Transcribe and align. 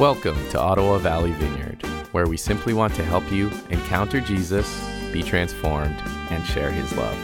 Welcome 0.00 0.48
to 0.48 0.58
Ottawa 0.58 0.96
Valley 0.96 1.32
Vineyard, 1.32 1.82
where 2.12 2.26
we 2.26 2.38
simply 2.38 2.72
want 2.72 2.94
to 2.94 3.04
help 3.04 3.30
you 3.30 3.50
encounter 3.68 4.18
Jesus, 4.18 4.82
be 5.12 5.22
transformed, 5.22 5.94
and 6.30 6.42
share 6.46 6.70
his 6.70 6.90
love. 6.96 7.14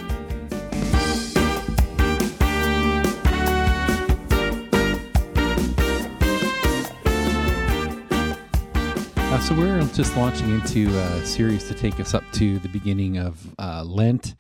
Uh, 9.17 9.41
so 9.41 9.55
we're 9.55 9.81
just 9.95 10.15
launching 10.15 10.51
into 10.51 10.95
a 10.99 11.25
series 11.25 11.67
to 11.69 11.75
take 11.75 11.99
us 11.99 12.13
up 12.13 12.25
to 12.33 12.59
the 12.59 12.69
beginning 12.69 13.17
of 13.17 13.55
uh, 13.59 13.85
Lent. 13.85 14.35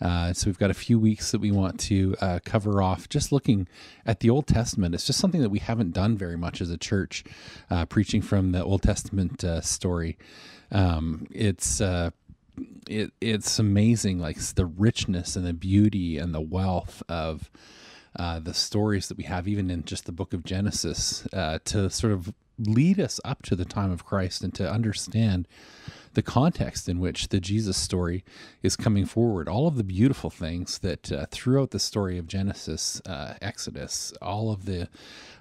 Uh, 0.00 0.32
so 0.32 0.46
we've 0.46 0.58
got 0.58 0.70
a 0.70 0.74
few 0.74 0.98
weeks 0.98 1.30
that 1.30 1.40
we 1.40 1.50
want 1.50 1.78
to 1.78 2.16
uh, 2.20 2.38
cover 2.44 2.82
off, 2.82 3.08
just 3.08 3.32
looking 3.32 3.68
at 4.04 4.20
the 4.20 4.30
Old 4.30 4.46
Testament. 4.46 4.94
It's 4.94 5.06
just 5.06 5.18
something 5.18 5.40
that 5.40 5.50
we 5.50 5.60
haven't 5.60 5.92
done 5.92 6.16
very 6.16 6.36
much 6.36 6.60
as 6.60 6.70
a 6.70 6.76
church, 6.76 7.24
uh, 7.70 7.86
preaching 7.86 8.22
from 8.22 8.52
the 8.52 8.62
Old 8.62 8.82
Testament 8.82 9.44
uh, 9.44 9.60
story. 9.60 10.18
Um, 10.72 11.26
it's 11.30 11.80
uh, 11.80 12.10
it, 12.88 13.12
it's 13.20 13.58
amazing, 13.58 14.18
like 14.18 14.38
the 14.38 14.66
richness 14.66 15.36
and 15.36 15.46
the 15.46 15.54
beauty 15.54 16.18
and 16.18 16.34
the 16.34 16.40
wealth 16.40 17.02
of. 17.08 17.50
Uh, 18.16 18.38
the 18.38 18.54
stories 18.54 19.08
that 19.08 19.18
we 19.18 19.24
have, 19.24 19.48
even 19.48 19.68
in 19.72 19.84
just 19.84 20.06
the 20.06 20.12
book 20.12 20.32
of 20.32 20.44
Genesis, 20.44 21.26
to 21.32 21.90
sort 21.90 22.12
of 22.12 22.32
lead 22.58 23.00
us 23.00 23.20
up 23.24 23.42
to 23.42 23.56
the 23.56 23.64
time 23.64 23.90
of 23.90 24.04
Christ 24.04 24.42
and 24.42 24.54
to 24.54 24.70
understand 24.70 25.48
the 26.14 26.22
context 26.22 26.88
in 26.88 27.00
which 27.00 27.28
the 27.28 27.40
Jesus 27.40 27.76
story 27.76 28.24
is 28.62 28.76
coming 28.76 29.04
forward. 29.04 29.48
All 29.48 29.66
of 29.66 29.76
the 29.76 29.84
beautiful 29.84 30.30
things 30.30 30.78
that 30.78 31.12
uh, 31.12 31.26
throughout 31.30 31.70
the 31.70 31.78
story 31.78 32.18
of 32.18 32.26
Genesis, 32.26 33.00
uh, 33.06 33.34
Exodus, 33.42 34.12
all 34.22 34.50
of 34.50 34.64
the 34.64 34.88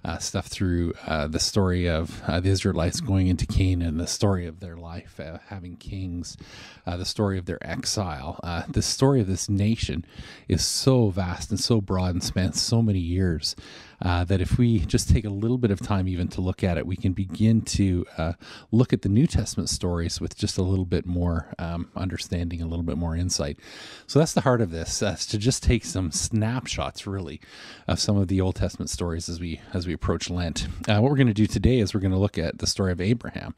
uh, 0.05 0.17
stuff 0.17 0.47
through 0.47 0.93
uh, 1.07 1.27
the 1.27 1.39
story 1.39 1.87
of 1.87 2.21
uh, 2.27 2.39
the 2.39 2.49
Israelites 2.49 2.99
going 2.99 3.27
into 3.27 3.45
Canaan, 3.45 3.97
the 3.97 4.07
story 4.07 4.45
of 4.45 4.59
their 4.59 4.75
life, 4.75 5.19
uh, 5.19 5.37
having 5.47 5.75
kings, 5.75 6.37
the 6.85 7.05
story 7.05 7.37
of 7.37 7.45
their 7.45 7.65
exile, 7.65 8.39
the 8.69 8.81
story 8.81 9.21
of 9.21 9.27
this 9.27 9.47
nation 9.47 10.05
is 10.47 10.65
so 10.65 11.09
vast 11.09 11.49
and 11.49 11.59
so 11.59 11.79
broad 11.79 12.13
and 12.13 12.23
spans 12.23 12.61
so 12.61 12.81
many 12.81 12.99
years 12.99 13.55
uh, 14.03 14.25
that 14.25 14.41
if 14.41 14.57
we 14.57 14.79
just 14.79 15.09
take 15.09 15.23
a 15.23 15.29
little 15.29 15.57
bit 15.57 15.71
of 15.71 15.79
time 15.79 16.07
even 16.07 16.27
to 16.27 16.41
look 16.41 16.63
at 16.63 16.77
it, 16.77 16.85
we 16.85 16.95
can 16.95 17.13
begin 17.13 17.61
to 17.61 18.05
uh, 18.17 18.33
look 18.71 18.91
at 18.91 19.01
the 19.01 19.09
New 19.09 19.25
Testament 19.25 19.69
stories 19.69 20.19
with 20.19 20.35
just 20.35 20.57
a 20.57 20.61
little 20.61 20.85
bit 20.85 21.05
more 21.05 21.47
um, 21.57 21.89
understanding, 21.95 22.61
a 22.61 22.67
little 22.67 22.83
bit 22.83 22.97
more 22.97 23.15
insight. 23.15 23.57
So 24.05 24.19
that's 24.19 24.33
the 24.33 24.41
heart 24.41 24.59
of 24.59 24.71
this: 24.71 25.01
uh, 25.01 25.15
to 25.29 25.37
just 25.37 25.63
take 25.63 25.85
some 25.85 26.11
snapshots, 26.11 27.07
really, 27.07 27.39
of 27.87 27.99
some 27.99 28.17
of 28.17 28.27
the 28.27 28.41
Old 28.41 28.55
Testament 28.55 28.89
stories 28.89 29.29
as 29.29 29.39
we 29.39 29.61
as 29.73 29.87
we 29.87 29.92
approach 29.93 30.29
Lent. 30.29 30.67
Uh, 30.87 30.99
what 30.99 31.09
we're 31.09 31.17
going 31.17 31.27
to 31.27 31.33
do 31.33 31.47
today 31.47 31.79
is 31.79 31.93
we're 31.93 31.99
going 31.99 32.11
to 32.11 32.17
look 32.17 32.37
at 32.37 32.59
the 32.59 32.67
story 32.67 32.91
of 32.91 32.99
Abraham 32.99 33.55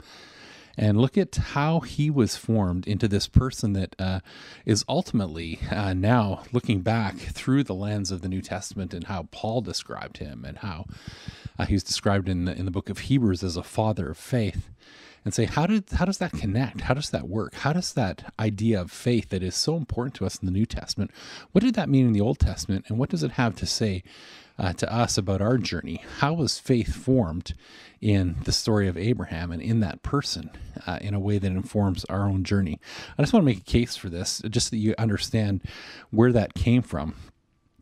and 0.77 0.99
look 0.99 1.17
at 1.17 1.35
how 1.35 1.79
he 1.79 2.09
was 2.09 2.35
formed 2.35 2.87
into 2.87 3.07
this 3.07 3.27
person 3.27 3.73
that 3.73 3.95
uh, 3.99 4.19
is 4.65 4.83
ultimately 4.89 5.59
uh, 5.71 5.93
now 5.93 6.43
looking 6.51 6.81
back 6.81 7.15
through 7.15 7.63
the 7.63 7.73
lens 7.73 8.11
of 8.11 8.21
the 8.21 8.27
New 8.27 8.41
Testament 8.41 8.93
and 8.93 9.05
how 9.05 9.23
Paul 9.31 9.61
described 9.61 10.17
him 10.17 10.43
and 10.45 10.57
how 10.57 10.85
uh, 11.57 11.65
he's 11.65 11.83
described 11.83 12.27
in 12.27 12.45
the, 12.45 12.55
in 12.55 12.65
the 12.65 12.71
book 12.71 12.89
of 12.89 12.99
Hebrews 12.99 13.43
as 13.43 13.57
a 13.57 13.63
father 13.63 14.09
of 14.09 14.17
faith. 14.17 14.69
And 15.23 15.33
say, 15.33 15.45
how 15.45 15.65
did 15.65 15.89
how 15.89 16.05
does 16.05 16.19
that 16.19 16.33
connect? 16.33 16.81
How 16.81 16.93
does 16.93 17.09
that 17.09 17.27
work? 17.27 17.55
How 17.55 17.73
does 17.73 17.93
that 17.93 18.31
idea 18.39 18.79
of 18.79 18.91
faith 18.91 19.29
that 19.29 19.41
is 19.41 19.55
so 19.55 19.75
important 19.75 20.13
to 20.17 20.25
us 20.27 20.37
in 20.37 20.45
the 20.45 20.51
New 20.51 20.67
Testament, 20.67 21.09
what 21.51 21.63
did 21.63 21.73
that 21.73 21.89
mean 21.89 22.05
in 22.05 22.13
the 22.13 22.21
Old 22.21 22.37
Testament, 22.37 22.85
and 22.89 22.99
what 22.99 23.09
does 23.09 23.23
it 23.23 23.31
have 23.31 23.55
to 23.55 23.65
say 23.65 24.03
uh, 24.57 24.73
to 24.73 24.93
us 24.93 25.17
about 25.17 25.41
our 25.41 25.57
journey. 25.57 26.03
How 26.19 26.33
was 26.33 26.59
faith 26.59 26.95
formed 26.95 27.53
in 28.01 28.37
the 28.43 28.51
story 28.51 28.87
of 28.87 28.97
Abraham 28.97 29.51
and 29.51 29.61
in 29.61 29.79
that 29.81 30.03
person 30.03 30.51
uh, 30.85 30.99
in 31.01 31.13
a 31.13 31.19
way 31.19 31.37
that 31.37 31.47
informs 31.51 32.05
our 32.05 32.23
own 32.27 32.43
journey? 32.43 32.79
I 33.17 33.21
just 33.21 33.33
want 33.33 33.43
to 33.43 33.51
make 33.51 33.59
a 33.59 33.71
case 33.71 33.95
for 33.95 34.09
this, 34.09 34.41
just 34.49 34.67
so 34.67 34.69
that 34.71 34.77
you 34.77 34.95
understand 34.97 35.61
where 36.11 36.31
that 36.31 36.53
came 36.53 36.81
from. 36.81 37.15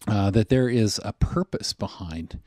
Uh, 0.05 0.29
that 0.29 0.49
there 0.49 0.67
is 0.67 0.99
a 1.05 1.13
purpose 1.13 1.71
behind 1.71 2.37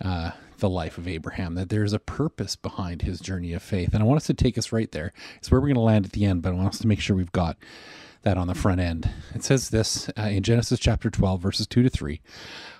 uh, 0.00 0.30
the 0.58 0.70
life 0.70 0.98
of 0.98 1.08
Abraham, 1.08 1.56
that 1.56 1.68
there's 1.68 1.92
a 1.92 1.98
purpose 1.98 2.54
behind 2.54 3.02
his 3.02 3.18
journey 3.18 3.52
of 3.52 3.62
faith. 3.62 3.92
And 3.92 4.00
I 4.00 4.06
want 4.06 4.18
us 4.18 4.26
to 4.26 4.34
take 4.34 4.56
us 4.56 4.70
right 4.70 4.90
there. 4.92 5.12
It's 5.38 5.50
where 5.50 5.60
we're 5.60 5.66
going 5.66 5.74
to 5.74 5.80
land 5.80 6.06
at 6.06 6.12
the 6.12 6.24
end, 6.24 6.42
but 6.42 6.50
I 6.50 6.54
want 6.54 6.68
us 6.68 6.78
to 6.78 6.86
make 6.86 7.00
sure 7.00 7.16
we've 7.16 7.32
got 7.32 7.56
that 8.22 8.38
on 8.38 8.46
the 8.46 8.54
front 8.54 8.80
end. 8.80 9.10
It 9.34 9.42
says 9.42 9.70
this 9.70 10.08
uh, 10.16 10.22
in 10.22 10.44
Genesis 10.44 10.78
chapter 10.78 11.10
12, 11.10 11.40
verses 11.40 11.66
2 11.66 11.82
to 11.82 11.90
3 11.90 12.20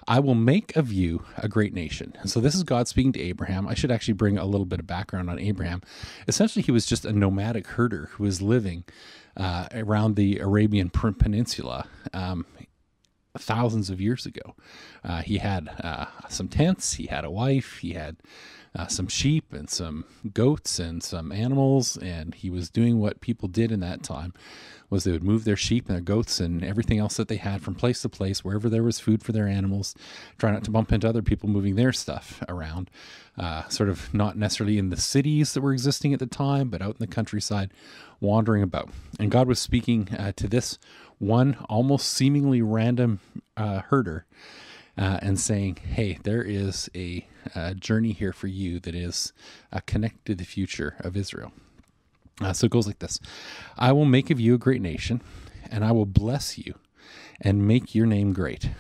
I 0.07 0.21
will 0.21 0.35
make 0.35 0.77
of 0.77 0.93
you 0.93 1.25
a 1.37 1.49
great 1.49 1.73
nation. 1.75 2.15
so 2.25 2.41
this 2.41 2.55
is 2.55 2.63
God 2.65 2.89
speaking 2.89 3.13
to 3.13 3.21
Abraham. 3.21 3.69
I 3.69 3.75
should 3.75 3.91
actually 3.91 4.15
bring 4.15 4.39
a 4.39 4.45
little 4.45 4.67
bit 4.67 4.81
of 4.81 4.87
background 4.87 5.31
on 5.31 5.39
Abraham. 5.39 5.83
Essentially, 6.27 6.63
he 6.63 6.73
was 6.73 6.87
just 6.87 7.05
a 7.05 7.13
nomadic 7.13 7.67
herder 7.69 8.11
who 8.13 8.25
was 8.25 8.43
living 8.43 8.85
uh, 9.37 9.69
around 9.73 10.17
the 10.17 10.39
Arabian 10.39 10.91
Peninsula. 10.91 11.87
Um, 12.13 12.47
thousands 13.39 13.89
of 13.89 13.99
years 14.01 14.27
ago. 14.27 14.55
Uh, 15.03 15.23
he 15.23 15.39
had 15.39 15.71
uh, 15.83 16.07
some 16.29 16.49
tents, 16.49 16.95
he 16.95 17.07
had 17.07 17.25
a 17.25 17.31
wife, 17.31 17.79
he 17.79 17.95
had 17.95 18.17
uh, 18.75 18.87
some 18.87 19.09
sheep 19.09 19.53
and 19.53 19.69
some 19.69 20.05
goats 20.33 20.79
and 20.79 21.03
some 21.03 21.33
animals, 21.33 21.97
and 21.97 22.35
he 22.35 22.51
was 22.51 22.71
doing 22.71 22.99
what 23.01 23.21
people 23.21 23.49
did 23.49 23.73
in 23.73 23.81
that 23.81 24.03
time 24.03 24.33
was 24.93 25.05
they 25.05 25.11
would 25.11 25.25
move 25.25 25.45
their 25.45 25.57
sheep 25.57 25.89
and 25.89 25.97
their 25.97 26.03
goats 26.03 26.39
and 26.39 26.63
everything 26.63 26.99
else 26.99 27.17
that 27.17 27.27
they 27.27 27.37
had 27.37 27.63
from 27.63 27.75
place 27.75 28.03
to 28.03 28.11
place, 28.11 28.45
wherever 28.45 28.69
there 28.69 28.83
was 28.83 29.01
food 29.01 29.23
for 29.23 29.33
their 29.33 29.49
animals. 29.49 29.95
Try 30.37 30.53
not 30.53 30.65
to 30.65 30.71
bump 30.71 30.93
into 30.93 31.09
other 31.09 31.23
people 31.23 31.49
moving 31.49 31.77
their 31.77 31.95
stuff 31.95 32.43
around. 32.47 32.91
Uh, 33.39 33.67
sort 33.69 33.89
of 33.89 34.13
not 34.13 34.37
necessarily 34.37 34.77
in 34.77 34.91
the 34.91 34.97
cities 34.99 35.55
that 35.55 35.63
were 35.63 35.73
existing 35.73 36.13
at 36.13 36.19
the 36.19 36.27
time, 36.27 36.69
but 36.69 36.83
out 36.83 36.97
in 36.97 37.01
the 37.01 37.07
countryside, 37.07 37.73
wandering 38.21 38.63
about. 38.63 38.91
And 39.19 39.31
God 39.31 39.49
was 39.49 39.59
speaking 39.59 40.11
uh, 40.11 40.33
to 40.37 40.47
this 40.47 40.79
one 41.19 41.57
almost 41.71 42.11
seemingly 42.11 42.61
random 42.61 43.21
uh, 43.57 43.81
herder. 43.81 44.27
Uh, 44.99 45.19
and 45.23 45.41
saying, 45.41 45.77
"Hey, 45.77 46.19
there 46.23 46.43
is 46.43 46.91
a, 46.95 47.27
a, 47.55 47.75
journey 47.75 48.13
here 48.13 48.35
for 48.35 48.47
you 48.47 48.79
that 48.81 48.95
is 48.95 49.33
uh, 49.73 49.81
connected 49.87 50.27
to 50.27 50.35
the 50.35 50.45
future 50.45 50.97
of 51.01 51.17
Israel." 51.17 51.51
Uh, 52.45 52.53
so 52.53 52.67
it 52.67 52.73
goes 52.73 52.87
like 52.87 52.99
this 52.99 53.21
I 53.77 53.93
will 53.93 54.05
make 54.05 54.31
of 54.31 54.41
you 54.41 54.55
a 54.55 54.59
great 54.59 54.83
nation, 54.83 55.21
and 55.71 55.85
I 55.85 55.93
will 55.93 56.07
bless 56.07 56.59
you 56.59 56.75
and 57.41 57.67
make 57.67 57.95
your 57.95 58.07
name 58.07 58.33
great, 58.33 58.71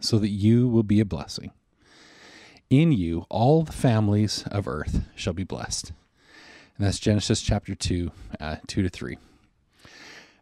so 0.00 0.18
that 0.18 0.28
you 0.28 0.68
will 0.68 0.82
be 0.82 1.00
a 1.00 1.04
blessing. 1.04 1.52
In 2.70 2.92
you, 2.92 3.26
all 3.28 3.62
the 3.62 3.72
families 3.72 4.44
of 4.50 4.66
earth 4.66 5.02
shall 5.14 5.34
be 5.34 5.44
blessed. 5.44 5.92
And 6.78 6.86
that's 6.86 6.98
Genesis 6.98 7.42
chapter 7.42 7.74
2, 7.74 8.10
uh, 8.40 8.56
2 8.66 8.82
to 8.82 8.88
3. 8.88 9.18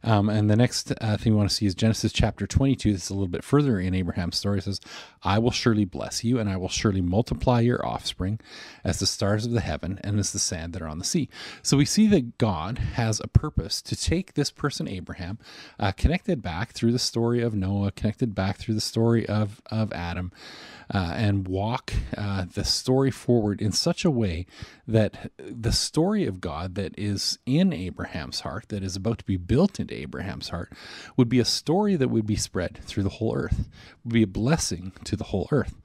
Um, 0.03 0.29
and 0.31 0.49
the 0.49 0.57
next 0.57 0.93
uh, 1.01 1.17
thing 1.17 1.33
we 1.33 1.37
want 1.37 1.51
to 1.51 1.55
see 1.55 1.67
is 1.67 1.75
Genesis 1.75 2.13
chapter 2.13 2.47
22. 2.47 2.93
This 2.93 3.05
is 3.05 3.11
a 3.11 3.15
little 3.15 3.29
bit 3.29 3.45
further 3.45 3.79
in 3.79 3.95
Abraham's 3.95 4.39
story. 4.39 4.59
It 4.59 4.65
says, 4.65 4.81
I 5.23 5.39
will 5.39 5.51
surely 5.51 5.85
bless 5.85 6.25
you, 6.25 6.39
and 6.39 6.49
I 6.49 6.57
will 6.57 6.69
surely 6.69 7.01
multiply 7.01 7.61
your 7.61 7.85
offspring 7.85 8.41
as 8.83 8.99
the 8.99 9.07
stars 9.07 9.45
of 9.45 9.53
the 9.53 9.61
heaven 9.61 10.01
and 10.03 10.19
as 10.19 10.33
the 10.33 10.39
sand 10.39 10.73
that 10.73 10.83
are 10.83 10.89
on 10.89 10.99
the 10.99 11.05
sea. 11.05 11.29
So 11.63 11.77
we 11.77 11.85
see 11.85 12.07
that 12.09 12.39
God 12.39 12.79
has 12.79 13.21
a 13.21 13.29
purpose 13.29 13.83
to 13.83 13.97
take 13.97 14.35
this 14.35 14.51
person, 14.51 14.89
Abraham, 14.89 15.39
uh, 15.79 15.93
connected 15.93 16.41
back 16.41 16.73
through 16.73 16.93
the 16.93 16.99
story 16.99 17.43
of 17.43 17.55
Noah, 17.55 17.93
connected 17.93 18.35
back 18.35 18.57
through 18.57 18.75
the 18.75 18.81
story 18.81 19.29
of, 19.29 19.61
of 19.71 19.93
Adam, 19.93 20.33
uh, 20.93 21.13
and 21.15 21.47
walk 21.47 21.93
uh, 22.17 22.45
the 22.53 22.65
story 22.65 23.11
forward 23.11 23.63
in 23.63 23.73
such 23.73 24.05
a 24.05 24.11
way 24.11 24.47
that 24.87 25.31
the 25.39 25.73
story 25.73 26.27
of 26.27 26.41
God 26.41 26.75
that 26.75 26.99
is 26.99 27.39
in 27.47 27.73
Abraham's 27.73 28.41
heart, 28.41 28.69
that 28.69 28.83
is 28.83 28.97
about 28.97 29.19
to 29.19 29.25
be 29.25 29.37
built 29.37 29.79
into 29.79 29.95
Abraham's 29.95 30.49
heart, 30.49 30.73
would 31.17 31.29
be 31.29 31.39
a 31.39 31.45
story 31.45 31.95
that 31.97 32.09
would 32.09 32.27
be 32.27 32.37
spread 32.37 32.81
through 32.85 33.05
the 33.05 33.09
whole 33.09 33.37
earth, 33.37 33.69
would 34.05 34.15
be 34.15 34.23
a 34.23 34.27
blessing 34.27 34.93
to 35.05 35.17
the 35.17 35.25
whole 35.25 35.49
earth. 35.53 35.77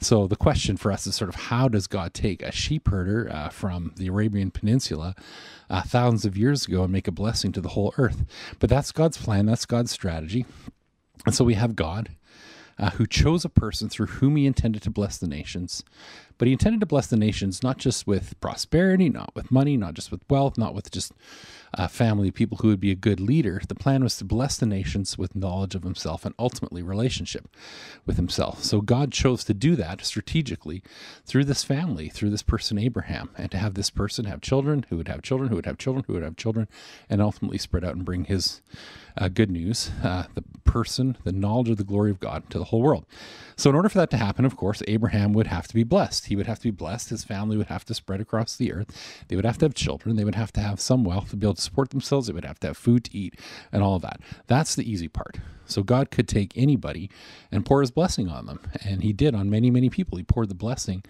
So 0.00 0.26
the 0.26 0.36
question 0.36 0.76
for 0.76 0.92
us 0.92 1.06
is 1.06 1.14
sort 1.14 1.30
of 1.30 1.34
how 1.34 1.68
does 1.68 1.86
God 1.86 2.14
take 2.14 2.42
a 2.42 2.52
sheep 2.52 2.88
herder 2.88 3.28
uh, 3.32 3.48
from 3.48 3.92
the 3.96 4.08
Arabian 4.08 4.50
Peninsula 4.50 5.14
uh, 5.70 5.82
thousands 5.82 6.24
of 6.24 6.36
years 6.36 6.66
ago 6.66 6.84
and 6.84 6.92
make 6.92 7.08
a 7.08 7.12
blessing 7.12 7.52
to 7.52 7.60
the 7.60 7.70
whole 7.70 7.94
earth? 7.98 8.24
But 8.60 8.70
that's 8.70 8.92
God's 8.92 9.16
plan, 9.16 9.46
that's 9.46 9.66
God's 9.66 9.90
strategy. 9.90 10.46
And 11.26 11.34
so 11.34 11.44
we 11.44 11.54
have 11.54 11.74
God 11.74 12.10
uh, 12.78 12.90
who 12.90 13.06
chose 13.06 13.44
a 13.44 13.48
person 13.48 13.88
through 13.88 14.06
whom 14.06 14.36
he 14.36 14.46
intended 14.46 14.82
to 14.82 14.90
bless 14.90 15.18
the 15.18 15.28
nations. 15.28 15.82
But 16.38 16.46
he 16.46 16.52
intended 16.52 16.80
to 16.80 16.86
bless 16.86 17.06
the 17.06 17.16
nations 17.16 17.62
not 17.62 17.78
just 17.78 18.06
with 18.06 18.38
prosperity, 18.40 19.08
not 19.08 19.34
with 19.34 19.50
money, 19.50 19.76
not 19.76 19.94
just 19.94 20.10
with 20.10 20.22
wealth, 20.28 20.58
not 20.58 20.74
with 20.74 20.90
just 20.90 21.12
a 21.78 21.88
family 21.88 22.30
people 22.30 22.58
who 22.58 22.68
would 22.68 22.80
be 22.80 22.90
a 22.90 22.96
good 22.96 23.20
leader. 23.20 23.60
The 23.66 23.74
plan 23.74 24.02
was 24.02 24.16
to 24.18 24.24
bless 24.24 24.56
the 24.56 24.66
nations 24.66 25.18
with 25.18 25.34
knowledge 25.34 25.74
of 25.74 25.82
himself 25.82 26.24
and 26.24 26.34
ultimately 26.38 26.82
relationship 26.82 27.48
with 28.06 28.16
himself. 28.16 28.62
So 28.62 28.80
God 28.80 29.12
chose 29.12 29.44
to 29.44 29.54
do 29.54 29.76
that 29.76 30.04
strategically 30.04 30.82
through 31.24 31.44
this 31.44 31.64
family, 31.64 32.08
through 32.08 32.30
this 32.30 32.42
person, 32.42 32.78
Abraham, 32.78 33.30
and 33.36 33.50
to 33.50 33.58
have 33.58 33.74
this 33.74 33.90
person 33.90 34.24
have 34.26 34.40
children 34.40 34.86
who 34.88 34.96
would 34.96 35.08
have 35.08 35.22
children 35.22 35.48
who 35.50 35.56
would 35.56 35.66
have 35.66 35.78
children 35.78 36.04
who 36.06 36.14
would 36.14 36.22
have 36.22 36.36
children, 36.36 36.68
and 37.08 37.20
ultimately 37.20 37.58
spread 37.58 37.84
out 37.84 37.94
and 37.94 38.04
bring 38.04 38.24
his 38.24 38.60
uh, 39.16 39.28
good 39.28 39.50
news, 39.50 39.90
uh, 40.02 40.24
the 40.34 40.42
person, 40.64 41.16
the 41.24 41.32
knowledge 41.32 41.68
of 41.68 41.76
the 41.76 41.84
glory 41.84 42.10
of 42.10 42.18
God 42.18 42.48
to 42.50 42.58
the 42.58 42.64
whole 42.64 42.82
world. 42.82 43.06
So, 43.56 43.70
in 43.70 43.76
order 43.76 43.88
for 43.88 43.98
that 43.98 44.10
to 44.10 44.16
happen, 44.16 44.44
of 44.44 44.56
course, 44.56 44.82
Abraham 44.88 45.32
would 45.34 45.46
have 45.46 45.68
to 45.68 45.74
be 45.74 45.84
blessed. 45.84 46.26
He 46.26 46.36
would 46.36 46.48
have 46.48 46.58
to 46.58 46.64
be 46.64 46.72
blessed. 46.72 47.10
His 47.10 47.22
family 47.22 47.56
would 47.56 47.68
have 47.68 47.84
to 47.84 47.94
spread 47.94 48.20
across 48.20 48.56
the 48.56 48.72
earth. 48.72 49.24
They 49.28 49.36
would 49.36 49.44
have 49.44 49.58
to 49.58 49.66
have 49.66 49.74
children. 49.74 50.16
They 50.16 50.24
would 50.24 50.34
have 50.34 50.52
to 50.54 50.60
have 50.60 50.80
some 50.80 51.04
wealth 51.04 51.30
to 51.30 51.36
to 51.36 51.60
support 51.64 51.90
themselves. 51.90 52.26
They 52.26 52.32
would 52.32 52.44
have 52.44 52.60
to 52.60 52.68
have 52.68 52.76
food 52.76 53.04
to 53.04 53.16
eat 53.16 53.34
and 53.72 53.82
all 53.82 53.96
of 53.96 54.02
that. 54.02 54.20
That's 54.46 54.74
the 54.74 54.90
easy 54.90 55.08
part. 55.08 55.38
So 55.66 55.82
God 55.82 56.10
could 56.10 56.28
take 56.28 56.52
anybody 56.56 57.10
and 57.50 57.64
pour 57.64 57.80
his 57.80 57.90
blessing 57.90 58.28
on 58.28 58.46
them. 58.46 58.60
And 58.84 59.02
he 59.02 59.12
did 59.12 59.34
on 59.34 59.50
many, 59.50 59.70
many 59.70 59.90
people. 59.90 60.18
He 60.18 60.24
poured 60.24 60.48
the 60.48 60.54
blessing 60.54 61.02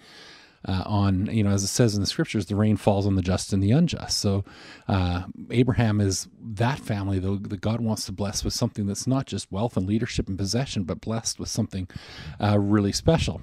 uh, 0.67 0.83
on, 0.85 1.27
you 1.27 1.43
know, 1.43 1.51
as 1.51 1.63
it 1.63 1.67
says 1.67 1.93
in 1.95 2.01
the 2.01 2.07
scriptures, 2.07 2.47
the 2.47 2.55
rain 2.55 2.75
falls 2.75 3.05
on 3.05 3.15
the 3.15 3.21
just 3.21 3.53
and 3.53 3.61
the 3.61 3.71
unjust. 3.71 4.17
So 4.17 4.43
uh, 4.87 5.23
Abraham 5.51 6.01
is 6.01 6.27
that 6.41 6.79
family, 6.79 7.19
though, 7.19 7.37
that 7.37 7.61
God 7.61 7.81
wants 7.81 8.05
to 8.05 8.11
bless 8.11 8.43
with 8.43 8.53
something 8.53 8.87
that's 8.87 9.05
not 9.05 9.27
just 9.27 9.51
wealth 9.51 9.77
and 9.77 9.85
leadership 9.85 10.27
and 10.27 10.37
possession, 10.37 10.83
but 10.83 11.01
blessed 11.01 11.39
with 11.39 11.49
something 11.49 11.87
uh, 12.41 12.57
really 12.57 12.91
special. 12.91 13.41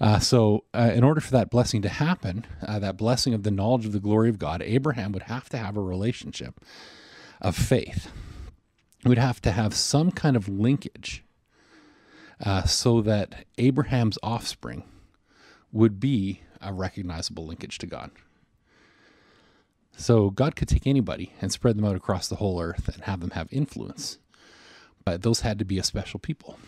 Uh, 0.00 0.18
so, 0.18 0.64
uh, 0.74 0.90
in 0.94 1.04
order 1.04 1.20
for 1.20 1.32
that 1.32 1.50
blessing 1.50 1.82
to 1.82 1.88
happen, 1.88 2.46
uh, 2.66 2.78
that 2.78 2.96
blessing 2.96 3.34
of 3.34 3.42
the 3.42 3.50
knowledge 3.50 3.86
of 3.86 3.92
the 3.92 4.00
glory 4.00 4.28
of 4.28 4.38
God, 4.38 4.62
Abraham 4.62 5.12
would 5.12 5.24
have 5.24 5.48
to 5.50 5.58
have 5.58 5.76
a 5.76 5.82
relationship 5.82 6.60
of 7.40 7.56
faith. 7.56 8.10
He 9.02 9.08
would 9.08 9.18
have 9.18 9.40
to 9.42 9.52
have 9.52 9.74
some 9.74 10.10
kind 10.10 10.36
of 10.36 10.48
linkage 10.48 11.22
so 12.66 13.00
that 13.00 13.46
Abraham's 13.56 14.18
offspring 14.22 14.84
would 15.72 15.98
be 15.98 16.40
a 16.64 16.72
recognizable 16.72 17.46
linkage 17.46 17.78
to 17.78 17.86
God. 17.86 18.10
So 19.96 20.30
God 20.30 20.56
could 20.56 20.68
take 20.68 20.86
anybody 20.86 21.32
and 21.40 21.52
spread 21.52 21.76
them 21.76 21.84
out 21.84 21.96
across 21.96 22.28
the 22.28 22.36
whole 22.36 22.60
earth 22.60 22.88
and 22.88 23.04
have 23.04 23.20
them 23.20 23.30
have 23.30 23.48
influence. 23.52 24.18
But 25.04 25.22
those 25.22 25.40
had 25.40 25.58
to 25.60 25.64
be 25.64 25.78
a 25.78 25.84
special 25.84 26.18
people. 26.18 26.58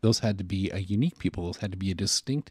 Those 0.00 0.20
had 0.20 0.38
to 0.38 0.44
be 0.44 0.70
a 0.70 0.78
unique 0.78 1.18
people. 1.18 1.44
Those 1.44 1.58
had 1.58 1.70
to 1.70 1.76
be 1.76 1.90
a 1.90 1.94
distinct 1.94 2.50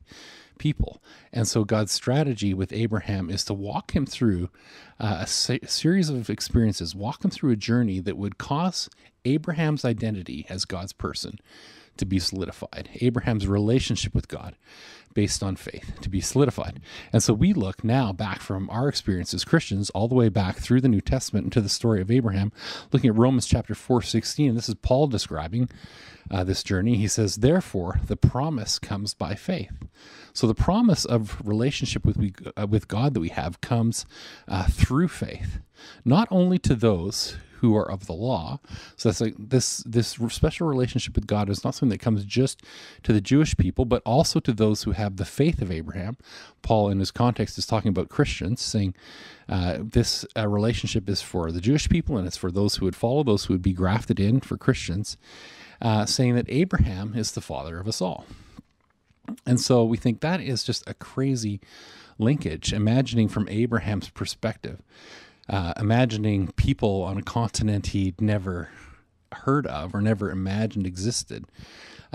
people. 0.57 1.01
And 1.33 1.47
so 1.47 1.65
God's 1.65 1.91
strategy 1.91 2.53
with 2.53 2.71
Abraham 2.71 3.29
is 3.29 3.43
to 3.45 3.53
walk 3.53 3.95
him 3.95 4.05
through 4.05 4.49
uh, 4.99 5.17
a 5.21 5.27
series 5.27 6.09
of 6.09 6.29
experiences, 6.29 6.95
walk 6.95 7.25
him 7.25 7.31
through 7.31 7.51
a 7.51 7.57
journey 7.57 7.99
that 7.99 8.17
would 8.17 8.37
cause 8.37 8.89
Abraham's 9.25 9.83
identity 9.83 10.45
as 10.49 10.65
God's 10.65 10.93
person 10.93 11.39
to 12.01 12.05
be 12.05 12.19
solidified, 12.19 12.89
Abraham's 12.95 13.47
relationship 13.47 14.13
with 14.13 14.27
God 14.27 14.55
based 15.13 15.43
on 15.43 15.55
faith 15.55 15.93
to 16.01 16.09
be 16.09 16.19
solidified. 16.21 16.81
And 17.13 17.21
so 17.21 17.33
we 17.33 17.53
look 17.53 17.83
now 17.83 18.11
back 18.11 18.41
from 18.41 18.69
our 18.69 18.87
experience 18.87 19.33
as 19.33 19.45
Christians 19.45 19.89
all 19.91 20.07
the 20.07 20.15
way 20.15 20.29
back 20.29 20.57
through 20.57 20.81
the 20.81 20.87
New 20.87 21.01
Testament 21.01 21.45
into 21.45 21.61
the 21.61 21.69
story 21.69 22.01
of 22.01 22.09
Abraham, 22.09 22.51
looking 22.91 23.09
at 23.09 23.15
Romans 23.15 23.45
chapter 23.45 23.75
4, 23.75 24.01
16. 24.01 24.55
This 24.55 24.69
is 24.69 24.75
Paul 24.75 25.07
describing 25.07 25.69
uh, 26.31 26.43
this 26.43 26.63
journey. 26.63 26.95
He 26.95 27.07
says, 27.07 27.37
Therefore, 27.37 27.99
the 28.07 28.17
promise 28.17 28.79
comes 28.79 29.13
by 29.13 29.35
faith. 29.35 29.73
So 30.33 30.47
the 30.47 30.55
promise 30.55 31.05
of 31.05 31.41
relationship 31.45 32.05
with, 32.05 32.17
we, 32.17 32.33
uh, 32.57 32.67
with 32.67 32.87
God 32.87 33.13
that 33.13 33.19
we 33.19 33.29
have 33.29 33.61
comes 33.61 34.05
uh, 34.47 34.65
through 34.71 35.09
faith, 35.09 35.59
not 36.03 36.27
only 36.31 36.57
to 36.59 36.73
those 36.73 37.37
who 37.61 37.75
are 37.77 37.89
of 37.89 38.07
the 38.07 38.13
law. 38.13 38.59
So 38.97 39.07
that's 39.07 39.21
like 39.21 39.35
this 39.37 39.77
this 39.85 40.17
special 40.29 40.67
relationship 40.67 41.15
with 41.15 41.27
God 41.27 41.47
is 41.47 41.63
not 41.63 41.75
something 41.75 41.89
that 41.89 42.03
comes 42.03 42.25
just 42.25 42.63
to 43.03 43.13
the 43.13 43.21
Jewish 43.21 43.55
people, 43.55 43.85
but 43.85 44.01
also 44.03 44.39
to 44.39 44.51
those 44.51 44.83
who 44.83 44.91
have 44.91 45.17
the 45.17 45.25
faith 45.25 45.61
of 45.61 45.71
Abraham. 45.71 46.17
Paul, 46.63 46.89
in 46.89 46.99
his 46.99 47.11
context, 47.11 47.59
is 47.59 47.67
talking 47.67 47.89
about 47.89 48.09
Christians, 48.09 48.61
saying 48.61 48.95
uh, 49.47 49.77
this 49.79 50.25
uh, 50.35 50.47
relationship 50.47 51.07
is 51.07 51.21
for 51.21 51.51
the 51.51 51.61
Jewish 51.61 51.87
people 51.87 52.17
and 52.17 52.25
it's 52.25 52.37
for 52.37 52.51
those 52.51 52.77
who 52.77 52.85
would 52.85 52.95
follow, 52.95 53.23
those 53.23 53.45
who 53.45 53.53
would 53.53 53.61
be 53.61 53.73
grafted 53.73 54.19
in 54.19 54.39
for 54.39 54.57
Christians, 54.57 55.17
uh, 55.81 56.07
saying 56.07 56.33
that 56.35 56.45
Abraham 56.49 57.13
is 57.15 57.31
the 57.31 57.41
father 57.41 57.79
of 57.79 57.87
us 57.87 58.01
all. 58.01 58.25
And 59.45 59.59
so 59.59 59.83
we 59.85 59.97
think 59.97 60.21
that 60.21 60.41
is 60.41 60.63
just 60.63 60.89
a 60.89 60.95
crazy 60.95 61.61
linkage, 62.17 62.73
imagining 62.73 63.27
from 63.27 63.47
Abraham's 63.49 64.09
perspective 64.09 64.81
uh, 65.51 65.73
imagining 65.77 66.47
people 66.53 67.03
on 67.03 67.17
a 67.17 67.21
continent 67.21 67.87
he'd 67.87 68.21
never 68.21 68.69
heard 69.33 69.67
of 69.67 69.93
or 69.93 70.01
never 70.01 70.31
imagined 70.31 70.87
existed, 70.87 71.45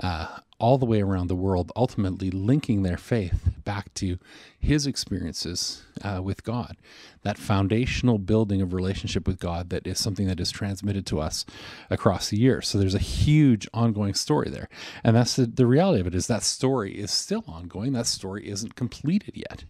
uh, 0.01 0.39
all 0.59 0.79
the 0.79 0.87
way 0.87 1.01
around 1.01 1.27
the 1.27 1.35
world, 1.35 1.71
ultimately 1.75 2.31
linking 2.31 2.81
their 2.81 2.97
faith 2.97 3.49
back 3.63 3.93
to 3.93 4.17
his 4.59 4.87
experiences 4.87 5.83
uh, 6.01 6.19
with 6.23 6.43
God. 6.43 6.77
That 7.21 7.37
foundational 7.37 8.17
building 8.17 8.59
of 8.61 8.73
relationship 8.73 9.27
with 9.27 9.39
God 9.39 9.69
that 9.69 9.85
is 9.85 9.99
something 9.99 10.27
that 10.27 10.39
is 10.39 10.49
transmitted 10.49 11.05
to 11.07 11.19
us 11.19 11.45
across 11.91 12.29
the 12.29 12.39
years. 12.39 12.67
So 12.67 12.79
there's 12.79 12.95
a 12.95 12.99
huge 12.99 13.67
ongoing 13.71 14.15
story 14.15 14.49
there. 14.49 14.67
And 15.03 15.15
that's 15.15 15.35
the, 15.35 15.45
the 15.45 15.67
reality 15.67 16.01
of 16.01 16.07
it 16.07 16.15
is 16.15 16.25
that 16.25 16.41
story 16.41 16.97
is 16.97 17.11
still 17.11 17.43
ongoing. 17.47 17.93
That 17.93 18.07
story 18.07 18.49
isn't 18.49 18.75
completed 18.75 19.35
yet. 19.35 19.63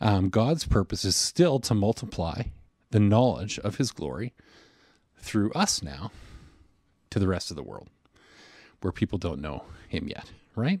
Um, 0.00 0.28
God's 0.28 0.64
purpose 0.64 1.04
is 1.04 1.16
still 1.16 1.58
to 1.60 1.74
multiply 1.74 2.42
the 2.90 3.00
knowledge 3.00 3.58
of 3.60 3.76
his 3.76 3.92
glory 3.92 4.32
through 5.18 5.52
us 5.52 5.82
now 5.82 6.10
to 7.10 7.18
the 7.18 7.28
rest 7.28 7.50
of 7.50 7.56
the 7.56 7.62
world 7.62 7.88
where 8.80 8.92
people 8.92 9.18
don't 9.18 9.40
know 9.40 9.64
him 9.88 10.08
yet, 10.08 10.30
right? 10.54 10.80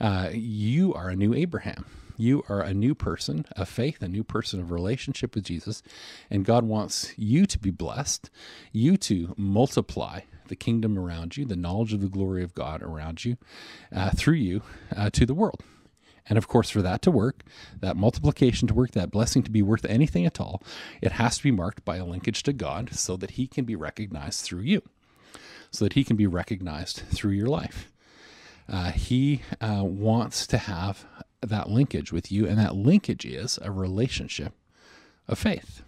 Uh, 0.00 0.30
you 0.32 0.94
are 0.94 1.08
a 1.08 1.16
new 1.16 1.34
Abraham. 1.34 1.84
You 2.18 2.44
are 2.48 2.62
a 2.62 2.72
new 2.72 2.94
person 2.94 3.44
of 3.56 3.68
faith, 3.68 4.02
a 4.02 4.08
new 4.08 4.24
person 4.24 4.58
of 4.60 4.70
relationship 4.70 5.34
with 5.34 5.44
Jesus. 5.44 5.82
And 6.30 6.46
God 6.46 6.64
wants 6.64 7.12
you 7.18 7.44
to 7.46 7.58
be 7.58 7.70
blessed, 7.70 8.30
you 8.72 8.96
to 8.98 9.34
multiply 9.36 10.20
the 10.48 10.56
kingdom 10.56 10.98
around 10.98 11.36
you, 11.36 11.44
the 11.44 11.56
knowledge 11.56 11.92
of 11.92 12.00
the 12.00 12.08
glory 12.08 12.42
of 12.42 12.54
God 12.54 12.82
around 12.82 13.24
you, 13.24 13.36
uh, 13.94 14.10
through 14.10 14.34
you 14.34 14.62
uh, 14.96 15.10
to 15.10 15.26
the 15.26 15.34
world. 15.34 15.62
And 16.28 16.36
of 16.36 16.48
course, 16.48 16.70
for 16.70 16.82
that 16.82 17.02
to 17.02 17.10
work, 17.10 17.44
that 17.80 17.96
multiplication 17.96 18.66
to 18.68 18.74
work, 18.74 18.92
that 18.92 19.10
blessing 19.10 19.42
to 19.44 19.50
be 19.50 19.62
worth 19.62 19.84
anything 19.84 20.26
at 20.26 20.40
all, 20.40 20.62
it 21.00 21.12
has 21.12 21.38
to 21.38 21.42
be 21.42 21.50
marked 21.50 21.84
by 21.84 21.96
a 21.96 22.04
linkage 22.04 22.42
to 22.44 22.52
God 22.52 22.94
so 22.94 23.16
that 23.16 23.32
He 23.32 23.46
can 23.46 23.64
be 23.64 23.76
recognized 23.76 24.44
through 24.44 24.62
you, 24.62 24.82
so 25.70 25.84
that 25.84 25.92
He 25.92 26.04
can 26.04 26.16
be 26.16 26.26
recognized 26.26 27.02
through 27.12 27.32
your 27.32 27.48
life. 27.48 27.90
Uh, 28.68 28.90
he 28.90 29.42
uh, 29.60 29.82
wants 29.84 30.46
to 30.48 30.58
have 30.58 31.04
that 31.40 31.70
linkage 31.70 32.12
with 32.12 32.32
you, 32.32 32.46
and 32.46 32.58
that 32.58 32.74
linkage 32.74 33.24
is 33.24 33.58
a 33.62 33.70
relationship 33.70 34.52
of 35.28 35.38
faith. 35.38 35.82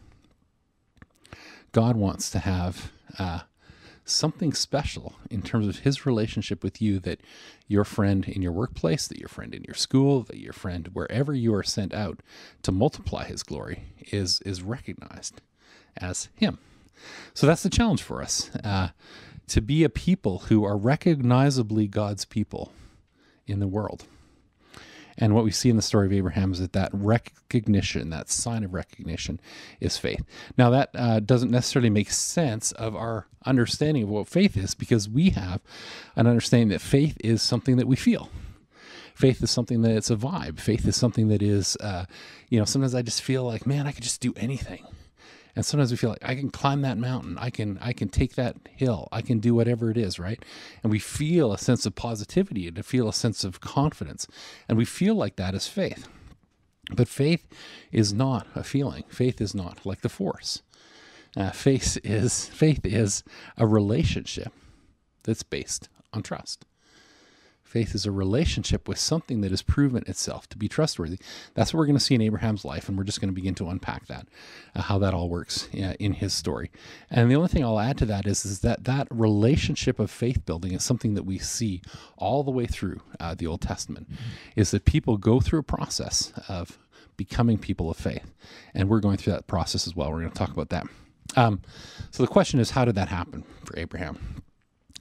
God 1.72 1.96
wants 1.96 2.30
to 2.30 2.38
have 2.38 2.92
uh, 3.18 3.40
something 4.10 4.52
special 4.52 5.14
in 5.30 5.42
terms 5.42 5.66
of 5.66 5.80
his 5.80 6.06
relationship 6.06 6.62
with 6.62 6.80
you 6.80 6.98
that 7.00 7.20
your 7.66 7.84
friend 7.84 8.26
in 8.26 8.42
your 8.42 8.52
workplace, 8.52 9.06
that 9.08 9.18
your 9.18 9.28
friend 9.28 9.54
in 9.54 9.64
your 9.64 9.74
school, 9.74 10.22
that 10.22 10.38
your 10.38 10.52
friend 10.52 10.88
wherever 10.92 11.34
you 11.34 11.54
are 11.54 11.62
sent 11.62 11.92
out 11.94 12.20
to 12.62 12.72
multiply 12.72 13.24
his 13.24 13.42
glory 13.42 13.84
is 14.12 14.40
is 14.42 14.62
recognized 14.62 15.40
as 15.96 16.28
him. 16.34 16.58
So 17.34 17.46
that's 17.46 17.62
the 17.62 17.70
challenge 17.70 18.02
for 18.02 18.22
us 18.22 18.50
uh, 18.64 18.88
to 19.48 19.60
be 19.60 19.84
a 19.84 19.88
people 19.88 20.40
who 20.48 20.64
are 20.64 20.76
recognizably 20.76 21.86
God's 21.86 22.24
people 22.24 22.72
in 23.46 23.60
the 23.60 23.68
world. 23.68 24.04
And 25.18 25.34
what 25.34 25.44
we 25.44 25.50
see 25.50 25.68
in 25.68 25.76
the 25.76 25.82
story 25.82 26.06
of 26.06 26.12
Abraham 26.12 26.52
is 26.52 26.60
that 26.60 26.72
that 26.72 26.90
recognition, 26.92 28.10
that 28.10 28.30
sign 28.30 28.64
of 28.64 28.72
recognition, 28.72 29.40
is 29.80 29.98
faith. 29.98 30.24
Now, 30.56 30.70
that 30.70 30.90
uh, 30.94 31.20
doesn't 31.20 31.50
necessarily 31.50 31.90
make 31.90 32.10
sense 32.10 32.72
of 32.72 32.94
our 32.94 33.26
understanding 33.44 34.04
of 34.04 34.08
what 34.08 34.28
faith 34.28 34.56
is 34.56 34.74
because 34.74 35.08
we 35.08 35.30
have 35.30 35.60
an 36.14 36.26
understanding 36.26 36.68
that 36.68 36.80
faith 36.80 37.16
is 37.22 37.42
something 37.42 37.76
that 37.76 37.88
we 37.88 37.96
feel. 37.96 38.30
Faith 39.14 39.42
is 39.42 39.50
something 39.50 39.82
that 39.82 39.96
it's 39.96 40.10
a 40.10 40.16
vibe. 40.16 40.60
Faith 40.60 40.86
is 40.86 40.94
something 40.94 41.26
that 41.28 41.42
is, 41.42 41.76
uh, 41.80 42.04
you 42.48 42.58
know, 42.58 42.64
sometimes 42.64 42.94
I 42.94 43.02
just 43.02 43.20
feel 43.20 43.42
like, 43.42 43.66
man, 43.66 43.88
I 43.88 43.92
could 43.92 44.04
just 44.04 44.20
do 44.20 44.32
anything 44.36 44.86
and 45.58 45.66
sometimes 45.66 45.90
we 45.90 45.96
feel 45.96 46.10
like 46.10 46.22
i 46.22 46.36
can 46.36 46.50
climb 46.50 46.82
that 46.82 46.98
mountain. 46.98 47.36
I 47.36 47.50
can 47.50 47.78
i 47.80 47.92
can 47.92 48.08
take 48.08 48.36
that 48.36 48.54
hill. 48.70 49.08
I 49.10 49.22
can 49.22 49.40
do 49.40 49.56
whatever 49.56 49.90
it 49.90 49.96
is 49.96 50.16
right? 50.20 50.40
And 50.84 50.92
we 50.92 51.00
feel 51.00 51.52
a 51.52 51.58
sense 51.58 51.84
of 51.84 51.96
positivity 51.96 52.68
and 52.68 52.76
to 52.76 52.84
feel 52.84 53.08
a 53.08 53.12
sense 53.12 53.42
of 53.42 53.60
confidence. 53.60 54.28
And 54.68 54.78
we 54.78 54.84
feel 54.84 55.16
like 55.16 55.34
that 55.34 55.56
is 55.56 55.66
faith. 55.66 56.06
But 56.94 57.08
faith 57.08 57.48
is 57.90 58.12
not 58.12 58.46
a 58.54 58.62
feeling. 58.62 59.02
Faith 59.08 59.40
is 59.40 59.52
not 59.52 59.84
like 59.84 60.02
the 60.02 60.08
force. 60.08 60.62
Uh, 61.36 61.50
faith 61.50 61.98
is 62.04 62.46
faith 62.46 62.86
is 62.86 63.24
a 63.56 63.66
relationship 63.66 64.52
that's 65.24 65.42
based 65.42 65.88
on 66.12 66.22
trust 66.22 66.66
Faith 67.68 67.94
is 67.94 68.06
a 68.06 68.10
relationship 68.10 68.88
with 68.88 68.98
something 68.98 69.42
that 69.42 69.50
has 69.50 69.60
proven 69.60 70.02
itself 70.06 70.48
to 70.48 70.56
be 70.56 70.68
trustworthy. 70.68 71.18
That's 71.52 71.74
what 71.74 71.80
we're 71.80 71.86
going 71.86 71.98
to 71.98 72.02
see 72.02 72.14
in 72.14 72.22
Abraham's 72.22 72.64
life, 72.64 72.88
and 72.88 72.96
we're 72.96 73.04
just 73.04 73.20
going 73.20 73.28
to 73.28 73.34
begin 73.34 73.54
to 73.56 73.68
unpack 73.68 74.06
that, 74.06 74.26
uh, 74.74 74.80
how 74.80 74.98
that 75.00 75.12
all 75.12 75.28
works 75.28 75.68
uh, 75.74 75.92
in 75.98 76.14
his 76.14 76.32
story. 76.32 76.70
And 77.10 77.30
the 77.30 77.36
only 77.36 77.48
thing 77.48 77.62
I'll 77.62 77.78
add 77.78 77.98
to 77.98 78.06
that 78.06 78.26
is, 78.26 78.46
is 78.46 78.60
that 78.60 78.84
that 78.84 79.06
relationship 79.10 79.98
of 79.98 80.10
faith 80.10 80.46
building 80.46 80.72
is 80.72 80.82
something 80.82 81.12
that 81.12 81.24
we 81.24 81.36
see 81.36 81.82
all 82.16 82.42
the 82.42 82.50
way 82.50 82.64
through 82.64 83.02
uh, 83.20 83.34
the 83.34 83.46
Old 83.46 83.60
Testament, 83.60 84.10
mm-hmm. 84.10 84.22
is 84.56 84.70
that 84.70 84.86
people 84.86 85.18
go 85.18 85.38
through 85.38 85.58
a 85.58 85.62
process 85.64 86.32
of 86.48 86.78
becoming 87.18 87.58
people 87.58 87.90
of 87.90 87.98
faith. 87.98 88.32
And 88.72 88.88
we're 88.88 89.00
going 89.00 89.18
through 89.18 89.34
that 89.34 89.46
process 89.46 89.86
as 89.86 89.94
well. 89.94 90.10
We're 90.10 90.20
going 90.20 90.32
to 90.32 90.38
talk 90.38 90.52
about 90.52 90.70
that. 90.70 90.86
Um, 91.36 91.60
so 92.12 92.22
the 92.22 92.28
question 92.28 92.60
is, 92.60 92.70
how 92.70 92.86
did 92.86 92.94
that 92.94 93.08
happen 93.08 93.44
for 93.66 93.78
Abraham? 93.78 94.42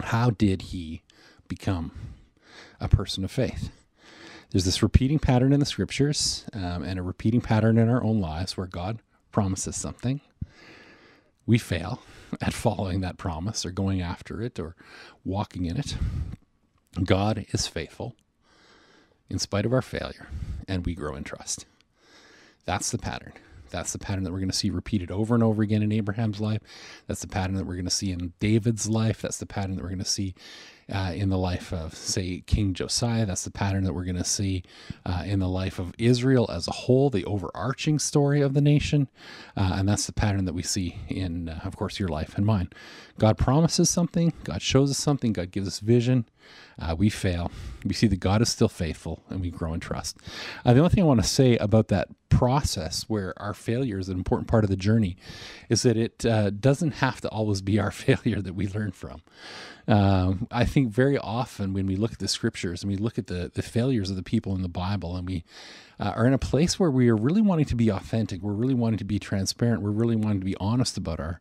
How 0.02 0.32
did 0.32 0.64
he 0.64 1.04
become 1.48 1.92
a 2.80 2.88
person 2.88 3.24
of 3.24 3.32
faith. 3.32 3.70
there's 4.52 4.66
this 4.66 4.84
repeating 4.84 5.20
pattern 5.20 5.54
in 5.54 5.60
the 5.60 5.66
scriptures 5.66 6.46
um, 6.54 6.84
and 6.84 7.00
a 7.00 7.04
repeating 7.04 7.42
pattern 7.42 7.78
in 7.78 7.90
our 7.90 8.04
own 8.04 8.20
lives 8.20 8.58
where 8.58 8.68
God 8.68 9.00
promises 9.32 9.76
something. 9.76 10.22
We 11.46 11.58
fail 11.58 12.02
at 12.42 12.54
following 12.54 13.02
that 13.02 13.18
promise 13.18 13.66
or 13.66 13.72
going 13.72 14.02
after 14.02 14.42
it 14.42 14.60
or 14.60 14.76
walking 15.24 15.66
in 15.66 15.78
it. 15.78 15.98
God 17.04 17.46
is 17.50 17.68
faithful 17.68 18.16
in 19.30 19.40
spite 19.40 19.66
of 19.66 19.74
our 19.74 19.82
failure, 19.82 20.28
and 20.68 20.86
we 20.86 20.96
grow 20.96 21.16
in 21.16 21.24
trust. 21.24 21.66
That's 22.66 22.92
the 22.92 22.98
pattern. 22.98 23.34
That's 23.70 23.92
the 23.92 24.00
pattern 24.00 24.24
that 24.24 24.32
we're 24.32 24.40
going 24.40 24.50
to 24.50 24.56
see 24.56 24.70
repeated 24.70 25.12
over 25.12 25.36
and 25.36 25.44
over 25.44 25.62
again 25.62 25.84
in 25.84 25.92
Abraham's 25.92 26.40
life. 26.40 26.62
That's 27.08 27.22
the 27.22 27.28
pattern 27.28 27.56
that 27.56 27.66
we're 27.66 27.76
going 27.76 27.86
to 27.86 27.92
see 27.92 28.12
in 28.12 28.34
David's 28.40 28.88
life. 28.88 29.22
That's 29.22 29.38
the 29.38 29.46
pattern 29.46 29.76
that 29.76 29.82
we're 29.82 29.90
going 29.90 30.00
to 30.00 30.06
see 30.06 30.36
uh, 30.92 31.12
in 31.16 31.30
the 31.30 31.38
life 31.38 31.74
of, 31.74 31.94
say, 31.94 32.44
King 32.46 32.74
Josiah. 32.74 33.26
That's 33.26 33.44
the 33.44 33.52
pattern 33.52 33.84
that 33.84 33.94
we're 33.94 34.06
going 34.06 34.18
to 34.18 34.24
see 34.24 34.64
uh, 35.06 35.24
in 35.26 35.40
the 35.40 35.50
life 35.50 35.80
of 35.80 35.94
Israel 35.98 36.50
as 36.52 36.68
a 36.68 36.72
whole, 36.72 37.10
the 37.10 37.26
overarching 37.26 38.00
story 38.00 38.42
of 38.42 38.54
the 38.54 38.62
nation. 38.62 39.08
Uh, 39.56 39.76
and 39.76 39.90
that's 39.90 40.06
the 40.06 40.14
pattern 40.14 40.46
that 40.46 40.54
we 40.54 40.64
see 40.64 40.98
in, 41.08 41.50
uh, 41.50 41.60
of 41.64 41.76
course, 41.76 42.00
your 42.00 42.10
life 42.10 42.36
and 42.38 42.46
mine. 42.46 42.70
God 43.20 43.38
promises 43.38 43.90
something, 43.90 44.34
God 44.44 44.62
shows 44.62 44.92
us 44.92 44.98
something, 44.98 45.34
God 45.34 45.52
gives 45.52 45.68
us 45.68 45.80
vision. 45.80 46.26
Uh, 46.80 46.96
we 46.98 47.10
fail. 47.10 47.52
We 47.84 47.94
see 47.94 48.08
that 48.08 48.20
God 48.20 48.42
is 48.42 48.50
still 48.50 48.70
faithful 48.70 49.24
and 49.30 49.42
we 49.42 49.50
grow 49.50 49.74
in 49.74 49.80
trust. 49.80 50.18
Uh, 50.64 50.74
the 50.74 50.80
only 50.80 50.90
thing 50.90 51.04
I 51.04 51.08
want 51.08 51.22
to 51.22 51.28
say 51.28 51.58
about 51.58 51.88
that 51.88 52.08
process 52.30 53.06
where 53.08 53.34
our 53.42 53.54
failure 53.54 53.98
is 53.98 54.10
an 54.10 54.18
important 54.18 54.48
part 54.48 54.64
of 54.64 54.70
the 54.70 54.76
journey 54.76 55.18
is 55.70 55.82
that 55.82 55.98
it 55.98 56.26
uh, 56.26 56.52
doesn't 56.52 56.96
have 56.96 57.20
to 57.22 57.30
always 57.30 57.62
be 57.62 57.80
our 57.80 57.92
failure 58.06 58.42
that 58.42 58.54
we 58.54 58.68
learn 58.68 58.92
from. 58.92 59.22
Um, 59.88 60.48
I 60.52 60.66
think 60.66 60.90
very 60.90 61.18
often 61.18 61.74
when 61.74 61.88
we 61.88 61.96
look 61.96 62.12
at 62.12 62.20
the 62.20 62.28
scriptures 62.28 62.84
and 62.84 62.92
we 62.92 62.98
look 62.98 63.18
at 63.18 63.28
the, 63.28 63.52
the 63.54 63.62
failures 63.62 64.10
of 64.10 64.16
the 64.16 64.24
people 64.24 64.54
in 64.54 64.62
the 64.62 64.68
Bible 64.68 65.16
and 65.16 65.26
we 65.26 65.46
uh, 66.00 66.14
are 66.16 66.26
in 66.26 66.34
a 66.34 66.38
place 66.38 66.80
where 66.80 66.92
we 66.92 67.10
are 67.10 67.16
really 67.16 67.42
wanting 67.42 67.66
to 67.66 67.76
be 67.76 67.90
authentic, 67.90 68.42
we're 68.42 68.54
really 68.54 68.74
wanting 68.74 68.98
to 68.98 69.04
be 69.06 69.20
transparent, 69.20 69.82
we're 69.82 69.92
really 69.92 70.16
wanting 70.16 70.40
to 70.40 70.46
be 70.46 70.56
honest 70.60 70.98
about 70.98 71.20
our, 71.20 71.40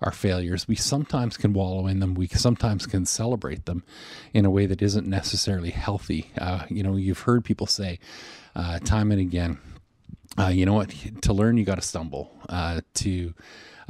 our 0.00 0.12
failures, 0.12 0.68
we 0.68 0.76
sometimes 0.76 1.36
can 1.36 1.52
wallow 1.52 1.86
in 1.86 2.00
them, 2.00 2.14
we 2.14 2.26
sometimes 2.28 2.86
can 2.86 3.04
celebrate 3.04 3.66
them 3.66 3.82
in 4.32 4.44
a 4.44 4.50
way 4.50 4.66
that 4.66 4.82
isn't 4.82 5.06
necessarily 5.06 5.70
healthy. 5.70 6.30
Uh, 6.38 6.64
you 6.68 6.82
know, 6.82 6.96
you've 6.96 7.20
heard 7.20 7.44
people 7.44 7.66
say 7.66 7.98
uh, 8.54 8.78
time 8.80 9.10
and 9.10 9.20
again, 9.20 9.58
uh, 10.38 10.48
you 10.48 10.66
know 10.66 10.74
what, 10.74 10.90
to 11.22 11.32
learn, 11.32 11.56
you 11.56 11.64
got 11.64 11.76
to 11.76 11.82
stumble. 11.82 12.30
Uh, 12.48 12.80
to 12.94 13.34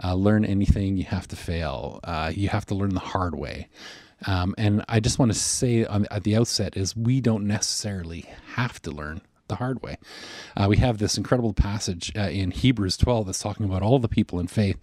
uh, 0.02 0.14
learn 0.14 0.44
anything, 0.44 0.96
you 0.96 1.04
have 1.04 1.26
to 1.28 1.36
fail. 1.36 2.00
Uh, 2.04 2.30
you 2.34 2.48
have 2.48 2.66
to 2.66 2.74
learn 2.74 2.94
the 2.94 3.00
hard 3.00 3.34
way. 3.34 3.68
Um, 4.26 4.54
and 4.56 4.84
I 4.88 5.00
just 5.00 5.18
want 5.18 5.32
to 5.32 5.38
say 5.38 5.84
on, 5.84 6.06
at 6.10 6.24
the 6.24 6.36
outset 6.36 6.76
is 6.76 6.96
we 6.96 7.20
don't 7.20 7.46
necessarily 7.46 8.26
have 8.54 8.80
to 8.82 8.90
learn 8.90 9.20
the 9.48 9.56
hard 9.56 9.82
way. 9.82 9.96
Uh, 10.56 10.66
we 10.68 10.76
have 10.78 10.98
this 10.98 11.16
incredible 11.16 11.52
passage 11.52 12.12
uh, 12.16 12.22
in 12.22 12.50
Hebrews 12.50 12.96
12 12.96 13.26
that's 13.26 13.38
talking 13.38 13.66
about 13.66 13.82
all 13.82 13.98
the 13.98 14.08
people 14.08 14.38
in 14.38 14.46
faith 14.46 14.78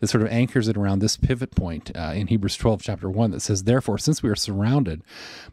that 0.00 0.08
sort 0.08 0.22
of 0.22 0.30
anchors 0.30 0.68
it 0.68 0.76
around 0.76 0.98
this 0.98 1.16
pivot 1.16 1.54
point 1.54 1.90
uh, 1.96 2.12
in 2.14 2.26
Hebrews 2.28 2.56
12, 2.56 2.82
chapter 2.82 3.10
1, 3.10 3.30
that 3.32 3.40
says, 3.40 3.64
Therefore, 3.64 3.98
since 3.98 4.22
we 4.22 4.30
are 4.30 4.36
surrounded 4.36 5.02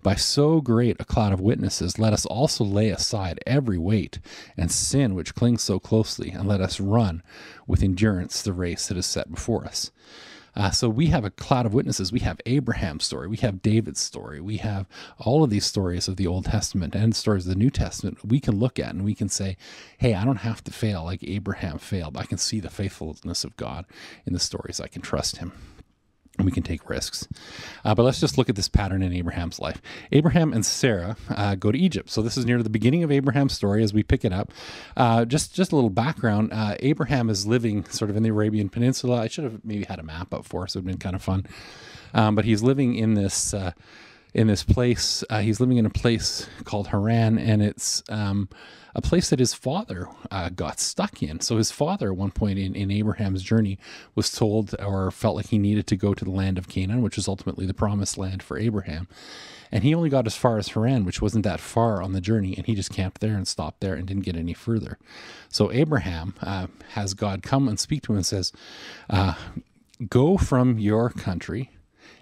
by 0.02 0.16
so 0.16 0.62
great 0.62 0.98
a 1.00 1.06
cloud 1.06 1.34
of 1.34 1.42
witnesses, 1.42 2.00
let 2.00 2.14
us 2.14 2.26
also 2.26 2.64
lay 2.64 2.90
aside 2.90 3.40
every 3.46 3.78
weight 3.78 4.20
and 4.58 4.72
sin 4.72 5.16
which 5.16 5.36
clings 5.36 5.64
so 5.64 5.80
closely, 5.80 6.32
and 6.32 6.48
let 6.48 6.62
us 6.62 6.80
run 6.80 7.24
with 7.68 7.84
endurance 7.84 8.42
the 8.42 8.54
race 8.54 8.88
that 8.88 8.98
is 8.98 9.06
set 9.06 9.32
before 9.32 9.66
us. 9.66 9.92
Uh, 10.56 10.72
so 10.72 10.88
we 10.88 11.08
have 11.08 11.26
a 11.26 11.30
cloud 11.30 11.66
of 11.66 11.74
witnesses. 11.74 12.12
We 12.12 12.20
have 12.20 12.40
Abraham's 12.46 13.04
story. 13.04 13.28
We 13.28 13.38
have 13.38 13.62
David's 13.62 14.00
story. 14.00 14.40
We 14.40 14.58
have 14.58 14.88
all 15.20 15.44
of 15.44 15.50
these 15.50 15.66
stories 15.66 16.08
of 16.08 16.16
the 16.16 16.28
Old 16.28 16.46
Testament 16.46 16.96
and 16.96 17.16
stories 17.16 17.46
of 17.46 17.54
the 17.54 17.60
New 17.60 17.70
Testament 17.70 18.20
we 18.26 18.40
can 18.40 18.60
look 18.60 18.80
at 18.80 18.94
and 18.94 19.04
we 19.04 19.16
can 19.16 19.30
say, 19.30 19.58
hey, 19.98 20.14
I 20.14 20.26
don't 20.26 20.38
have 20.38 20.64
to 20.66 20.72
fail 20.72 21.04
like 21.04 21.24
Abraham 21.24 21.78
failed. 21.78 22.18
I 22.18 22.26
can 22.26 22.38
see 22.38 22.60
the 22.60 22.70
faithfulness 22.70 23.44
of 23.44 23.58
God 23.58 23.86
in 24.26 24.34
the 24.34 24.40
stories. 24.40 24.80
I 24.80 24.88
can 24.88 25.02
trust 25.02 25.38
him 25.38 25.52
we 26.44 26.52
can 26.52 26.64
take 26.64 26.90
risks. 26.90 27.28
Uh, 27.84 27.96
but 27.96 28.04
let's 28.04 28.20
just 28.20 28.38
look 28.38 28.50
at 28.50 28.56
this 28.56 28.68
pattern 28.68 29.02
in 29.02 29.14
Abraham's 29.14 29.60
life. 29.60 29.82
Abraham 30.12 30.54
and 30.54 30.66
Sarah 30.66 31.16
uh, 31.30 31.56
go 31.56 31.72
to 31.72 31.78
Egypt. 31.78 32.10
So 32.10 32.22
this 32.22 32.38
is 32.38 32.46
near 32.46 32.62
the 32.62 32.70
beginning 32.70 33.04
of 33.04 33.12
Abraham's 33.12 33.54
story 33.54 33.84
as 33.84 33.94
we 33.94 34.04
pick 34.04 34.26
it 34.26 34.34
up. 34.34 34.52
Uh, 34.98 35.26
just 35.26 35.54
just 35.54 35.72
a 35.72 35.76
little 35.76 35.90
background. 35.90 36.52
Uh, 36.52 36.76
Abraham 36.80 37.30
is 37.30 37.48
living 37.48 37.86
sort 37.86 38.10
of 38.10 38.18
in 38.18 38.24
the 38.24 38.30
Arabian 38.30 38.70
Peninsula. 38.70 39.22
I 39.22 39.28
should 39.28 39.44
have 39.44 39.64
maybe 39.64 39.86
had 39.86 40.00
a 40.00 40.04
map 40.04 40.34
up 40.34 40.46
for 40.46 40.64
us. 40.64 40.76
It 40.76 40.80
would 40.80 40.90
have 40.90 41.00
been 41.00 41.04
kind 41.04 41.16
of 41.16 41.22
fun. 41.22 41.46
Um, 42.14 42.36
but 42.36 42.46
he's 42.46 42.64
living 42.64 42.96
in 42.96 43.14
this 43.14 43.54
uh, 43.54 43.72
in 44.36 44.48
this 44.48 44.64
place. 44.64 45.24
Uh, 45.30 45.40
he's 45.40 45.62
living 45.62 45.78
in 45.78 45.86
a 45.86 45.90
place 45.90 46.48
called 46.66 46.88
Haran, 46.88 47.40
and 47.40 47.64
it's 47.64 48.04
um, 48.10 48.50
a 48.94 49.02
place 49.02 49.30
that 49.30 49.40
his 49.40 49.54
father 49.54 50.10
uh, 50.30 50.50
got 50.50 50.82
stuck 50.82 51.24
in. 51.24 51.40
So 51.40 51.58
his 51.58 51.72
father, 51.72 52.10
at 52.10 52.18
one 52.18 52.32
point 52.32 52.60
in, 52.60 52.76
in 52.76 52.92
Abraham's 52.92 53.42
journey, 53.42 53.80
was 54.14 54.32
told 54.32 54.76
or 54.78 55.10
felt 55.10 55.38
like 55.38 55.48
he 55.48 55.58
needed 55.58 55.88
to 55.88 55.96
go 55.96 56.14
to 56.14 56.26
the 56.26 56.32
land 56.32 56.58
of 56.58 56.68
Canaan, 56.68 57.02
which 57.02 57.18
is 57.18 57.30
ultimately 57.30 57.66
the 57.66 57.74
promised 57.74 58.18
land 58.18 58.44
for 58.44 58.60
Abraham. 58.60 59.08
And 59.72 59.84
he 59.86 59.96
only 59.96 60.10
got 60.10 60.28
as 60.28 60.36
far 60.36 60.58
as 60.58 60.68
Haran, 60.68 61.06
which 61.06 61.22
wasn't 61.22 61.46
that 61.46 61.62
far 61.62 62.04
on 62.04 62.12
the 62.12 62.22
journey, 62.22 62.56
and 62.58 62.66
he 62.66 62.76
just 62.76 62.92
camped 62.92 63.22
there 63.22 63.36
and 63.36 63.48
stopped 63.48 63.80
there 63.80 63.94
and 63.94 64.06
didn't 64.06 64.24
get 64.24 64.36
any 64.36 64.54
further. 64.54 65.00
So 65.48 65.72
Abraham 65.72 66.36
uh, 66.42 66.68
has 66.90 67.14
God 67.14 67.42
come 67.42 67.70
and 67.70 67.80
speak 67.80 68.04
to 68.04 68.12
him 68.12 68.18
and 68.18 68.26
says, 68.26 68.52
uh, 69.10 69.36
Go 70.10 70.38
from 70.38 70.78
your 70.78 71.10
country 71.10 71.72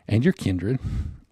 and 0.08 0.24
your 0.24 0.34
kindred 0.34 0.80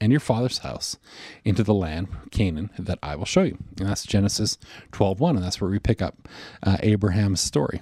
and 0.01 0.11
your 0.11 0.19
father's 0.19 0.59
house 0.59 0.97
into 1.45 1.63
the 1.63 1.73
land 1.73 2.09
Canaan 2.31 2.71
that 2.77 2.99
I 3.01 3.15
will 3.15 3.25
show 3.25 3.43
you. 3.43 3.57
And 3.79 3.87
that's 3.87 4.03
Genesis 4.03 4.57
12:1 4.91 5.29
and 5.29 5.43
that's 5.43 5.61
where 5.61 5.69
we 5.69 5.79
pick 5.79 6.01
up 6.01 6.27
uh, 6.63 6.77
Abraham's 6.81 7.39
story. 7.39 7.81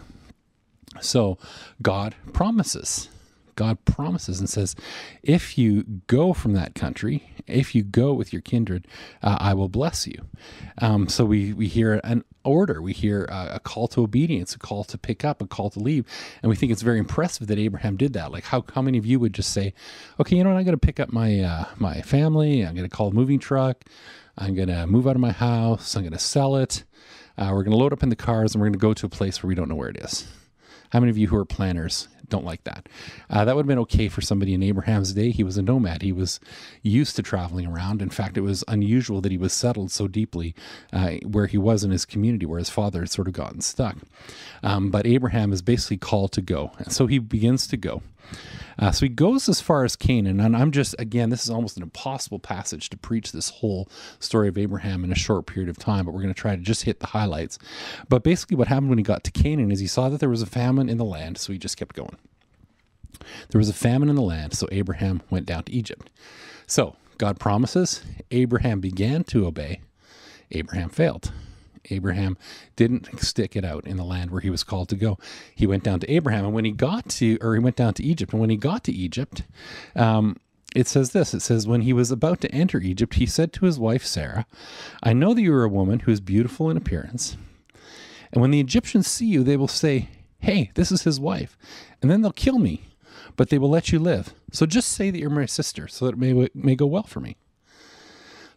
So 1.01 1.38
God 1.81 2.15
promises 2.33 3.09
God 3.59 3.83
promises 3.83 4.39
and 4.39 4.49
says, 4.49 4.73
if 5.21 5.57
you 5.57 5.83
go 6.07 6.31
from 6.31 6.53
that 6.53 6.75
country, 6.75 7.29
if 7.45 7.75
you 7.75 7.83
go 7.83 8.13
with 8.13 8.31
your 8.31 8.41
kindred, 8.41 8.88
uh, 9.21 9.35
I 9.38 9.53
will 9.53 9.67
bless 9.67 10.07
you. 10.07 10.29
Um, 10.77 11.09
so 11.09 11.25
we, 11.25 11.51
we 11.51 11.67
hear 11.67 11.99
an 12.05 12.23
order, 12.50 12.82
we 12.82 12.94
hear 12.94 13.25
a, 13.25 13.60
call 13.60 13.88
to 13.89 14.01
obedience, 14.01 14.56
a 14.56 14.60
call 14.60 14.84
to 14.86 14.98
pick 14.98 15.24
up, 15.24 15.41
a 15.41 15.48
call 15.48 15.70
to 15.70 15.79
leave. 15.79 16.06
And 16.41 16.50
we 16.50 16.56
think 16.56 16.72
it's 16.72 16.82
very 16.82 17.00
impressive 17.00 17.48
that 17.48 17.60
Abraham 17.60 17.98
did 17.98 18.13
that. 18.13 18.32
Like 18.32 18.46
how, 18.46 18.65
how 18.74 18.82
many 18.82 18.98
of 18.98 19.06
you 19.06 19.20
would 19.20 19.34
just 19.34 19.51
say, 19.51 19.74
okay, 20.20 20.36
you 20.36 20.44
know 20.44 20.50
what, 20.50 20.58
I'm 20.58 20.65
going 20.65 20.77
to 20.77 20.86
pick 20.86 21.00
up 21.00 21.12
my, 21.13 21.39
uh, 21.39 21.65
my 21.77 22.01
family, 22.01 22.62
I'm 22.65 22.75
going 22.75 22.89
to 22.89 22.96
call 22.96 23.10
a 23.10 23.13
moving 23.13 23.39
truck, 23.39 23.86
I'm 24.38 24.56
going 24.56 24.70
to 24.70 24.88
move 24.88 25.08
out 25.08 25.15
of 25.15 25.22
my 25.22 25.32
house, 25.32 25.96
I'm 25.96 26.03
going 26.03 26.13
to 26.13 26.20
sell 26.20 26.56
it. 26.56 26.84
Uh, 27.38 27.51
we're 27.53 27.63
going 27.63 27.72
to 27.72 27.77
load 27.77 27.94
up 27.94 28.03
in 28.03 28.10
the 28.10 28.18
cars 28.18 28.53
and 28.53 28.62
we're 28.62 28.68
going 28.68 28.74
to 28.74 28.79
go 28.79 28.94
to 28.94 29.06
a 29.06 29.10
place 29.10 29.41
where 29.41 29.48
we 29.48 29.56
don't 29.56 29.70
know 29.70 29.75
where 29.75 29.89
it 29.89 29.98
is. 30.03 30.27
How 30.89 31.00
many 31.00 31.10
of 31.10 31.17
you 31.17 31.27
who 31.27 31.38
are 31.38 31.46
planners 31.46 32.08
don't 32.29 32.46
like 32.46 32.63
that? 32.63 32.88
Uh, 33.29 33.46
that 33.46 33.55
would 33.55 33.63
have 33.63 33.67
been 33.67 33.79
okay 33.79 34.08
for 34.08 34.22
somebody 34.22 34.53
in 34.53 34.63
Abraham's 34.63 35.13
day. 35.13 35.31
He 35.31 35.43
was 35.43 35.58
a 35.58 35.62
nomad. 35.62 36.01
He 36.01 36.12
was 36.12 36.39
used 36.81 37.15
to 37.15 37.24
traveling 37.24 37.65
around. 37.65 38.01
In 38.01 38.10
fact, 38.10 38.38
it 38.38 38.41
was 38.41 38.63
unusual 38.67 39.22
that 39.22 39.31
he 39.31 39.38
was 39.38 39.53
settled 39.53 39.91
so 39.91 40.08
deeply 40.08 40.55
uh, 40.93 41.13
where 41.25 41.48
he 41.48 41.58
was 41.58 41.84
in 41.84 41.91
his 41.91 42.05
community, 42.05 42.46
where 42.46 42.60
his 42.60 42.69
father 42.69 43.00
had 43.00 43.10
sort 43.10 43.27
of 43.27 43.34
gotten 43.34 43.62
stuck. 43.62 43.98
Um, 44.63 44.89
but 44.91 45.05
Abraham 45.05 45.51
is 45.53 45.62
basically 45.62 45.98
called 45.98 46.31
to 46.34 46.41
go. 46.41 46.72
So 46.88 47.08
he 47.08 47.19
begins 47.19 47.67
to 47.67 47.77
go. 47.77 48.01
Uh, 48.77 48.91
so 48.91 49.05
he 49.05 49.09
goes 49.09 49.50
as 49.50 49.59
far 49.59 49.83
as 49.83 49.95
Canaan, 49.98 50.39
and 50.39 50.55
I'm 50.55 50.71
just 50.71 50.95
again, 50.98 51.29
this 51.29 51.43
is 51.43 51.50
almost 51.50 51.75
an 51.75 51.83
impossible 51.83 52.39
passage 52.39 52.89
to 52.89 52.98
preach 52.98 53.31
this 53.31 53.50
whole 53.50 53.89
story 54.19 54.48
of 54.48 54.57
Abraham 54.57 55.03
in 55.03 55.12
a 55.12 55.15
short 55.15 55.48
period 55.48 55.69
of 55.69 55.77
time, 55.77 56.05
but 56.05 56.13
we're 56.13 56.21
going 56.21 56.33
to 56.33 56.39
try 56.39 56.55
to 56.55 56.62
just 56.62 56.83
hit 56.83 57.01
the 57.01 57.07
highlights. 57.07 57.59
But 58.07 58.24
basically, 58.24 58.55
what 58.55 58.69
happened 58.69 58.89
when 58.89 58.98
he 58.98 59.03
got 59.03 59.25
to 59.25 59.31
Canaan 59.31 59.71
is 59.71 59.79
he 59.81 59.88
saw 59.88 60.07
that 60.09 60.19
there 60.19 60.29
was 60.29 60.41
a 60.41 60.48
famine 60.48 60.88
in 60.88 60.98
the 60.98 61.05
land, 61.05 61.38
so 61.38 61.51
he 61.51 61.59
just 61.59 61.75
kept 61.77 61.95
going. 61.95 62.17
There 63.50 63.59
was 63.59 63.69
a 63.69 63.74
famine 63.74 64.09
in 64.09 64.15
the 64.15 64.21
land, 64.21 64.53
so 64.53 64.67
Abraham 64.71 65.21
went 65.29 65.45
down 65.45 65.63
to 65.63 65.74
Egypt. 65.74 66.09
So 66.65 66.95
God 67.17 67.38
promises, 67.39 68.01
Abraham 68.31 68.79
began 68.79 69.25
to 69.25 69.45
obey, 69.45 69.81
Abraham 70.51 70.89
failed. 70.89 71.33
Abraham 71.89 72.38
didn't 72.75 73.19
stick 73.19 73.55
it 73.55 73.65
out 73.65 73.86
in 73.86 73.98
the 73.98 74.03
land 74.03 74.31
where 74.31 74.41
he 74.41 74.50
was 74.50 74.63
called 74.63 74.89
to 74.89 74.96
go. 74.96 75.17
He 75.55 75.67
went 75.67 75.84
down 75.84 76.00
to 76.01 76.12
Abraham, 76.12 76.46
and 76.46 76.53
when 76.53 76.65
he 76.65 76.72
got 76.72 77.10
to, 77.10 77.38
or 77.41 77.53
he 77.53 77.60
went 77.60 77.75
down 77.75 77.93
to 77.96 78.03
Egypt, 78.03 78.31
and 78.34 78.41
when 78.41 78.50
he 78.50 78.58
got 78.58 78.84
to 78.86 78.91
Egypt, 78.91 79.43
um, 79.96 80.38
it 80.75 80.88
says 80.88 81.12
this 81.12 81.34
it 81.34 81.41
says, 81.41 81.67
When 81.67 81.81
he 81.81 81.93
was 81.93 82.12
about 82.12 82.41
to 82.41 82.51
enter 82.51 82.79
Egypt, 82.79 83.15
he 83.15 83.25
said 83.25 83.53
to 83.53 83.65
his 83.65 83.79
wife 83.79 84.05
Sarah, 84.05 84.46
I 85.01 85.13
know 85.13 85.34
that 85.34 85.41
you 85.41 85.53
are 85.53 85.63
a 85.63 85.69
woman 85.69 86.01
who 86.01 86.12
is 86.12 86.22
beautiful 86.22 86.69
in 86.69 86.77
appearance. 86.77 87.38
And 88.31 88.41
when 88.41 88.51
the 88.51 88.60
Egyptians 88.60 89.08
see 89.08 89.25
you, 89.25 89.43
they 89.43 89.58
will 89.58 89.67
say, 89.67 90.10
Hey, 90.39 90.72
this 90.75 90.91
is 90.91 91.03
his 91.03 91.19
wife. 91.19 91.58
And 92.01 92.10
then 92.10 92.22
they'll 92.22 92.31
kill 92.31 92.60
me, 92.60 92.84
but 93.36 93.50
they 93.50 93.58
will 93.58 93.69
let 93.69 93.91
you 93.91 94.00
live. 94.00 94.34
So 94.51 94.65
just 94.65 94.91
say 94.91 95.10
that 95.10 95.19
you're 95.19 95.29
my 95.29 95.46
sister, 95.46 95.88
so 95.88 96.05
that 96.05 96.13
it 96.13 96.17
may, 96.17 96.50
may 96.53 96.75
go 96.75 96.86
well 96.86 97.03
for 97.03 97.19
me. 97.19 97.36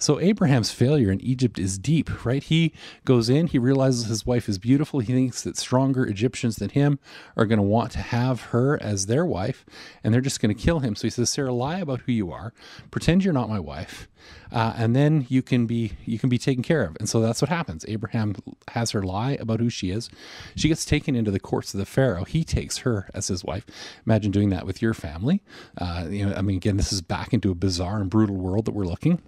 So 0.03 0.19
Abraham's 0.19 0.73
failure 0.73 1.13
in 1.13 1.21
Egypt 1.21 1.61
is 1.61 1.79
deep, 1.79 2.25
right? 2.25 2.43
He 2.43 2.73
goes 3.05 3.29
in, 3.29 3.47
he 3.47 3.59
realizes 3.59 4.07
his 4.07 4.27
wife 4.27 4.49
is 4.49 4.59
beautiful. 4.59 4.99
He 4.99 5.13
thinks 5.13 5.43
that 5.43 5.57
stronger 5.57 6.05
Egyptians 6.05 6.57
than 6.57 6.71
him 6.71 6.99
are 7.37 7.47
going 7.47 7.61
to 7.61 7.63
want 7.63 7.93
to 7.93 8.01
have 8.01 8.47
her 8.47 8.83
as 8.83 9.07
their 9.07 9.25
wife, 9.25 9.65
and 10.03 10.13
they're 10.13 10.21
just 10.21 10.41
going 10.41 10.53
to 10.53 10.61
kill 10.61 10.81
him. 10.81 10.97
So 10.97 11.03
he 11.03 11.11
says, 11.11 11.31
Sarah, 11.31 11.53
lie 11.53 11.79
about 11.79 12.01
who 12.01 12.11
you 12.11 12.33
are, 12.33 12.53
pretend 12.91 13.23
you're 13.23 13.33
not 13.33 13.49
my 13.49 13.61
wife, 13.61 14.09
uh, 14.51 14.75
and 14.77 14.97
then 14.97 15.25
you 15.29 15.41
can 15.41 15.67
be 15.67 15.93
you 16.05 16.19
can 16.19 16.29
be 16.29 16.39
taken 16.39 16.65
care 16.65 16.83
of. 16.83 16.97
And 16.99 17.09
so 17.09 17.21
that's 17.21 17.41
what 17.41 17.49
happens. 17.49 17.85
Abraham 17.87 18.35
has 18.73 18.91
her 18.91 19.05
lie 19.05 19.33
about 19.33 19.61
who 19.61 19.71
she 19.71 19.91
is. 19.91 20.11
She 20.57 20.67
gets 20.67 20.85
taken 20.85 21.15
into 21.15 21.31
the 21.31 21.39
courts 21.39 21.75
of 21.75 21.79
the 21.79 21.87
Pharaoh. 21.87 22.25
He 22.25 22.43
takes 22.43 22.79
her 22.79 23.09
as 23.15 23.29
his 23.29 23.45
wife. 23.45 23.67
Imagine 24.05 24.33
doing 24.33 24.49
that 24.49 24.67
with 24.67 24.83
your 24.83 24.95
family. 24.95 25.43
Uh, 25.79 26.07
you 26.11 26.27
know, 26.27 26.35
I 26.35 26.43
mean, 26.43 26.57
again, 26.57 26.77
this 26.77 26.93
is 26.93 27.03
back 27.03 27.33
into 27.33 27.53
a 27.53 27.55
bizarre 27.55 28.01
and 28.01 28.11
brutal 28.11 28.37
world 28.37 28.65
that 28.65 28.75
we're 28.75 28.85
looking. 28.85 29.21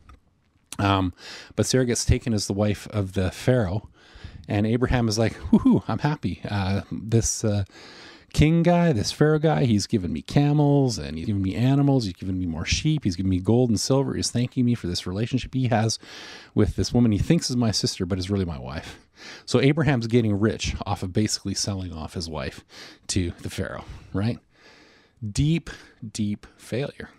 Um, 0.78 1.12
but 1.56 1.66
Sarah 1.66 1.86
gets 1.86 2.04
taken 2.04 2.34
as 2.34 2.46
the 2.46 2.52
wife 2.52 2.86
of 2.88 3.12
the 3.12 3.30
Pharaoh, 3.30 3.88
and 4.48 4.66
Abraham 4.66 5.08
is 5.08 5.18
like, 5.18 5.34
"Whoo, 5.52 5.82
I'm 5.88 6.00
happy. 6.00 6.40
Uh, 6.48 6.82
this." 6.90 7.44
Uh, 7.44 7.64
king 8.34 8.62
guy, 8.62 8.92
this 8.92 9.12
Pharaoh 9.12 9.38
guy, 9.38 9.64
he's 9.64 9.86
given 9.86 10.12
me 10.12 10.20
camels 10.20 10.98
and 10.98 11.16
he's 11.16 11.26
given 11.26 11.40
me 11.40 11.54
animals. 11.54 12.04
He's 12.04 12.14
given 12.14 12.38
me 12.38 12.46
more 12.46 12.66
sheep. 12.66 13.04
He's 13.04 13.16
given 13.16 13.30
me 13.30 13.38
gold 13.38 13.70
and 13.70 13.80
silver. 13.80 14.14
He's 14.14 14.30
thanking 14.30 14.66
me 14.66 14.74
for 14.74 14.88
this 14.88 15.06
relationship 15.06 15.54
he 15.54 15.68
has 15.68 15.98
with 16.54 16.76
this 16.76 16.92
woman 16.92 17.12
he 17.12 17.18
thinks 17.18 17.48
is 17.48 17.56
my 17.56 17.70
sister, 17.70 18.04
but 18.04 18.18
is 18.18 18.28
really 18.30 18.44
my 18.44 18.58
wife. 18.58 18.98
So 19.46 19.60
Abraham's 19.60 20.08
getting 20.08 20.38
rich 20.38 20.74
off 20.84 21.02
of 21.02 21.12
basically 21.12 21.54
selling 21.54 21.92
off 21.92 22.14
his 22.14 22.28
wife 22.28 22.64
to 23.08 23.30
the 23.40 23.48
Pharaoh, 23.48 23.84
right? 24.12 24.38
Deep, 25.32 25.70
deep 26.12 26.46
failure. 26.58 27.10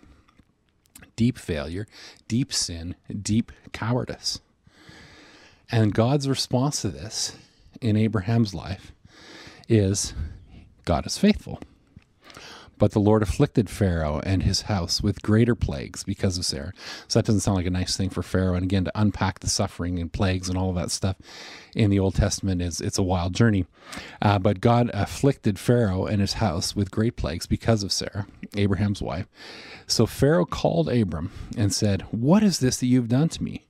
Deep 1.16 1.38
failure, 1.38 1.86
deep 2.28 2.52
sin, 2.52 2.94
deep 3.22 3.50
cowardice. 3.72 4.40
And 5.70 5.94
God's 5.94 6.28
response 6.28 6.82
to 6.82 6.88
this 6.90 7.36
in 7.80 7.96
Abraham's 7.96 8.54
life 8.54 8.92
is 9.68 10.14
God 10.84 11.06
is 11.06 11.18
faithful. 11.18 11.60
But 12.78 12.92
the 12.92 13.00
Lord 13.00 13.22
afflicted 13.22 13.70
Pharaoh 13.70 14.20
and 14.24 14.42
his 14.42 14.62
house 14.62 15.02
with 15.02 15.22
greater 15.22 15.54
plagues 15.54 16.04
because 16.04 16.36
of 16.36 16.44
Sarah. 16.44 16.72
So 17.08 17.18
that 17.18 17.26
doesn't 17.26 17.40
sound 17.40 17.56
like 17.56 17.66
a 17.66 17.70
nice 17.70 17.96
thing 17.96 18.10
for 18.10 18.22
Pharaoh. 18.22 18.54
And 18.54 18.64
again, 18.64 18.84
to 18.84 18.92
unpack 18.94 19.40
the 19.40 19.48
suffering 19.48 19.98
and 19.98 20.12
plagues 20.12 20.48
and 20.48 20.58
all 20.58 20.70
of 20.70 20.76
that 20.76 20.90
stuff 20.90 21.16
in 21.74 21.90
the 21.90 21.98
Old 21.98 22.14
Testament 22.14 22.60
is 22.60 22.80
it's 22.80 22.98
a 22.98 23.02
wild 23.02 23.34
journey. 23.34 23.66
Uh, 24.20 24.38
but 24.38 24.60
God 24.60 24.90
afflicted 24.92 25.58
Pharaoh 25.58 26.06
and 26.06 26.20
his 26.20 26.34
house 26.34 26.76
with 26.76 26.90
great 26.90 27.16
plagues 27.16 27.46
because 27.46 27.82
of 27.82 27.92
Sarah, 27.92 28.26
Abraham's 28.56 29.02
wife. 29.02 29.26
So 29.86 30.06
Pharaoh 30.06 30.46
called 30.46 30.88
Abram 30.88 31.30
and 31.56 31.72
said, 31.72 32.02
What 32.10 32.42
is 32.42 32.58
this 32.58 32.78
that 32.78 32.86
you've 32.86 33.08
done 33.08 33.28
to 33.30 33.42
me? 33.42 33.66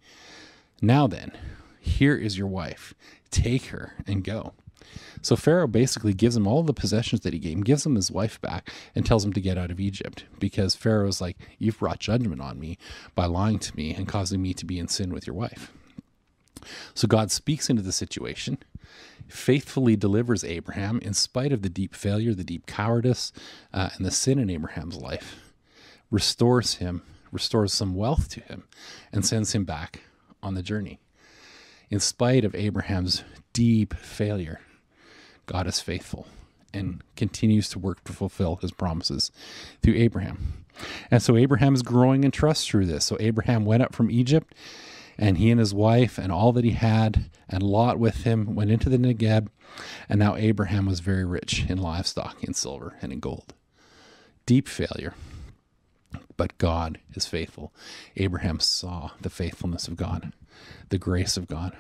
Now 0.83 1.07
then, 1.07 1.33
here 1.81 2.17
is 2.17 2.37
your 2.37 2.49
wife. 2.49 2.95
Take 3.31 3.67
her 3.67 3.95
and 4.07 4.25
go. 4.25 4.55
So 5.27 5.35
Pharaoh 5.35 5.67
basically 5.67 6.15
gives 6.15 6.37
him 6.37 6.47
all 6.47 6.63
the 6.63 6.73
possessions 6.73 7.23
that 7.23 7.33
he 7.33 7.41
gave 7.41 7.55
him, 7.57 7.65
gives 7.65 7.85
him 7.85 7.97
his 7.97 8.13
wife 8.13 8.41
back, 8.41 8.71
and 8.95 9.05
tells 9.05 9.25
him 9.25 9.33
to 9.33 9.41
get 9.41 9.59
out 9.59 9.73
of 9.73 9.81
Egypt 9.81 10.25
because 10.39 10.77
Pharaoh's 10.77 11.21
like, 11.21 11.37
You've 11.59 11.81
brought 11.81 11.99
judgment 11.99 12.41
on 12.41 12.61
me 12.61 12.79
by 13.17 13.27
lying 13.27 13.59
to 13.59 13.77
me 13.77 13.93
and 13.93 14.07
causing 14.07 14.41
me 14.41 14.55
to 14.55 14.65
be 14.65 14.79
in 14.79 14.87
sin 14.87 15.13
with 15.13 15.27
your 15.27 15.35
wife. 15.35 15.73
So 16.95 17.09
God 17.09 17.33
speaks 17.33 17.69
into 17.69 17.83
the 17.83 17.91
situation, 17.91 18.59
faithfully 19.27 19.97
delivers 19.97 20.45
Abraham 20.45 21.01
in 21.01 21.13
spite 21.13 21.53
of 21.53 21.63
the 21.63 21.69
deep 21.69 21.97
failure, 21.97 22.33
the 22.33 22.45
deep 22.45 22.67
cowardice, 22.67 23.33
uh, 23.75 23.91
and 23.97 24.07
the 24.07 24.13
sin 24.13 24.39
in 24.39 24.49
Abraham's 24.49 24.95
life, 24.95 25.39
restores 26.09 26.75
him, 26.75 27.03
restores 27.33 27.73
some 27.73 27.97
wealth 27.97 28.29
to 28.29 28.41
him, 28.43 28.63
and 29.13 29.27
sends 29.27 29.57
him 29.57 29.65
back 29.65 30.03
on 30.41 30.55
the 30.55 30.63
journey. 30.63 31.01
In 31.91 31.99
spite 31.99 32.45
of 32.45 32.55
Abraham's 32.55 33.25
deep 33.53 33.93
failure, 33.93 34.61
God 35.47 35.67
is 35.67 35.81
faithful 35.81 36.27
and 36.75 37.03
continues 37.17 37.69
to 37.71 37.79
work 37.79 38.05
to 38.05 38.13
fulfill 38.13 38.57
his 38.57 38.73
promises 38.73 39.31
through 39.83 39.95
Abraham. 39.95 40.65
And 41.11 41.23
so 41.23 41.37
Abraham 41.37 41.75
is 41.75 41.83
growing 41.83 42.25
in 42.25 42.31
trust 42.31 42.69
through 42.69 42.87
this. 42.87 43.05
So 43.07 43.17
Abraham 43.19 43.65
went 43.65 43.83
up 43.83 43.95
from 43.95 44.11
Egypt, 44.11 44.55
and 45.17 45.39
he 45.39 45.51
and 45.51 45.59
his 45.59 45.73
wife 45.73 46.19
and 46.19 46.31
all 46.31 46.53
that 46.53 46.65
he 46.65 46.73
had, 46.73 47.31
and 47.49 47.63
Lot 47.63 47.99
with 47.99 48.25
him, 48.25 48.55
went 48.55 48.71
into 48.71 48.91
the 48.91 48.99
Negeb. 48.99 49.49
And 50.09 50.19
now 50.19 50.37
Abraham 50.37 50.87
was 50.87 51.01
very 51.01 51.25
rich 51.25 51.65
in 51.69 51.79
livestock, 51.79 52.45
in 52.45 52.53
silver, 52.53 52.97
and 53.01 53.13
in 53.13 53.21
gold. 53.21 53.55
Deep 54.45 54.69
failure, 54.69 55.15
but 56.37 56.57
God 56.59 56.99
is 57.15 57.27
faithful. 57.27 57.73
Abraham 58.17 58.61
saw 58.61 59.11
the 59.21 59.31
faithfulness 59.31 59.89
of 59.89 59.97
God, 59.97 60.33
the 60.91 60.99
grace 60.99 61.37
of 61.37 61.49
God. 61.49 61.77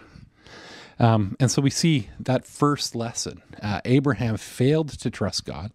Um, 0.98 1.37
and 1.38 1.50
so 1.50 1.61
we 1.61 1.70
see 1.70 2.09
that 2.20 2.46
first 2.46 2.94
lesson. 2.94 3.42
Uh, 3.62 3.80
Abraham 3.85 4.37
failed 4.37 4.88
to 5.00 5.11
trust 5.11 5.44
God. 5.44 5.72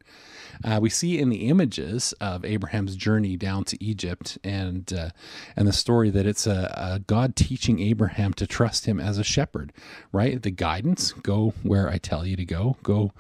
Uh, 0.64 0.80
we 0.82 0.90
see 0.90 1.20
in 1.20 1.30
the 1.30 1.48
images 1.48 2.14
of 2.22 2.46
Abraham's 2.46 2.96
journey 2.96 3.36
down 3.36 3.64
to 3.66 3.84
Egypt 3.84 4.38
and 4.44 4.94
uh, 4.94 5.10
and 5.56 5.68
the 5.68 5.74
story 5.74 6.10
that 6.12 6.28
it's 6.28 6.46
a, 6.46 6.74
a, 6.76 7.00
God 7.00 7.36
teaching 7.36 7.80
Abraham 7.80 8.34
to 8.34 8.46
trust 8.46 8.86
Him 8.86 9.00
as 9.00 9.18
a 9.18 9.24
shepherd, 9.24 9.74
right? 10.12 10.42
The 10.42 10.52
guidance: 10.52 11.14
go 11.14 11.54
where 11.64 11.90
I 11.90 11.98
tell 11.98 12.26
you 12.28 12.36
to 12.36 12.46
go. 12.46 12.78
Go 12.84 13.12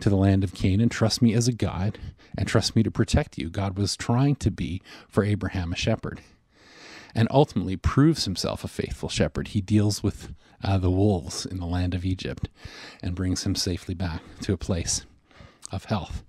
to 0.00 0.08
the 0.08 0.16
land 0.16 0.44
of 0.44 0.54
Canaan. 0.54 0.88
Trust 0.88 1.20
me 1.20 1.34
as 1.34 1.46
a 1.46 1.52
guide, 1.52 1.98
and 2.38 2.48
trust 2.48 2.74
me 2.74 2.82
to 2.82 2.90
protect 2.90 3.36
you. 3.36 3.50
God 3.50 3.76
was 3.76 3.96
trying 3.96 4.36
to 4.36 4.50
be 4.50 4.80
for 5.08 5.24
Abraham 5.24 5.72
a 5.72 5.76
shepherd 5.76 6.20
and 7.14 7.28
ultimately 7.30 7.76
proves 7.76 8.24
himself 8.24 8.64
a 8.64 8.68
faithful 8.68 9.08
shepherd. 9.08 9.48
He 9.48 9.60
deals 9.60 10.02
with 10.02 10.32
uh, 10.62 10.78
the 10.78 10.90
wolves 10.90 11.46
in 11.46 11.58
the 11.58 11.66
land 11.66 11.94
of 11.94 12.04
Egypt 12.04 12.48
and 13.02 13.14
brings 13.14 13.44
him 13.44 13.54
safely 13.54 13.94
back 13.94 14.22
to 14.42 14.52
a 14.52 14.58
place 14.58 15.04
of 15.70 15.84
health. 15.84 16.24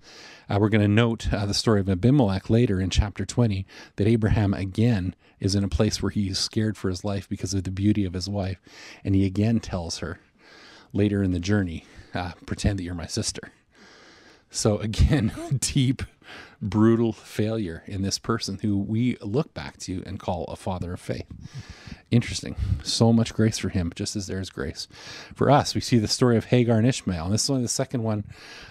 Uh, 0.48 0.58
we're 0.60 0.68
going 0.68 0.80
to 0.82 0.88
note 0.88 1.32
uh, 1.32 1.46
the 1.46 1.54
story 1.54 1.80
of 1.80 1.88
Abimelech 1.88 2.50
later 2.50 2.80
in 2.80 2.90
chapter 2.90 3.24
20 3.24 3.64
that 3.96 4.06
Abraham 4.06 4.52
again 4.52 5.14
is 5.38 5.54
in 5.54 5.64
a 5.64 5.68
place 5.68 6.02
where 6.02 6.10
he 6.10 6.28
is 6.28 6.38
scared 6.38 6.76
for 6.76 6.90
his 6.90 7.04
life 7.04 7.28
because 7.28 7.54
of 7.54 7.64
the 7.64 7.70
beauty 7.70 8.04
of 8.04 8.14
his 8.14 8.28
wife. 8.28 8.60
And 9.04 9.14
he 9.14 9.24
again 9.24 9.60
tells 9.60 9.98
her 9.98 10.18
later 10.92 11.22
in 11.22 11.30
the 11.30 11.40
journey, 11.40 11.84
uh, 12.14 12.32
pretend 12.46 12.78
that 12.78 12.82
you're 12.82 12.94
my 12.94 13.06
sister. 13.06 13.52
So 14.50 14.78
again, 14.78 15.32
deep 15.60 16.02
brutal 16.60 17.12
failure 17.12 17.82
in 17.86 18.02
this 18.02 18.18
person 18.18 18.58
who 18.60 18.76
we 18.76 19.16
look 19.20 19.54
back 19.54 19.78
to 19.78 20.02
and 20.04 20.20
call 20.20 20.44
a 20.44 20.56
father 20.56 20.92
of 20.92 21.00
faith. 21.00 21.26
Interesting. 22.10 22.56
So 22.82 23.12
much 23.12 23.32
grace 23.32 23.58
for 23.58 23.70
him, 23.70 23.92
just 23.94 24.16
as 24.16 24.26
there's 24.26 24.50
grace 24.50 24.88
for 25.34 25.50
us. 25.50 25.74
We 25.74 25.80
see 25.80 25.98
the 25.98 26.08
story 26.08 26.36
of 26.36 26.46
Hagar 26.46 26.76
and 26.76 26.86
Ishmael. 26.86 27.24
And 27.24 27.32
this 27.32 27.44
is 27.44 27.50
only 27.50 27.62
the 27.62 27.68
second 27.68 28.02
one 28.02 28.24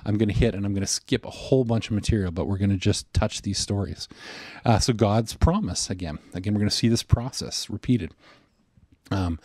I'm 0.06 0.18
going 0.18 0.30
to 0.30 0.36
hit, 0.36 0.54
and 0.54 0.66
I'm 0.66 0.74
going 0.74 0.82
to 0.82 0.88
skip 0.88 1.26
a 1.26 1.32
whole 1.32 1.64
bunch 1.64 1.88
of 1.88 1.94
material, 1.94 2.32
but 2.32 2.46
we're 2.46 2.58
going 2.58 2.70
to 2.70 2.78
just 2.78 3.12
touch 3.14 3.42
these 3.42 3.58
stories. 3.58 4.08
Uh, 4.66 4.80
so, 4.80 4.94
God's 4.94 5.34
promise 5.34 5.90
again. 5.90 6.20
Again, 6.34 6.54
we're 6.54 6.60
going 6.60 6.70
to 6.70 6.76
see 6.76 6.90
this 6.90 7.04
process 7.04 7.70
repeated. 7.70 8.14
Um, 9.10 9.40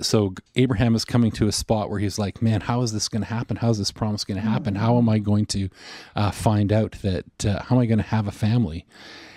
so 0.00 0.34
Abraham 0.54 0.94
is 0.94 1.04
coming 1.04 1.30
to 1.32 1.48
a 1.48 1.52
spot 1.52 1.90
where 1.90 1.98
he's 1.98 2.18
like, 2.18 2.40
man, 2.42 2.62
how 2.62 2.82
is 2.82 2.92
this 2.92 3.08
going 3.08 3.22
to 3.22 3.28
happen? 3.28 3.56
How 3.56 3.70
is 3.70 3.78
this 3.78 3.90
promise 3.90 4.24
going 4.24 4.40
to 4.40 4.46
happen? 4.46 4.76
How 4.76 4.98
am 4.98 5.08
I 5.08 5.18
going 5.18 5.46
to 5.46 5.68
uh, 6.14 6.30
find 6.30 6.72
out 6.72 6.96
that, 7.02 7.44
uh, 7.44 7.62
how 7.64 7.76
am 7.76 7.82
I 7.82 7.86
going 7.86 7.98
to 7.98 8.04
have 8.04 8.26
a 8.26 8.32
family? 8.32 8.86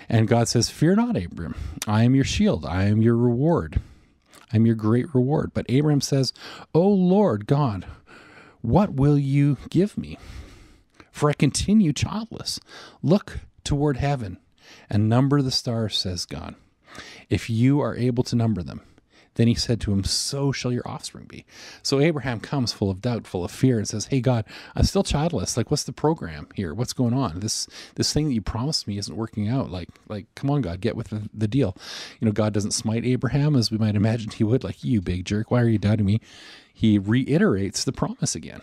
And 0.08 0.28
God 0.28 0.48
says, 0.48 0.70
Fear 0.70 0.96
not, 0.96 1.16
Abram. 1.16 1.54
I 1.86 2.04
am 2.04 2.14
your 2.14 2.24
shield. 2.24 2.66
I 2.66 2.84
am 2.84 3.02
your 3.02 3.16
reward. 3.16 3.80
I'm 4.52 4.66
your 4.66 4.74
great 4.74 5.14
reward. 5.14 5.52
But 5.54 5.70
Abram 5.70 6.00
says, 6.00 6.32
O 6.74 6.86
Lord 6.86 7.46
God, 7.46 7.86
what 8.60 8.92
will 8.92 9.18
you 9.18 9.56
give 9.70 9.96
me? 9.96 10.18
For 11.10 11.30
I 11.30 11.34
continue 11.34 11.92
childless. 11.92 12.60
Look 13.02 13.40
toward 13.64 13.96
heaven 13.96 14.38
and 14.90 15.08
number 15.08 15.40
the 15.42 15.50
stars, 15.50 15.96
says 15.96 16.26
God. 16.26 16.54
If 17.30 17.48
you 17.48 17.80
are 17.80 17.96
able 17.96 18.22
to 18.24 18.36
number 18.36 18.62
them, 18.62 18.82
then 19.34 19.48
he 19.48 19.54
said 19.54 19.80
to 19.80 19.92
him, 19.92 20.04
So 20.04 20.52
shall 20.52 20.72
your 20.72 20.86
offspring 20.86 21.26
be. 21.26 21.44
So 21.82 22.00
Abraham 22.00 22.40
comes 22.40 22.72
full 22.72 22.90
of 22.90 23.00
doubt, 23.00 23.26
full 23.26 23.44
of 23.44 23.50
fear, 23.50 23.78
and 23.78 23.88
says, 23.88 24.06
Hey 24.06 24.20
God, 24.20 24.44
I'm 24.74 24.84
still 24.84 25.02
childless. 25.02 25.56
Like, 25.56 25.70
what's 25.70 25.84
the 25.84 25.92
program 25.92 26.48
here? 26.54 26.74
What's 26.74 26.92
going 26.92 27.14
on? 27.14 27.40
This 27.40 27.66
this 27.94 28.12
thing 28.12 28.28
that 28.28 28.34
you 28.34 28.42
promised 28.42 28.86
me 28.86 28.98
isn't 28.98 29.16
working 29.16 29.48
out. 29.48 29.70
Like, 29.70 29.88
like, 30.08 30.26
come 30.34 30.50
on, 30.50 30.62
God, 30.62 30.80
get 30.80 30.96
with 30.96 31.08
the, 31.08 31.28
the 31.32 31.48
deal. 31.48 31.76
You 32.20 32.26
know, 32.26 32.32
God 32.32 32.52
doesn't 32.52 32.72
smite 32.72 33.04
Abraham 33.04 33.56
as 33.56 33.70
we 33.70 33.78
might 33.78 33.96
imagine 33.96 34.30
he 34.30 34.44
would, 34.44 34.64
like, 34.64 34.84
you 34.84 35.00
big 35.00 35.24
jerk, 35.24 35.50
why 35.50 35.60
are 35.62 35.68
you 35.68 35.78
doubting 35.78 36.06
me? 36.06 36.20
He 36.72 36.98
reiterates 36.98 37.84
the 37.84 37.92
promise 37.92 38.34
again. 38.34 38.62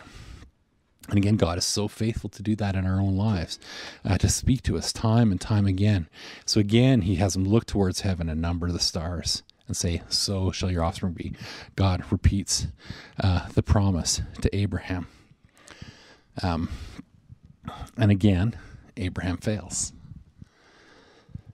And 1.08 1.18
again, 1.18 1.36
God 1.36 1.58
is 1.58 1.64
so 1.64 1.88
faithful 1.88 2.30
to 2.30 2.42
do 2.42 2.54
that 2.56 2.76
in 2.76 2.86
our 2.86 3.00
own 3.00 3.16
lives, 3.16 3.58
uh, 4.04 4.16
to 4.18 4.28
speak 4.28 4.62
to 4.64 4.78
us 4.78 4.92
time 4.92 5.32
and 5.32 5.40
time 5.40 5.66
again. 5.66 6.08
So 6.44 6.60
again, 6.60 7.02
He 7.02 7.16
has 7.16 7.32
them 7.32 7.44
look 7.44 7.66
towards 7.66 8.02
heaven 8.02 8.28
and 8.28 8.40
number 8.40 8.70
the 8.70 8.78
stars 8.78 9.42
and 9.70 9.76
say, 9.76 10.02
So 10.08 10.50
shall 10.50 10.70
your 10.70 10.82
offspring 10.82 11.12
be. 11.12 11.32
God 11.76 12.02
repeats 12.10 12.66
uh, 13.22 13.48
the 13.54 13.62
promise 13.62 14.20
to 14.40 14.54
Abraham. 14.54 15.06
Um, 16.42 16.68
and 17.96 18.10
again, 18.10 18.56
Abraham 18.96 19.36
fails. 19.36 19.92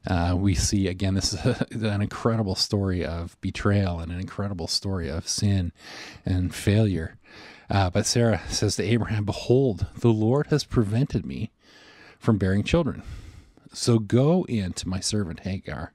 Uh, 0.07 0.35
we 0.39 0.55
see 0.55 0.89
again, 0.89 1.15
this 1.15 1.35
is 1.35 1.45
a, 1.45 1.67
an 1.93 2.01
incredible 2.01 2.55
story 2.55 3.05
of 3.05 3.39
betrayal 3.41 3.99
and 4.01 4.11
an 4.11 4.19
incredible 4.19 4.67
story 4.67 5.11
of 5.11 5.29
sin 5.29 5.73
and 6.25 6.55
failure. 6.55 7.17
Uh, 7.69 7.91
but 7.91 8.07
Sarah 8.07 8.41
says 8.49 8.77
to 8.77 8.83
Abraham, 8.83 9.25
Behold, 9.27 9.87
the 9.99 10.13
Lord 10.13 10.47
has 10.47 10.65
prevented 10.65 11.27
me 11.27 11.51
from 12.19 12.39
bearing 12.39 12.65
children. 12.65 13.03
So 13.75 13.99
go 13.99 14.47
in 14.49 14.73
to 14.75 14.89
my 14.89 15.01
servant 15.01 15.41
Hagar. 15.41 15.93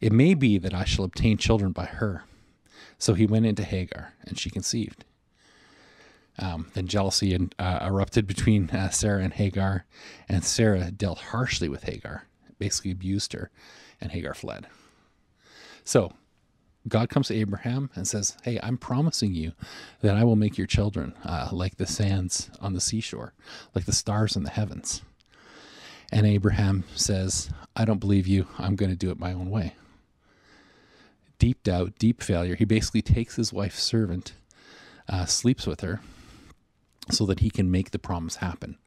It 0.00 0.12
may 0.12 0.34
be 0.34 0.58
that 0.58 0.74
I 0.74 0.84
shall 0.84 1.04
obtain 1.04 1.38
children 1.38 1.72
by 1.72 1.86
her. 1.86 2.24
So 2.98 3.14
he 3.14 3.26
went 3.26 3.46
into 3.46 3.64
Hagar, 3.64 4.14
and 4.26 4.38
she 4.38 4.50
conceived. 4.50 5.04
Um, 6.38 6.70
then 6.74 6.86
jealousy 6.86 7.36
uh, 7.58 7.78
erupted 7.82 8.26
between 8.26 8.70
uh, 8.70 8.90
Sarah 8.90 9.22
and 9.22 9.34
Hagar, 9.34 9.84
and 10.28 10.44
Sarah 10.44 10.90
dealt 10.90 11.18
harshly 11.18 11.68
with 11.68 11.84
Hagar, 11.84 12.26
basically 12.58 12.90
abused 12.90 13.32
her, 13.34 13.50
and 14.00 14.10
Hagar 14.10 14.34
fled. 14.34 14.66
So 15.84 16.12
God 16.88 17.08
comes 17.08 17.28
to 17.28 17.34
Abraham 17.34 17.90
and 17.94 18.06
says, 18.06 18.36
Hey, 18.42 18.58
I'm 18.62 18.76
promising 18.76 19.34
you 19.34 19.52
that 20.00 20.16
I 20.16 20.24
will 20.24 20.36
make 20.36 20.58
your 20.58 20.66
children 20.66 21.14
uh, 21.24 21.48
like 21.52 21.76
the 21.76 21.86
sands 21.86 22.50
on 22.60 22.72
the 22.72 22.80
seashore, 22.80 23.32
like 23.74 23.86
the 23.86 23.92
stars 23.92 24.36
in 24.36 24.42
the 24.42 24.50
heavens. 24.50 25.02
And 26.12 26.26
Abraham 26.26 26.84
says, 26.94 27.50
I 27.74 27.84
don't 27.84 28.00
believe 28.00 28.26
you. 28.26 28.46
I'm 28.58 28.76
going 28.76 28.90
to 28.90 28.96
do 28.96 29.10
it 29.10 29.18
my 29.18 29.32
own 29.32 29.50
way. 29.50 29.74
Deep 31.44 31.62
doubt, 31.62 31.92
deep 31.98 32.22
failure. 32.22 32.54
He 32.54 32.64
basically 32.64 33.02
takes 33.02 33.36
his 33.36 33.52
wife's 33.52 33.82
servant, 33.82 34.32
uh, 35.10 35.26
sleeps 35.26 35.66
with 35.66 35.82
her, 35.82 36.00
so 37.10 37.26
that 37.26 37.40
he 37.40 37.50
can 37.50 37.70
make 37.70 37.90
the 37.90 37.98
promise 37.98 38.36
happen 38.36 38.78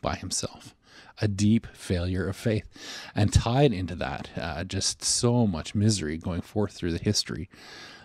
by 0.00 0.14
himself. 0.14 0.76
A 1.20 1.26
deep 1.26 1.66
failure 1.74 2.28
of 2.28 2.36
faith. 2.36 2.68
And 3.16 3.32
tied 3.32 3.72
into 3.72 3.96
that, 3.96 4.30
uh, 4.36 4.62
just 4.62 5.02
so 5.02 5.44
much 5.44 5.74
misery 5.74 6.16
going 6.16 6.42
forth 6.42 6.74
through 6.74 6.92
the 6.92 7.02
history 7.02 7.50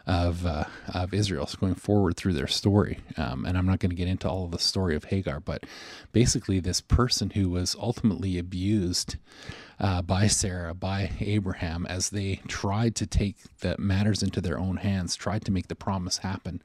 of, 0.08 0.44
uh, 0.44 0.64
of 0.92 1.14
Israel, 1.14 1.46
so 1.46 1.60
going 1.60 1.76
forward 1.76 2.18
through 2.18 2.34
their 2.34 2.48
story. 2.48 3.02
Um, 3.16 3.46
and 3.46 3.56
I'm 3.56 3.68
not 3.68 3.78
going 3.78 3.92
to 3.92 3.96
get 3.96 4.08
into 4.08 4.28
all 4.28 4.46
of 4.46 4.50
the 4.50 4.58
story 4.58 4.96
of 4.96 5.04
Hagar, 5.04 5.40
but 5.40 5.66
basically, 6.14 6.60
this 6.60 6.82
person 6.82 7.30
who 7.36 7.48
was 7.48 7.76
ultimately 7.80 8.40
abused 8.40 9.18
uh, 9.80 10.02
by 10.02 10.28
Sarah, 10.28 10.74
by 10.74 11.12
Abraham, 11.20 11.86
as 11.88 12.10
they 12.10 12.42
tried 12.48 12.96
to 12.96 13.06
take 13.06 13.38
the 13.60 13.76
matters 13.78 14.22
into 14.24 14.42
their 14.42 14.60
own 14.60 14.78
hands, 14.78 15.16
tried 15.16 15.46
to 15.46 15.52
make 15.52 15.68
the 15.68 15.76
promise 15.76 16.20
happen 16.20 16.62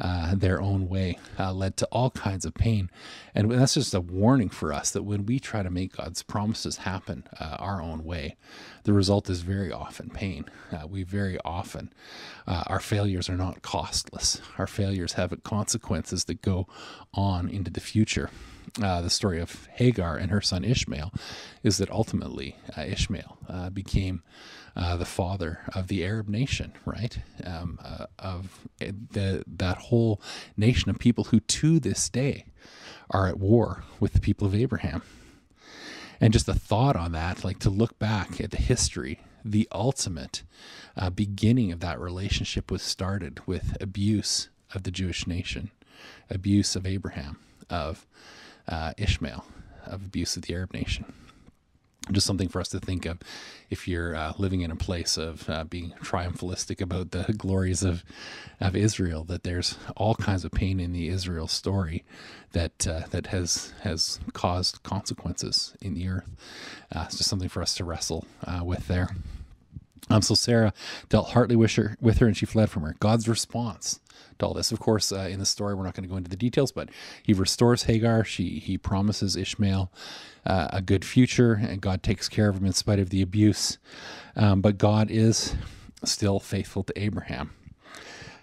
uh, 0.00 0.34
their 0.34 0.60
own 0.60 0.88
way 0.88 1.18
uh, 1.38 1.52
led 1.52 1.76
to 1.76 1.86
all 1.86 2.10
kinds 2.10 2.44
of 2.44 2.54
pain. 2.54 2.90
And 3.34 3.50
that's 3.50 3.74
just 3.74 3.94
a 3.94 4.00
warning 4.00 4.48
for 4.48 4.72
us 4.72 4.90
that 4.92 5.02
when 5.02 5.26
we 5.26 5.38
try 5.38 5.62
to 5.62 5.70
make 5.70 5.96
God's 5.96 6.22
promises 6.22 6.78
happen 6.78 7.24
uh, 7.38 7.56
our 7.58 7.82
own 7.82 8.04
way, 8.04 8.36
the 8.84 8.92
result 8.92 9.28
is 9.28 9.42
very 9.42 9.70
often 9.70 10.08
pain. 10.08 10.46
Uh, 10.72 10.86
we 10.86 11.02
very 11.02 11.38
often, 11.44 11.92
uh, 12.46 12.64
our 12.66 12.80
failures 12.80 13.28
are 13.28 13.36
not 13.36 13.62
costless. 13.62 14.40
Our 14.56 14.66
failures 14.66 15.14
have 15.14 15.38
consequences 15.44 16.24
that 16.24 16.40
go 16.40 16.66
on 17.12 17.48
into 17.48 17.70
the 17.70 17.80
future. 17.80 18.30
Uh, 18.80 19.00
the 19.00 19.10
story 19.10 19.40
of 19.40 19.66
Hagar 19.72 20.16
and 20.16 20.30
her 20.30 20.40
son 20.40 20.64
Ishmael 20.64 21.12
is 21.62 21.78
that 21.78 21.90
ultimately 21.90 22.56
uh, 22.76 22.82
Ishmael 22.82 23.38
uh, 23.48 23.70
became 23.70 24.22
uh, 24.76 24.96
the 24.96 25.04
father 25.04 25.60
of 25.74 25.88
the 25.88 26.04
Arab 26.04 26.28
nation, 26.28 26.72
right? 26.84 27.18
Um, 27.44 27.78
uh, 27.82 28.06
of 28.18 28.68
the 28.78 29.44
that 29.46 29.78
whole 29.78 30.20
nation 30.56 30.90
of 30.90 30.98
people 30.98 31.24
who 31.24 31.40
to 31.40 31.80
this 31.80 32.08
day 32.08 32.46
are 33.10 33.26
at 33.26 33.38
war 33.38 33.84
with 33.98 34.12
the 34.12 34.20
people 34.20 34.46
of 34.46 34.54
Abraham. 34.54 35.02
And 36.20 36.32
just 36.32 36.48
a 36.48 36.54
thought 36.54 36.96
on 36.96 37.12
that, 37.12 37.44
like 37.44 37.58
to 37.60 37.70
look 37.70 37.98
back 37.98 38.40
at 38.40 38.50
the 38.50 38.58
history, 38.58 39.20
the 39.44 39.66
ultimate 39.72 40.42
uh, 40.96 41.10
beginning 41.10 41.72
of 41.72 41.80
that 41.80 41.98
relationship 41.98 42.70
was 42.70 42.82
started 42.82 43.40
with 43.46 43.76
abuse 43.80 44.48
of 44.74 44.82
the 44.82 44.90
Jewish 44.90 45.26
nation, 45.26 45.70
abuse 46.28 46.76
of 46.76 46.86
Abraham, 46.86 47.38
of 47.70 48.06
uh, 48.68 48.92
Ishmael, 48.96 49.44
of 49.86 50.04
abuse 50.04 50.36
of 50.36 50.42
the 50.42 50.54
Arab 50.54 50.72
nation. 50.72 51.12
Just 52.10 52.26
something 52.26 52.48
for 52.48 52.60
us 52.60 52.68
to 52.70 52.80
think 52.80 53.06
of 53.06 53.18
if 53.68 53.86
you're 53.86 54.16
uh, 54.16 54.32
living 54.36 54.62
in 54.62 54.70
a 54.70 54.76
place 54.76 55.16
of 55.16 55.48
uh, 55.48 55.64
being 55.64 55.92
triumphalistic 56.02 56.80
about 56.80 57.12
the 57.12 57.32
glories 57.38 57.82
of 57.82 58.04
of 58.60 58.74
Israel 58.74 59.22
that 59.24 59.44
there's 59.44 59.78
all 59.96 60.14
kinds 60.14 60.44
of 60.44 60.50
pain 60.50 60.80
in 60.80 60.92
the 60.92 61.08
Israel 61.08 61.46
story 61.46 62.02
that 62.52 62.86
uh, 62.88 63.02
that 63.10 63.28
has 63.28 63.72
has 63.82 64.18
caused 64.32 64.82
consequences 64.82 65.76
in 65.80 65.94
the 65.94 66.08
earth. 66.08 66.28
Uh, 66.90 67.04
it's 67.06 67.18
just 67.18 67.28
something 67.30 67.48
for 67.48 67.62
us 67.62 67.74
to 67.76 67.84
wrestle 67.84 68.24
uh, 68.44 68.62
with 68.64 68.88
there. 68.88 69.10
Um, 70.08 70.22
so 70.22 70.34
Sarah 70.34 70.72
dealt 71.08 71.30
hardly 71.30 71.54
with 71.54 71.72
her, 71.76 71.96
with 72.00 72.18
her 72.18 72.26
and 72.26 72.36
she 72.36 72.46
fled 72.46 72.70
from 72.70 72.82
her. 72.82 72.96
God's 72.98 73.28
response 73.28 74.00
to 74.38 74.46
all 74.46 74.54
this. 74.54 74.72
Of 74.72 74.80
course, 74.80 75.12
uh, 75.12 75.28
in 75.30 75.38
the 75.38 75.46
story, 75.46 75.74
we're 75.74 75.84
not 75.84 75.94
going 75.94 76.04
to 76.04 76.08
go 76.08 76.16
into 76.16 76.30
the 76.30 76.36
details, 76.36 76.72
but 76.72 76.88
he 77.22 77.32
restores 77.32 77.84
Hagar. 77.84 78.24
She 78.24 78.58
he 78.58 78.78
promises 78.78 79.36
Ishmael 79.36 79.92
uh, 80.46 80.68
a 80.72 80.82
good 80.82 81.04
future, 81.04 81.54
and 81.54 81.80
God 81.80 82.02
takes 82.02 82.28
care 82.28 82.48
of 82.48 82.56
him 82.56 82.66
in 82.66 82.72
spite 82.72 82.98
of 82.98 83.10
the 83.10 83.22
abuse. 83.22 83.78
Um, 84.36 84.60
but 84.60 84.78
God 84.78 85.10
is 85.10 85.54
still 86.04 86.40
faithful 86.40 86.82
to 86.84 86.98
Abraham. 86.98 87.52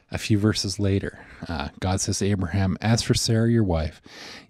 A 0.10 0.18
few 0.18 0.38
verses 0.38 0.80
later, 0.80 1.26
uh, 1.50 1.68
God 1.82 2.00
says 2.00 2.20
to 2.20 2.26
Abraham, 2.28 2.78
As 2.80 3.02
for 3.02 3.14
Sarah, 3.14 3.52
your 3.52 3.64
wife, 3.64 4.02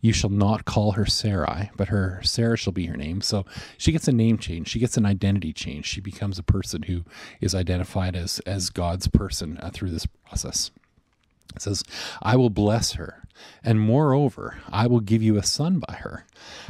you 0.01 0.13
shall 0.13 0.29
not 0.29 0.65
call 0.65 0.91
her 0.91 1.05
Sarai, 1.05 1.71
but 1.75 1.87
her 1.87 2.21
Sarah 2.23 2.57
shall 2.57 2.73
be 2.73 2.85
her 2.85 2.95
name. 2.95 3.21
So 3.21 3.43
she 3.75 3.91
gets 3.91 4.07
a 4.07 4.11
name 4.11 4.37
change. 4.37 4.67
She 4.67 4.77
gets 4.77 4.97
an 4.97 5.05
identity 5.05 5.53
change. 5.53 5.87
She 5.87 5.99
becomes 5.99 6.37
a 6.37 6.43
person 6.43 6.83
who 6.83 7.05
is 7.41 7.55
identified 7.55 8.15
as, 8.15 8.37
as 8.45 8.69
God's 8.69 9.07
person 9.07 9.57
uh, 9.57 9.71
through 9.73 9.89
this 9.89 10.05
process. 10.05 10.69
It 11.55 11.61
says, 11.61 11.83
I 12.21 12.35
will 12.35 12.49
bless 12.49 12.93
her, 12.93 13.23
and 13.63 13.79
moreover, 13.79 14.57
I 14.69 14.87
will 14.87 14.99
give 14.99 15.23
you 15.23 15.37
a 15.37 15.43
son 15.43 15.79
by 15.79 15.95
her. 15.95 16.25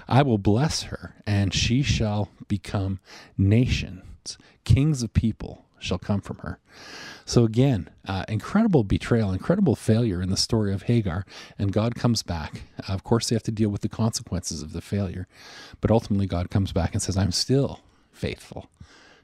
I 0.07 0.21
will 0.21 0.37
bless 0.37 0.83
her, 0.83 1.15
and 1.25 1.53
she 1.53 1.83
shall 1.83 2.29
become 2.47 2.99
nations, 3.37 4.37
kings 4.63 5.03
of 5.03 5.13
people 5.13 5.65
shall 5.79 5.97
come 5.99 6.21
from 6.21 6.39
her. 6.39 6.59
So 7.25 7.43
again, 7.43 7.89
uh, 8.07 8.23
incredible 8.27 8.83
betrayal, 8.83 9.31
incredible 9.31 9.75
failure 9.75 10.21
in 10.21 10.29
the 10.29 10.37
story 10.37 10.73
of 10.73 10.83
Hagar, 10.83 11.25
and 11.59 11.73
God 11.73 11.93
comes 11.93 12.23
back. 12.23 12.61
Uh, 12.87 12.93
of 12.93 13.03
course, 13.03 13.29
they 13.29 13.35
have 13.35 13.43
to 13.43 13.51
deal 13.51 13.69
with 13.69 13.81
the 13.81 13.89
consequences 13.89 14.61
of 14.61 14.73
the 14.73 14.81
failure, 14.81 15.27
but 15.81 15.91
ultimately, 15.91 16.25
God 16.25 16.49
comes 16.49 16.71
back 16.71 16.93
and 16.93 17.01
says, 17.01 17.17
"I'm 17.17 17.31
still 17.31 17.81
faithful 18.11 18.69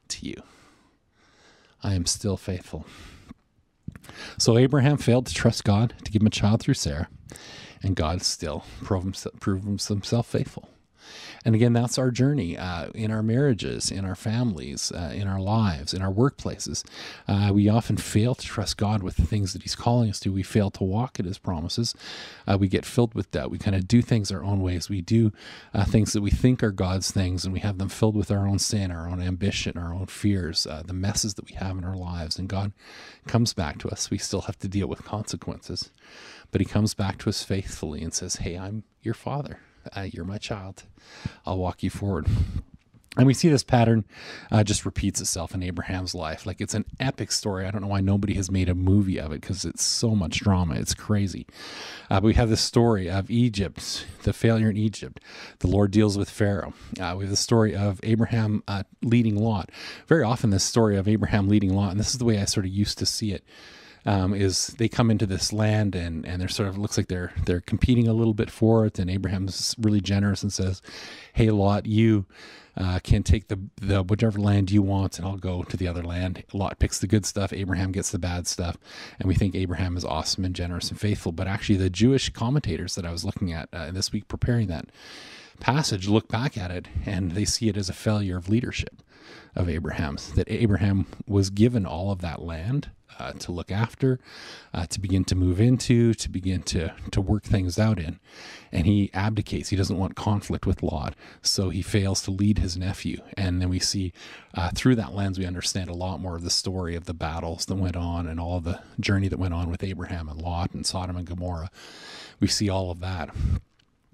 to 0.09 0.25
you. 0.27 0.43
I 1.81 1.93
am 1.95 2.05
still 2.05 2.37
faithful." 2.37 2.85
So 4.37 4.57
Abraham 4.57 4.97
failed 4.97 5.25
to 5.27 5.33
trust 5.33 5.63
God 5.63 5.93
to 6.03 6.11
give 6.11 6.21
him 6.21 6.27
a 6.27 6.31
child 6.31 6.61
through 6.61 6.75
Sarah, 6.75 7.09
and 7.81 7.95
God 7.95 8.21
still 8.21 8.65
proved 8.83 9.05
himself, 9.05 9.87
himself 9.87 10.27
faithful. 10.27 10.69
And 11.45 11.55
again, 11.55 11.73
that's 11.73 11.97
our 11.97 12.11
journey 12.11 12.57
uh, 12.57 12.87
in 12.93 13.11
our 13.11 13.21
marriages, 13.21 13.91
in 13.91 14.05
our 14.05 14.15
families, 14.15 14.91
uh, 14.91 15.11
in 15.13 15.27
our 15.27 15.39
lives, 15.39 15.93
in 15.93 16.01
our 16.01 16.11
workplaces. 16.11 16.85
Uh, 17.27 17.51
we 17.53 17.67
often 17.67 17.97
fail 17.97 18.33
to 18.35 18.45
trust 18.45 18.77
God 18.77 19.03
with 19.03 19.17
the 19.17 19.25
things 19.25 19.53
that 19.53 19.63
He's 19.63 19.75
calling 19.75 20.09
us 20.09 20.19
to. 20.21 20.31
We 20.31 20.43
fail 20.43 20.71
to 20.71 20.83
walk 20.83 21.19
at 21.19 21.25
His 21.25 21.37
promises. 21.37 21.93
Uh, 22.47 22.57
we 22.57 22.67
get 22.67 22.85
filled 22.85 23.13
with 23.13 23.31
doubt. 23.31 23.51
We 23.51 23.57
kind 23.57 23.75
of 23.75 23.87
do 23.87 24.01
things 24.01 24.31
our 24.31 24.43
own 24.43 24.61
ways. 24.61 24.89
We 24.89 25.01
do 25.01 25.33
uh, 25.73 25.85
things 25.85 26.13
that 26.13 26.21
we 26.21 26.31
think 26.31 26.63
are 26.63 26.71
God's 26.71 27.11
things, 27.11 27.43
and 27.43 27.53
we 27.53 27.59
have 27.59 27.77
them 27.77 27.89
filled 27.89 28.15
with 28.15 28.31
our 28.31 28.47
own 28.47 28.59
sin, 28.59 28.91
our 28.91 29.09
own 29.09 29.21
ambition, 29.21 29.77
our 29.77 29.93
own 29.93 30.05
fears, 30.07 30.65
uh, 30.65 30.83
the 30.85 30.93
messes 30.93 31.33
that 31.35 31.45
we 31.45 31.55
have 31.55 31.77
in 31.77 31.83
our 31.83 31.97
lives. 31.97 32.39
And 32.39 32.47
God 32.47 32.71
comes 33.27 33.53
back 33.53 33.79
to 33.79 33.89
us. 33.89 34.09
We 34.09 34.17
still 34.17 34.41
have 34.41 34.59
to 34.59 34.67
deal 34.67 34.87
with 34.87 35.03
consequences. 35.03 35.91
But 36.51 36.61
He 36.61 36.65
comes 36.65 36.93
back 36.93 37.17
to 37.19 37.29
us 37.29 37.43
faithfully 37.43 38.01
and 38.01 38.13
says, 38.13 38.37
Hey, 38.37 38.57
I'm 38.57 38.83
your 39.01 39.15
Father 39.15 39.59
uh, 39.95 40.01
you're 40.01 40.25
my 40.25 40.37
child. 40.37 40.83
I'll 41.45 41.57
walk 41.57 41.83
you 41.83 41.89
forward. 41.89 42.27
And 43.15 43.27
we 43.27 43.35
see 43.35 43.47
this 43.47 43.63
pattern 43.63 44.05
uh, 44.51 44.63
just 44.63 44.85
repeats 44.85 45.21
itself 45.21 45.53
in 45.53 45.61
Abraham's 45.61 46.15
life. 46.15 46.47
Like 46.47 46.59
it's 46.59 46.73
an 46.73 46.85
epic 46.99 47.31
story. 47.31 47.67
I 47.67 47.71
don't 47.71 47.83
know 47.83 47.87
why 47.87 48.01
nobody 48.01 48.33
has 48.35 48.49
made 48.49 48.69
a 48.69 48.75
movie 48.75 49.19
of 49.19 49.31
it 49.31 49.41
because 49.41 49.65
it's 49.65 49.83
so 49.83 50.15
much 50.15 50.39
drama. 50.39 50.75
It's 50.75 50.95
crazy. 50.95 51.45
Uh, 52.09 52.19
but 52.19 52.23
we 52.23 52.33
have 52.33 52.49
this 52.49 52.61
story 52.61 53.11
of 53.11 53.29
Egypt, 53.29 54.07
the 54.23 54.33
failure 54.33 54.69
in 54.69 54.77
Egypt. 54.77 55.19
The 55.59 55.67
Lord 55.67 55.91
deals 55.91 56.17
with 56.17 56.27
Pharaoh. 56.27 56.73
Uh, 56.99 57.13
we 57.15 57.25
have 57.25 57.29
the 57.29 57.35
story 57.35 57.75
of 57.75 57.99
Abraham 58.01 58.63
uh, 58.67 58.81
leading 59.03 59.35
Lot. 59.35 59.69
Very 60.07 60.23
often, 60.23 60.49
this 60.49 60.63
story 60.63 60.97
of 60.97 61.07
Abraham 61.07 61.47
leading 61.47 61.75
Lot, 61.75 61.91
and 61.91 61.99
this 61.99 62.11
is 62.11 62.17
the 62.17 62.25
way 62.25 62.39
I 62.39 62.45
sort 62.45 62.65
of 62.65 62.71
used 62.71 62.97
to 62.97 63.05
see 63.05 63.31
it 63.31 63.43
um, 64.05 64.33
is 64.33 64.67
they 64.77 64.89
come 64.89 65.09
into 65.09 65.25
this 65.25 65.53
land 65.53 65.95
and 65.95 66.25
and 66.25 66.41
they're 66.41 66.47
sort 66.47 66.69
of 66.69 66.77
looks 66.77 66.97
like 66.97 67.07
they're 67.07 67.33
they're 67.45 67.61
competing 67.61 68.07
a 68.07 68.13
little 68.13 68.33
bit 68.33 68.49
for 68.49 68.85
it. 68.85 68.99
And 68.99 69.09
Abraham's 69.09 69.75
really 69.79 70.01
generous 70.01 70.43
and 70.43 70.51
says, 70.51 70.81
"Hey 71.33 71.49
Lot, 71.49 71.85
you." 71.85 72.25
Uh, 72.75 72.97
can 73.03 73.21
take 73.21 73.49
the 73.49 73.59
the 73.75 74.01
whichever 74.01 74.39
land 74.39 74.71
you 74.71 74.81
want, 74.81 75.19
and 75.19 75.27
I'll 75.27 75.37
go 75.37 75.61
to 75.61 75.77
the 75.77 75.87
other 75.87 76.01
land. 76.01 76.43
Lot 76.53 76.79
picks 76.79 76.97
the 76.97 77.05
good 77.05 77.23
stuff. 77.23 77.53
Abraham 77.53 77.91
gets 77.91 78.09
the 78.09 78.17
bad 78.17 78.47
stuff, 78.47 78.77
and 79.19 79.27
we 79.27 79.35
think 79.35 79.53
Abraham 79.53 79.95
is 79.95 80.03
awesome 80.03 80.43
and 80.43 80.55
generous 80.55 80.89
and 80.89 80.99
faithful. 80.99 81.31
But 81.31 81.47
actually, 81.47 81.77
the 81.77 81.91
Jewish 81.91 82.29
commentators 82.29 82.95
that 82.95 83.05
I 83.05 83.11
was 83.11 83.23
looking 83.23 83.53
at 83.53 83.69
uh, 83.71 83.91
this 83.91 84.11
week 84.11 84.27
preparing 84.27 84.69
that 84.69 84.87
passage 85.59 86.07
look 86.07 86.27
back 86.27 86.57
at 86.57 86.71
it 86.71 86.87
and 87.05 87.31
they 87.31 87.45
see 87.45 87.69
it 87.69 87.77
as 87.77 87.89
a 87.89 87.93
failure 87.93 88.37
of 88.37 88.49
leadership. 88.49 89.01
Of 89.55 89.69
Abraham's, 89.69 90.31
that 90.33 90.49
Abraham 90.49 91.05
was 91.27 91.49
given 91.49 91.85
all 91.85 92.11
of 92.11 92.21
that 92.21 92.41
land 92.41 92.89
uh, 93.19 93.33
to 93.33 93.51
look 93.51 93.71
after, 93.71 94.19
uh, 94.73 94.85
to 94.87 94.99
begin 94.99 95.23
to 95.25 95.35
move 95.35 95.59
into, 95.61 96.13
to 96.15 96.29
begin 96.29 96.63
to 96.63 96.93
to 97.11 97.21
work 97.21 97.43
things 97.43 97.77
out 97.77 97.99
in, 97.99 98.19
and 98.71 98.85
he 98.87 99.11
abdicates. 99.13 99.69
He 99.69 99.75
doesn't 99.75 99.97
want 99.97 100.15
conflict 100.15 100.65
with 100.65 100.81
Lot, 100.81 101.15
so 101.41 101.69
he 101.69 101.81
fails 101.81 102.21
to 102.23 102.31
lead 102.31 102.57
his 102.57 102.77
nephew. 102.77 103.21
And 103.37 103.61
then 103.61 103.69
we 103.69 103.79
see 103.79 104.13
uh, 104.55 104.71
through 104.73 104.95
that 104.95 105.13
lens, 105.13 105.37
we 105.37 105.45
understand 105.45 105.89
a 105.89 105.93
lot 105.95 106.19
more 106.19 106.35
of 106.35 106.43
the 106.43 106.49
story 106.49 106.95
of 106.95 107.05
the 107.05 107.13
battles 107.13 107.65
that 107.65 107.75
went 107.75 107.95
on 107.95 108.27
and 108.27 108.39
all 108.39 108.59
the 108.59 108.81
journey 108.99 109.27
that 109.27 109.39
went 109.39 109.53
on 109.53 109.69
with 109.69 109.83
Abraham 109.83 110.27
and 110.27 110.41
Lot 110.41 110.73
and 110.73 110.85
Sodom 110.85 111.15
and 111.15 111.27
Gomorrah. 111.27 111.69
We 112.39 112.47
see 112.47 112.69
all 112.69 112.91
of 112.91 112.99
that 113.01 113.29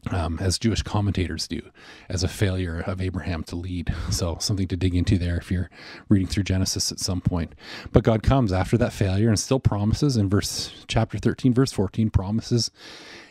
um, 0.09 0.37
as 0.41 0.57
Jewish 0.57 0.81
commentators 0.83 1.47
do, 1.47 1.61
as 2.09 2.23
a 2.23 2.27
failure 2.27 2.83
of 2.85 3.01
Abraham 3.01 3.43
to 3.45 3.55
lead. 3.55 3.93
So, 4.11 4.37
something 4.39 4.67
to 4.67 4.77
dig 4.77 4.95
into 4.95 5.17
there 5.17 5.37
if 5.37 5.51
you're 5.51 5.69
reading 6.07 6.27
through 6.27 6.43
Genesis 6.43 6.91
at 6.91 6.99
some 6.99 7.21
point. 7.21 7.53
But 7.91 8.03
God 8.03 8.23
comes 8.23 8.51
after 8.51 8.77
that 8.77 8.93
failure 8.93 9.29
and 9.29 9.39
still 9.39 9.59
promises 9.59 10.17
in 10.17 10.29
verse 10.29 10.85
chapter 10.87 11.17
13, 11.17 11.53
verse 11.53 11.71
14, 11.71 12.09
promises, 12.09 12.71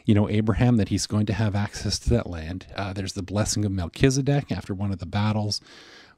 you 0.04 0.14
know, 0.14 0.28
Abraham 0.28 0.76
that 0.76 0.88
he's 0.88 1.06
going 1.06 1.26
to 1.26 1.34
have 1.34 1.54
access 1.54 1.98
to 2.00 2.10
that 2.10 2.26
land. 2.26 2.66
Uh, 2.74 2.92
there's 2.92 3.12
the 3.12 3.22
blessing 3.22 3.64
of 3.64 3.72
Melchizedek 3.72 4.50
after 4.52 4.74
one 4.74 4.92
of 4.92 4.98
the 4.98 5.06
battles 5.06 5.60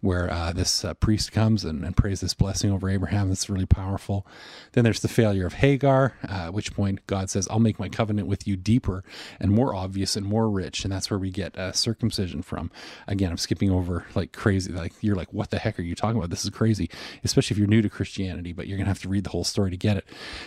where 0.01 0.33
uh, 0.33 0.53
this 0.53 0.85
uh, 0.85 0.95
priest 0.95 1.31
comes 1.33 1.65
and, 1.65 1.85
and, 1.85 1.97
prays 1.97 2.21
this 2.21 2.33
blessing 2.33 2.71
over 2.71 2.89
Abraham. 2.89 3.29
That's 3.29 3.51
really 3.51 3.67
powerful. 3.67 4.27
Then 4.73 4.85
there's 4.85 5.01
the 5.01 5.09
failure 5.09 5.47
of 5.47 5.55
Hagar, 5.55 6.15
uh, 6.27 6.47
at 6.47 6.55
which 6.55 6.75
point 6.75 7.07
God 7.07 7.29
says, 7.29 7.47
I'll 7.51 7.59
make 7.59 7.79
my 7.79 7.89
covenant 7.91 8.27
with 8.27 8.47
you 8.47 8.57
deeper 8.57 9.05
and 9.39 9.51
more 9.51 9.75
obvious 9.75 10.17
and 10.17 10.25
more 10.25 10.49
rich. 10.49 10.85
And 10.85 10.93
that's 10.93 11.11
where 11.11 11.19
we 11.19 11.31
get 11.31 11.57
uh, 11.59 11.73
circumcision 11.73 12.41
from. 12.43 12.71
Again, 13.07 13.31
I'm 13.31 13.37
skipping 13.37 13.71
over 13.71 14.07
like 14.15 14.33
crazy. 14.33 14.73
Like, 14.73 14.95
you're 15.03 15.17
like, 15.17 15.33
what 15.33 15.51
the 15.51 15.59
heck 15.59 15.79
are 15.79 15.83
you 15.83 15.95
talking 15.95 16.17
about? 16.17 16.31
This 16.31 16.45
is 16.45 16.51
crazy, 16.51 16.89
especially 17.23 17.55
if 17.55 17.59
you're 17.59 17.69
new 17.69 17.83
to 17.83 17.91
Christianity, 17.91 18.53
but 18.53 18.67
you're 18.67 18.79
going 18.79 18.87
to 18.87 18.91
have 18.91 19.03
to 19.03 19.09
read 19.09 19.25
the 19.25 19.31
whole 19.31 19.45
story 19.45 19.71
to 19.71 19.77
get 19.77 19.99
it. 19.99 20.07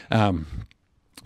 Um, 0.10 0.48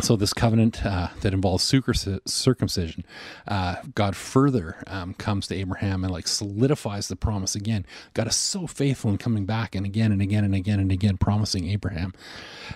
so 0.01 0.15
this 0.15 0.33
covenant 0.33 0.85
uh, 0.85 1.09
that 1.21 1.33
involves 1.33 1.63
circumcision, 1.63 3.05
uh, 3.47 3.75
God 3.95 4.15
further 4.15 4.83
um, 4.87 5.13
comes 5.15 5.47
to 5.47 5.55
Abraham 5.55 6.03
and 6.03 6.13
like 6.13 6.27
solidifies 6.27 7.07
the 7.07 7.15
promise 7.15 7.55
again. 7.55 7.85
God 8.13 8.27
is 8.27 8.35
so 8.35 8.67
faithful 8.67 9.09
in 9.09 9.17
coming 9.17 9.45
back 9.45 9.75
and 9.75 9.85
again 9.85 10.11
and 10.11 10.21
again 10.21 10.43
and 10.43 10.53
again 10.53 10.79
and 10.79 10.91
again 10.91 11.17
promising 11.17 11.67
Abraham. 11.69 12.13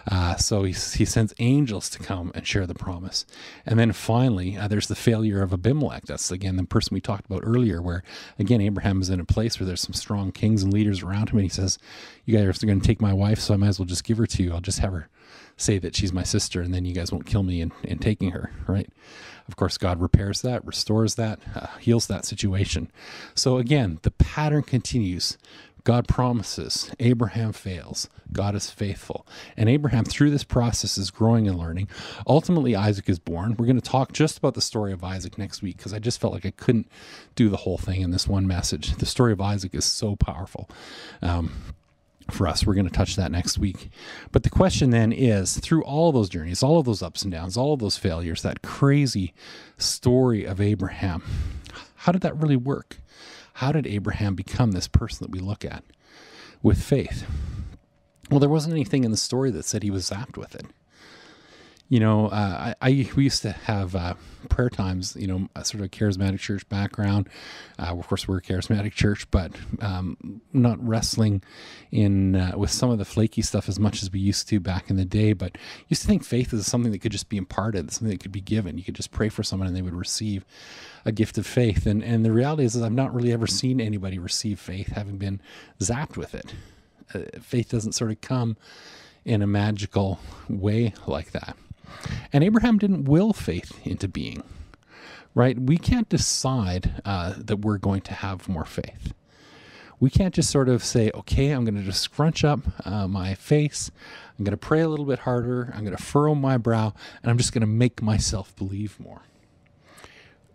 Uh, 0.10 0.36
so 0.36 0.64
he, 0.64 0.72
he 0.72 1.06
sends 1.06 1.34
angels 1.40 1.90
to 1.90 2.00
come 2.00 2.32
and 2.34 2.48
share 2.48 2.66
the 2.66 2.74
promise. 2.74 3.26
And 3.66 3.80
then 3.80 3.92
finally, 3.92 4.58
uh, 4.58 4.68
there's 4.68 4.88
the 4.88 4.96
failure 4.96 5.42
of 5.42 5.54
Abimelech. 5.54 6.06
That's 6.06 6.32
again 6.32 6.56
the 6.56 6.64
person 6.64 6.96
we 6.96 7.02
talked 7.02 7.26
about 7.26 7.44
earlier, 7.46 7.82
where 7.82 8.04
again 8.40 8.62
Abraham 8.62 9.02
is 9.02 9.10
in 9.10 9.20
a 9.20 9.26
place 9.26 9.60
where 9.60 9.68
there's 9.68 9.82
some 9.82 9.94
strong 9.94 10.32
kings 10.32 10.64
and 10.64 10.74
leaders 10.74 11.04
around 11.04 11.30
him, 11.30 11.38
and 11.38 11.44
he 11.44 11.50
says, 11.50 11.78
"You 12.26 12.38
guys 12.38 12.64
are 12.64 12.66
going 12.66 12.82
to 12.82 12.88
take 12.88 13.02
my 13.02 13.14
wife, 13.14 13.40
so 13.40 13.54
I 13.54 13.58
might 13.58 13.68
as 13.68 13.80
well 13.80 13.86
just 13.86 14.04
give 14.04 14.18
her 14.18 14.26
to 14.28 14.44
you. 14.44 14.54
I'll 14.54 14.62
just 14.62 14.80
have 14.80 14.94
her." 14.94 15.10
Say 15.62 15.78
that 15.80 15.96
she's 15.96 16.14
my 16.14 16.24
sister 16.24 16.62
and 16.62 16.74
then 16.74 16.86
you 16.86 16.94
guys 16.94 17.12
won't 17.12 17.26
kill 17.26 17.44
me 17.44 17.62
in, 17.62 17.72
in 17.84 18.00
taking 18.00 18.32
her, 18.32 18.52
right? 18.68 18.90
Of 19.48 19.56
course, 19.56 19.78
God 19.78 20.02
repairs 20.02 20.42
that, 20.42 20.66
restores 20.66 21.16
that, 21.16 21.40
uh, 21.56 21.68
heals 21.80 22.08
that 22.08 22.26
situation. 22.26 22.92
So 23.36 23.58
again, 23.58 24.00
the 24.04 24.12
pattern 24.12 24.64
continues. 24.64 25.38
God 25.84 26.08
promises, 26.08 26.92
Abraham 27.00 27.54
fails, 27.54 28.08
God 28.32 28.54
is 28.54 28.70
faithful. 28.70 29.26
And 29.58 29.68
Abraham, 29.68 30.06
through 30.06 30.30
this 30.30 30.44
process, 30.44 30.96
is 30.98 31.10
growing 31.10 31.48
and 31.48 31.58
learning. 31.58 31.88
Ultimately, 32.28 32.76
Isaac 32.76 33.10
is 33.10 33.18
born. 33.18 33.56
We're 33.58 33.66
going 33.66 33.82
to 33.82 33.90
talk 33.90 34.14
just 34.14 34.38
about 34.38 34.54
the 34.54 34.62
story 34.62 34.94
of 34.94 35.04
Isaac 35.04 35.40
next 35.40 35.64
week 35.64 35.78
because 35.78 35.92
I 35.94 35.98
just 35.98 36.22
felt 36.22 36.34
like 36.34 36.46
I 36.46 36.52
couldn't 36.52 36.88
do 37.36 37.50
the 37.50 37.58
whole 37.58 37.80
thing 37.80 38.02
in 38.02 38.12
this 38.12 38.28
one 38.28 38.46
message. 38.46 38.96
The 38.98 39.08
story 39.08 39.34
of 39.34 39.42
Isaac 39.42 39.74
is 39.74 39.86
so 39.86 40.16
powerful. 40.16 40.70
Um, 41.24 41.52
for 42.30 42.48
us. 42.48 42.66
We're 42.66 42.74
going 42.74 42.88
to 42.88 42.92
touch 42.92 43.16
that 43.16 43.32
next 43.32 43.58
week. 43.58 43.90
But 44.32 44.44
the 44.44 44.50
question 44.50 44.90
then 44.90 45.12
is 45.12 45.58
through 45.58 45.84
all 45.84 46.12
those 46.12 46.30
journeys, 46.30 46.62
all 46.62 46.80
of 46.80 46.86
those 46.86 47.02
ups 47.02 47.24
and 47.24 47.32
downs, 47.32 47.58
all 47.58 47.74
of 47.74 47.80
those 47.80 47.98
failures, 47.98 48.42
that 48.42 48.62
crazy 48.62 49.34
story 49.78 50.46
of 50.46 50.62
Abraham, 50.62 51.24
how 51.96 52.12
did 52.12 52.22
that 52.22 52.38
really 52.38 52.58
work? 52.58 52.98
How 53.56 53.72
did 53.72 53.88
Abraham 53.88 54.36
become 54.36 54.72
this 54.72 54.88
person 54.88 55.26
that 55.26 55.32
we 55.32 55.40
look 55.40 55.66
at 55.66 55.84
with 56.62 56.82
faith? 56.82 57.26
Well, 58.30 58.40
there 58.40 58.50
wasn't 58.50 58.74
anything 58.74 59.04
in 59.04 59.12
the 59.12 59.18
story 59.18 59.52
that 59.52 59.66
said 59.66 59.84
he 59.84 59.92
was 59.92 60.10
zapped 60.10 60.38
with 60.38 60.56
it 60.56 60.66
you 61.92 62.00
know, 62.00 62.28
uh, 62.28 62.74
I, 62.82 62.90
I, 62.90 63.10
we 63.18 63.26
used 63.26 63.42
to 63.42 63.52
have 63.52 63.98
uh, 63.98 64.14
prayer 64.48 64.70
times. 64.70 65.18
You 65.20 65.28
know, 65.28 65.50
sort 65.62 65.84
of 65.84 65.92
charismatic 65.92 66.40
church 66.40 66.68
background. 66.70 67.28
Uh, 67.78 67.88
of 67.88 68.08
course, 68.08 68.30
we're 68.30 68.38
a 68.38 68.42
charismatic 68.42 68.94
church, 68.94 69.30
but 69.30 69.52
um, 69.82 70.40
not 70.54 70.82
wrestling 70.82 71.44
in 71.92 72.38
uh, 72.38 72.54
with 72.56 72.72
some 72.72 72.92
of 72.92 72.98
the 72.98 73.04
flaky 73.04 73.42
stuff 73.42 73.68
as 73.68 73.78
much 73.78 74.02
as 74.04 74.10
we 74.10 74.22
used 74.22 74.48
to 74.48 74.62
back 74.62 74.90
in 74.90 74.96
the 74.96 75.04
day. 75.04 75.34
But 75.34 75.58
used 75.90 76.02
to 76.04 76.08
think 76.08 76.24
faith 76.24 76.54
is 76.54 76.66
something 76.66 76.94
that 76.94 77.00
could 77.00 77.12
just 77.12 77.28
be 77.28 77.36
imparted, 77.36 77.92
something 77.92 78.12
that 78.12 78.22
could 78.22 78.32
be 78.32 78.40
given. 78.40 78.78
You 78.78 78.86
could 78.86 78.96
just 78.96 79.12
pray 79.12 79.28
for 79.28 79.44
someone 79.44 79.68
and 79.68 79.76
they 79.76 79.82
would 79.82 79.94
receive 79.94 80.46
a 81.04 81.12
gift 81.12 81.38
of 81.38 81.46
faith. 81.46 81.86
And 81.86 82.02
and 82.02 82.24
the 82.24 82.32
reality 82.32 82.64
is, 82.64 82.74
is 82.74 82.84
I've 82.84 82.94
not 82.94 83.14
really 83.14 83.34
ever 83.34 83.48
seen 83.48 83.82
anybody 83.82 84.18
receive 84.18 84.62
faith 84.62 84.94
having 84.94 85.18
been 85.18 85.42
zapped 85.82 86.16
with 86.16 86.36
it. 86.36 86.54
Uh, 87.14 87.38
faith 87.42 87.68
doesn't 87.68 87.92
sort 87.92 88.12
of 88.12 88.22
come 88.22 88.56
in 89.26 89.42
a 89.42 89.48
magical 89.48 90.20
way 90.48 90.94
like 91.06 91.32
that. 91.32 91.58
And 92.34 92.44
Abraham 92.44 92.78
didn't 92.78 93.06
will 93.06 93.34
faith 93.34 93.80
into 93.86 94.08
being, 94.08 94.44
right? 95.36 95.60
We 95.60 95.78
can't 95.78 96.10
decide 96.10 97.02
uh, 97.06 97.34
that 97.38 97.58
we're 97.58 97.78
going 97.78 98.02
to 98.02 98.14
have 98.14 98.48
more 98.50 98.66
faith. 98.66 99.14
We 100.00 100.10
can't 100.10 100.34
just 100.34 100.50
sort 100.50 100.68
of 100.68 100.84
say, 100.84 101.12
okay, 101.14 101.52
I'm 101.52 101.64
going 101.64 101.76
to 101.76 101.84
just 101.84 102.02
scrunch 102.02 102.44
up 102.44 102.62
uh, 102.86 103.08
my 103.08 103.36
face. 103.36 103.92
I'm 104.38 104.44
going 104.44 104.52
to 104.52 104.58
pray 104.58 104.82
a 104.82 104.90
little 104.90 105.06
bit 105.06 105.20
harder. 105.20 105.72
I'm 105.76 105.86
going 105.86 105.96
to 105.96 106.02
furrow 106.02 106.34
my 106.34 106.58
brow, 106.58 106.94
and 107.22 107.30
I'm 107.30 107.38
just 107.38 107.54
going 107.54 107.62
to 107.62 107.68
make 107.68 108.02
myself 108.02 108.56
believe 108.56 109.00
more. 109.00 109.22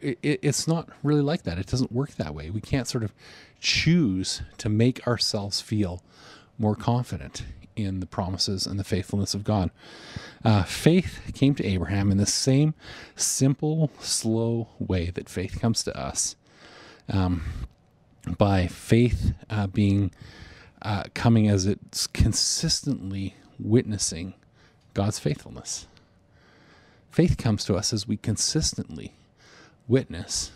It, 0.01 0.19
it, 0.23 0.41
it's 0.43 0.67
not 0.67 0.89
really 1.05 1.23
like 1.23 1.45
that. 1.45 1.59
It 1.59 1.67
doesn't 1.67 1.93
work 1.93 2.17
that 2.17 2.35
way. 2.35 2.51
We 2.51 2.61
can't 2.61 2.89
sort 2.89 3.05
of 3.05 3.15
choose 3.61 4.43
to 4.59 4.69
make 4.69 5.07
ourselves 5.07 5.61
feel 5.61 6.03
more 6.59 6.75
confident 6.75 7.45
in 7.77 8.01
the 8.01 8.07
promises 8.07 8.67
and 8.67 8.81
the 8.81 8.85
faithfulness 8.85 9.35
of 9.35 9.45
God. 9.45 9.71
Uh, 10.45 10.65
faith 10.65 11.21
came 11.35 11.55
to 11.55 11.65
Abraham 11.65 12.11
in 12.11 12.19
the 12.19 12.27
same 12.27 12.75
simple, 13.15 13.91
slow 14.01 14.69
way 14.79 15.11
that 15.11 15.29
faith 15.29 15.61
comes 15.61 15.83
to 15.85 15.97
us. 15.97 16.37
Um, 17.09 17.43
by 18.39 18.67
faith 18.67 19.35
uh, 19.49 19.69
being 19.69 20.11
uh, 20.83 21.05
coming 21.15 21.49
as 21.49 21.67
it's 21.67 22.07
consistently 22.07 23.35
witnessing 23.59 24.35
God's 24.95 25.19
faithfulness. 25.19 25.87
Faith 27.11 27.39
comes 27.39 27.65
to 27.65 27.77
us 27.77 27.93
as 27.93 28.07
we 28.07 28.17
consistently 28.17 29.15
witness 29.89 30.51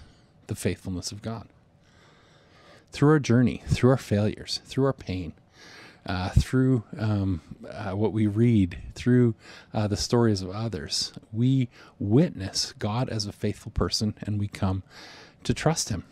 the 0.49 0.55
faithfulness 0.55 1.13
of 1.13 1.23
God. 1.23 1.49
Through 2.93 3.11
our 3.11 3.19
journey, 3.19 3.63
through 3.67 3.91
our 3.91 3.97
failures, 3.97 4.61
through 4.65 4.85
our 4.85 4.93
pain, 4.93 5.33
uh, 6.07 6.31
through 6.31 6.85
um, 6.99 7.41
uh, 7.69 7.93
what 7.93 8.13
we 8.13 8.27
read, 8.27 8.79
through 8.95 9.35
uh, 9.75 9.87
the 9.87 9.97
stories 9.97 10.43
of 10.43 10.51
others. 10.51 11.13
We 11.33 11.69
witness 11.99 12.73
God 12.79 13.09
as 13.09 13.27
a 13.27 13.33
faithful 13.33 13.73
person 13.73 14.15
and 14.21 14.39
we 14.39 14.49
come 14.49 14.83
to 15.45 15.55
trust 15.55 15.89
Him. 15.89 16.05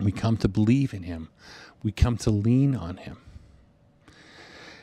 We 0.00 0.12
come 0.12 0.36
to 0.38 0.48
believe 0.48 0.92
in 0.94 1.04
Him. 1.04 1.28
We 1.82 1.92
come 1.92 2.16
to 2.18 2.30
lean 2.30 2.74
on 2.74 2.96
Him. 2.98 3.18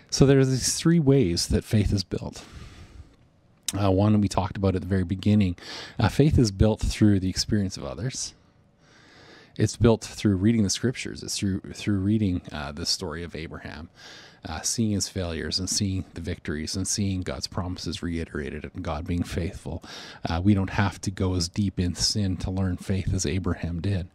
So 0.09 0.25
there 0.25 0.39
are 0.39 0.45
these 0.45 0.75
three 0.75 0.99
ways 0.99 1.47
that 1.47 1.63
faith 1.63 1.93
is 1.93 2.03
built. 2.03 2.43
Uh, 3.79 3.91
one 3.91 4.19
we 4.19 4.27
talked 4.27 4.57
about 4.57 4.75
at 4.75 4.81
the 4.81 4.87
very 4.87 5.03
beginning. 5.03 5.55
Uh, 5.99 6.09
faith 6.09 6.39
is 6.39 6.51
built 6.51 6.79
through 6.79 7.19
the 7.19 7.29
experience 7.29 7.77
of 7.77 7.85
others 7.85 8.33
it's 9.59 9.75
built 9.75 10.05
through 10.05 10.37
reading 10.37 10.63
the 10.63 10.69
scriptures. 10.69 11.21
It's 11.21 11.37
through 11.37 11.59
through 11.73 11.99
reading 11.99 12.41
uh, 12.51 12.71
the 12.71 12.85
story 12.85 13.23
of 13.23 13.35
Abraham, 13.35 13.89
uh, 14.47 14.61
seeing 14.61 14.91
his 14.91 15.09
failures 15.09 15.59
and 15.59 15.69
seeing 15.69 16.05
the 16.13 16.21
victories 16.21 16.77
and 16.77 16.87
seeing 16.87 17.21
God's 17.21 17.47
promises 17.47 18.01
reiterated 18.01 18.71
and 18.73 18.83
God 18.83 19.05
being 19.05 19.23
faithful. 19.23 19.83
Uh, 20.27 20.39
we 20.41 20.53
don't 20.53 20.69
have 20.69 21.01
to 21.01 21.11
go 21.11 21.35
as 21.35 21.49
deep 21.49 21.77
in 21.77 21.93
sin 21.93 22.37
to 22.37 22.49
learn 22.49 22.77
faith 22.77 23.13
as 23.13 23.25
Abraham 23.25 23.81
did. 23.81 24.07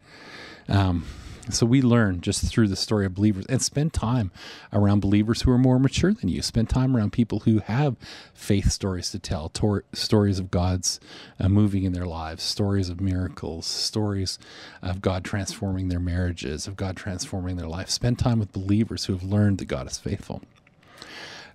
Um, 0.67 1.05
so 1.51 1.67
we 1.67 1.83
learn 1.83 2.21
just 2.21 2.47
through 2.47 2.69
the 2.69 2.77
story 2.77 3.05
of 3.05 3.15
believers 3.15 3.45
and 3.49 3.61
spend 3.61 3.93
time 3.93 4.31
around 4.73 5.01
believers 5.01 5.43
who 5.43 5.51
are 5.51 5.59
more 5.59 5.79
mature 5.79 6.13
than 6.13 6.29
you. 6.29 6.41
Spend 6.41 6.71
time 6.71 6.97
around 6.97 7.13
people 7.13 7.41
who 7.41 7.59
have 7.59 7.97
faith 8.33 8.71
stories 8.71 9.11
to 9.11 9.19
tell, 9.19 9.51
tor- 9.51 9.85
stories 9.93 10.39
of 10.39 10.51
God's 10.51 11.01
uh, 11.39 11.49
moving 11.49 11.85
in 11.85 11.93
their 11.93 12.07
lives, 12.07 12.43
stories 12.43 12.89
of 12.89 13.01
miracles, 13.01 13.67
stories 13.67 14.39
of 14.81 15.03
God 15.03 15.25
transforming 15.25 15.89
their 15.89 16.01
marriages, 16.01 16.67
of 16.67 16.77
God 16.77 16.97
transforming 16.97 17.57
their 17.57 17.69
life. 17.69 17.91
Spend 17.91 18.19
time 18.19 18.39
with 18.39 18.53
believers 18.53 19.05
who 19.05 19.13
have 19.13 19.23
learned 19.23 19.59
that 19.59 19.67
God 19.67 19.87
is 19.87 19.99
faithful. 19.99 20.43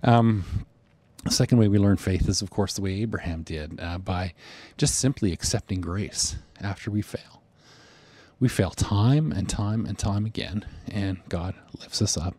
Um, 0.02 0.66
the 1.24 1.30
second 1.30 1.58
way 1.58 1.68
we 1.68 1.78
learn 1.78 1.96
faith 1.96 2.28
is, 2.28 2.40
of 2.42 2.50
course, 2.50 2.74
the 2.74 2.82
way 2.82 3.02
Abraham 3.02 3.42
did 3.42 3.78
uh, 3.80 3.98
by 3.98 4.34
just 4.78 4.94
simply 4.94 5.32
accepting 5.32 5.80
grace 5.80 6.36
after 6.60 6.90
we 6.90 7.02
fail 7.02 7.39
We 8.40 8.48
fail 8.48 8.70
time 8.70 9.32
and 9.32 9.48
time 9.48 9.84
and 9.84 9.98
time 9.98 10.24
again, 10.24 10.64
and 10.90 11.18
God 11.28 11.54
lifts 11.78 12.00
us 12.00 12.16
up, 12.16 12.34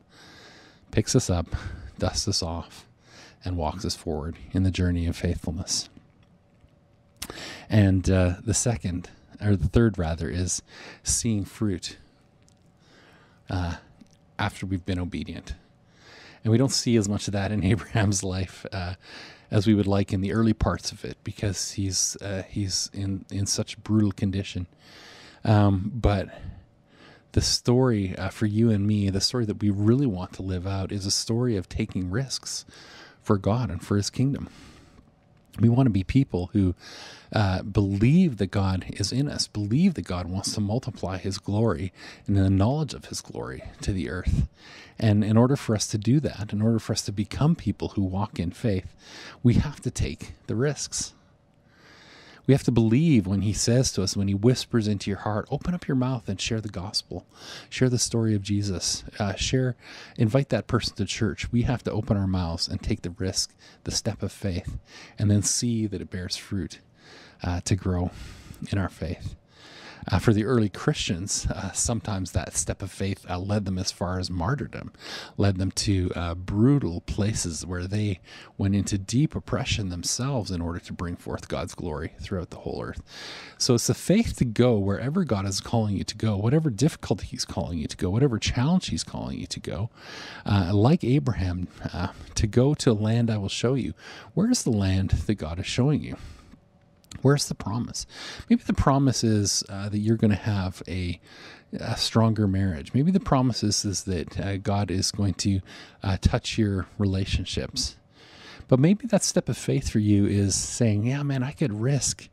picks 0.90 1.16
us 1.16 1.30
up, 1.30 1.56
dusts 2.00 2.28
us 2.28 2.42
off, 2.42 2.88
and 3.46 3.56
walks 3.56 3.86
us 3.86 3.96
forward 3.96 4.36
in 4.52 4.64
the 4.64 4.72
journey 4.72 5.06
of 5.06 5.16
faithfulness. 5.16 5.90
And 7.70 8.10
uh, 8.10 8.38
the 8.44 8.56
second, 8.56 9.12
or 9.40 9.56
the 9.56 9.68
third 9.68 10.00
rather, 10.00 10.28
is 10.28 10.64
seeing 11.04 11.46
fruit 11.46 11.98
uh, 13.48 13.76
after 14.40 14.66
we've 14.66 14.86
been 14.86 15.00
obedient. 15.00 15.54
And 16.44 16.52
we 16.52 16.58
don't 16.58 16.72
see 16.72 16.96
as 16.96 17.08
much 17.08 17.28
of 17.28 17.34
that 17.34 17.52
in 17.52 17.64
Abraham's 17.64 18.24
life 18.24 18.66
uh, 18.72 18.96
as 19.52 19.68
we 19.68 19.76
would 19.76 19.86
like 19.88 20.12
in 20.12 20.22
the 20.22 20.34
early 20.34 20.54
parts 20.54 20.92
of 20.92 21.06
it 21.06 21.18
because 21.24 21.74
he's 21.74 22.18
uh, 22.22 22.42
he's 22.50 22.90
in 22.92 23.26
in 23.30 23.46
such 23.46 23.78
brutal 23.84 24.12
condition. 24.12 24.66
Um, 25.44 25.92
but 25.94 26.30
the 27.34 27.42
story 27.42 28.16
uh, 28.18 28.30
for 28.30 28.46
you 28.46 28.70
and 28.70 28.86
me, 28.86 29.10
the 29.10 29.22
story 29.22 29.46
that 29.46 29.62
we 29.62 29.70
really 29.70 30.06
want 30.06 30.34
to 30.34 30.42
live 30.42 30.68
out, 30.68 30.92
is 30.92 31.06
a 31.06 31.12
story 31.12 31.56
of 31.56 31.70
taking 31.70 32.12
risks 32.12 32.66
for 33.22 33.38
God 33.38 33.70
and 33.70 33.84
for 33.84 33.98
His 33.98 34.10
kingdom. 34.10 34.50
We 35.60 35.70
want 35.70 35.88
to 35.88 35.92
be 35.92 36.04
people 36.04 36.50
who 36.54 36.76
uh, 37.34 37.62
believe 37.64 38.38
that 38.38 38.52
God 38.52 38.86
is 38.90 39.12
in 39.12 39.28
us, 39.30 39.48
believe 39.48 39.96
that 39.96 40.04
God 40.04 40.28
wants 40.28 40.54
to 40.54 40.62
multiply 40.62 41.18
His 41.18 41.38
glory 41.38 41.92
and 42.26 42.38
the 42.38 42.50
knowledge 42.50 42.94
of 42.94 43.06
His 43.06 43.22
glory 43.22 43.64
to 43.82 43.92
the 43.92 44.10
earth. 44.10 44.48
And 44.98 45.24
in 45.24 45.38
order 45.38 45.56
for 45.56 45.76
us 45.76 45.88
to 45.88 45.98
do 45.98 46.20
that, 46.22 46.54
in 46.54 46.62
order 46.62 46.80
for 46.80 46.94
us 46.94 47.02
to 47.04 47.12
become 47.12 47.56
people 47.56 47.90
who 47.90 48.02
walk 48.02 48.40
in 48.40 48.52
faith, 48.52 48.96
we 49.44 49.56
have 49.56 49.82
to 49.82 49.92
take 49.92 50.34
the 50.48 50.56
risks. 50.56 51.14
We 52.48 52.54
have 52.54 52.64
to 52.64 52.72
believe 52.72 53.28
when 53.28 53.42
he 53.42 53.54
says 53.54 53.92
to 53.94 54.04
us, 54.04 54.18
when 54.18 54.28
he 54.28 54.34
whispers 54.34 54.88
into 54.88 55.10
your 55.10 55.20
heart, 55.20 55.48
open 55.52 55.74
up 55.74 55.88
your 55.88 55.96
mouth 55.96 56.28
and 56.28 56.40
share 56.40 56.62
the 56.62 56.70
gospel, 56.70 57.26
share 57.70 57.90
the 57.90 58.00
story 58.00 58.36
of 58.36 58.42
Jesus, 58.42 59.04
uh, 59.20 59.36
share, 59.36 59.76
invite 60.18 60.50
that 60.50 60.68
person 60.68 60.96
to 60.96 61.06
church. 61.06 61.52
We 61.52 61.64
have 61.64 61.84
to 61.84 61.92
open 61.92 62.18
our 62.18 62.28
mouths 62.28 62.68
and 62.68 62.82
take 62.82 63.04
the 63.04 63.12
risk, 63.12 63.54
the 63.84 63.92
step 63.92 64.24
of 64.24 64.32
faith, 64.32 64.78
and 65.18 65.30
then 65.30 65.44
see 65.44 65.88
that 65.88 66.02
it 66.02 66.10
bears 66.10 66.36
fruit 66.36 66.80
uh, 67.44 67.62
to 67.62 67.76
grow 67.76 68.12
in 68.72 68.78
our 68.78 68.90
faith. 68.90 69.36
Uh, 70.08 70.20
for 70.20 70.34
the 70.34 70.46
early 70.46 70.70
Christians, 70.70 71.46
uh, 71.48 71.72
sometimes 71.72 72.32
that 72.32 72.56
step 72.56 72.82
of 72.82 72.92
faith 72.92 73.26
uh, 73.30 73.38
led 73.38 73.66
them 73.66 73.78
as 73.78 73.92
far 73.92 74.20
as 74.20 74.30
martyrdom, 74.30 74.92
led 75.38 75.58
them 75.58 75.72
to 75.72 76.12
uh, 76.16 76.36
brutal 76.36 77.02
places 77.02 77.66
where 77.66 77.88
they 77.88 78.20
went 78.58 78.76
into 78.76 78.98
deep 78.98 79.36
oppression 79.36 79.90
themselves 79.90 80.52
in 80.52 80.62
order 80.62 80.80
to 80.80 80.94
bring 80.94 81.16
forth 81.16 81.48
God's 81.48 81.76
glory 81.76 82.14
throughout 82.20 82.50
the 82.50 82.58
whole 82.58 82.82
earth. 82.84 83.02
So 83.58 83.76
it's 83.76 83.88
the 83.88 83.94
faith 83.94 84.36
to 84.38 84.46
go 84.46 84.78
wherever 84.78 85.24
God 85.24 85.46
is 85.46 85.62
calling 85.62 85.96
you 85.96 86.04
to 86.04 86.18
go, 86.18 86.36
whatever 86.38 86.70
difficulty 86.70 87.28
He's 87.28 87.46
calling 87.46 87.78
you 87.78 87.88
to 87.88 87.98
go, 87.98 88.10
whatever 88.10 88.40
challenge 88.40 88.90
He's 88.90 89.04
calling 89.04 89.40
you 89.40 89.48
to 89.48 89.60
go. 89.60 89.90
Uh, 90.46 90.72
like 90.74 91.04
Abraham, 91.04 91.68
uh, 91.94 92.10
to 92.36 92.48
go 92.48 92.74
to 92.74 92.92
a 92.92 92.94
land 92.94 93.30
I 93.30 93.38
will 93.38 93.50
show 93.50 93.76
you. 93.76 93.94
Where 94.34 94.50
is 94.50 94.64
the 94.64 94.72
land 94.72 95.12
that 95.12 95.36
God 95.36 95.60
is 95.60 95.68
showing 95.68 96.02
you? 96.02 96.18
Where's 97.22 97.48
the 97.48 97.56
promise? 97.56 98.06
Maybe 98.50 98.64
the 98.66 98.74
promise 98.74 99.24
is 99.24 99.64
uh, 99.70 99.90
that 99.90 100.00
you're 100.00 100.18
going 100.18 100.32
to 100.32 100.38
have 100.38 100.82
a, 100.88 101.20
a, 101.74 101.98
stronger 101.98 102.48
marriage. 102.48 102.94
Maybe 102.94 103.12
the 103.12 103.20
promise 103.20 103.64
is, 103.64 103.86
is 103.86 104.04
that 104.06 104.40
uh, 104.40 104.58
God 104.58 104.90
is 104.90 105.12
going 105.12 105.36
to 105.36 105.60
uh, 106.02 106.18
touch 106.22 106.58
your 106.58 106.88
relationships. 106.98 107.98
But 108.68 108.80
maybe 108.80 109.06
that 109.08 109.24
step 109.24 109.50
of 109.50 109.58
faith 109.58 109.90
for 109.90 110.00
you 110.00 110.26
is 110.26 110.56
saying, 110.56 111.06
yeah, 111.06 111.22
man, 111.24 111.44
I 111.44 111.52
could 111.52 111.74
risk 111.74 112.30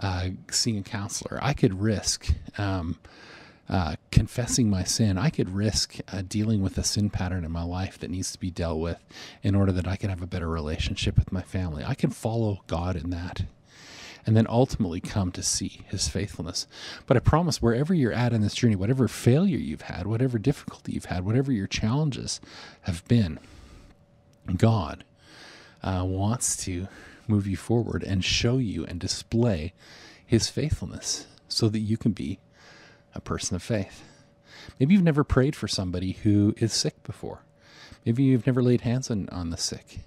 uh, 0.00 0.30
seeing 0.50 0.78
a 0.78 0.82
counselor. 0.82 1.38
I 1.40 1.52
could 1.52 1.80
risk 1.80 2.34
um, 2.58 2.98
uh, 3.68 3.94
confessing 4.10 4.68
my 4.68 4.82
sin. 4.82 5.16
I 5.16 5.30
could 5.30 5.48
risk 5.48 5.98
uh, 6.12 6.22
dealing 6.26 6.60
with 6.60 6.76
a 6.76 6.82
sin 6.82 7.08
pattern 7.08 7.44
in 7.44 7.52
my 7.52 7.62
life 7.62 7.98
that 8.00 8.10
needs 8.10 8.32
to 8.32 8.38
be 8.40 8.50
dealt 8.50 8.80
with 8.80 8.98
in 9.42 9.54
order 9.54 9.70
that 9.70 9.86
I 9.86 9.94
can 9.94 10.10
have 10.10 10.22
a 10.22 10.26
better 10.26 10.48
relationship 10.48 11.16
with 11.16 11.30
my 11.30 11.42
family. 11.42 11.84
I 11.84 11.94
can 11.94 12.10
follow 12.10 12.64
God 12.66 12.96
in 12.96 13.10
that 13.10 13.42
and 14.26 14.36
then 14.36 14.46
ultimately 14.48 15.00
come 15.00 15.32
to 15.32 15.42
see 15.42 15.82
his 15.88 16.08
faithfulness. 16.08 16.66
But 17.06 17.16
I 17.16 17.20
promise, 17.20 17.62
wherever 17.62 17.94
you're 17.94 18.12
at 18.12 18.32
in 18.32 18.40
this 18.40 18.54
journey, 18.54 18.76
whatever 18.76 19.08
failure 19.08 19.58
you've 19.58 19.82
had, 19.82 20.06
whatever 20.06 20.38
difficulty 20.38 20.92
you've 20.92 21.06
had, 21.06 21.24
whatever 21.24 21.52
your 21.52 21.66
challenges 21.66 22.40
have 22.82 23.06
been, 23.08 23.38
God 24.56 25.04
uh, 25.82 26.04
wants 26.06 26.56
to 26.64 26.88
move 27.26 27.46
you 27.46 27.56
forward 27.56 28.02
and 28.02 28.24
show 28.24 28.58
you 28.58 28.84
and 28.84 28.98
display 29.00 29.72
his 30.26 30.48
faithfulness 30.48 31.26
so 31.48 31.68
that 31.68 31.80
you 31.80 31.96
can 31.96 32.12
be 32.12 32.38
a 33.14 33.20
person 33.20 33.56
of 33.56 33.62
faith. 33.62 34.02
Maybe 34.78 34.94
you've 34.94 35.02
never 35.02 35.24
prayed 35.24 35.56
for 35.56 35.68
somebody 35.68 36.12
who 36.12 36.54
is 36.58 36.72
sick 36.72 37.02
before. 37.02 37.42
Maybe 38.04 38.22
you've 38.22 38.46
never 38.46 38.62
laid 38.62 38.82
hands 38.82 39.10
on, 39.10 39.28
on 39.30 39.50
the 39.50 39.56
sick. 39.56 40.00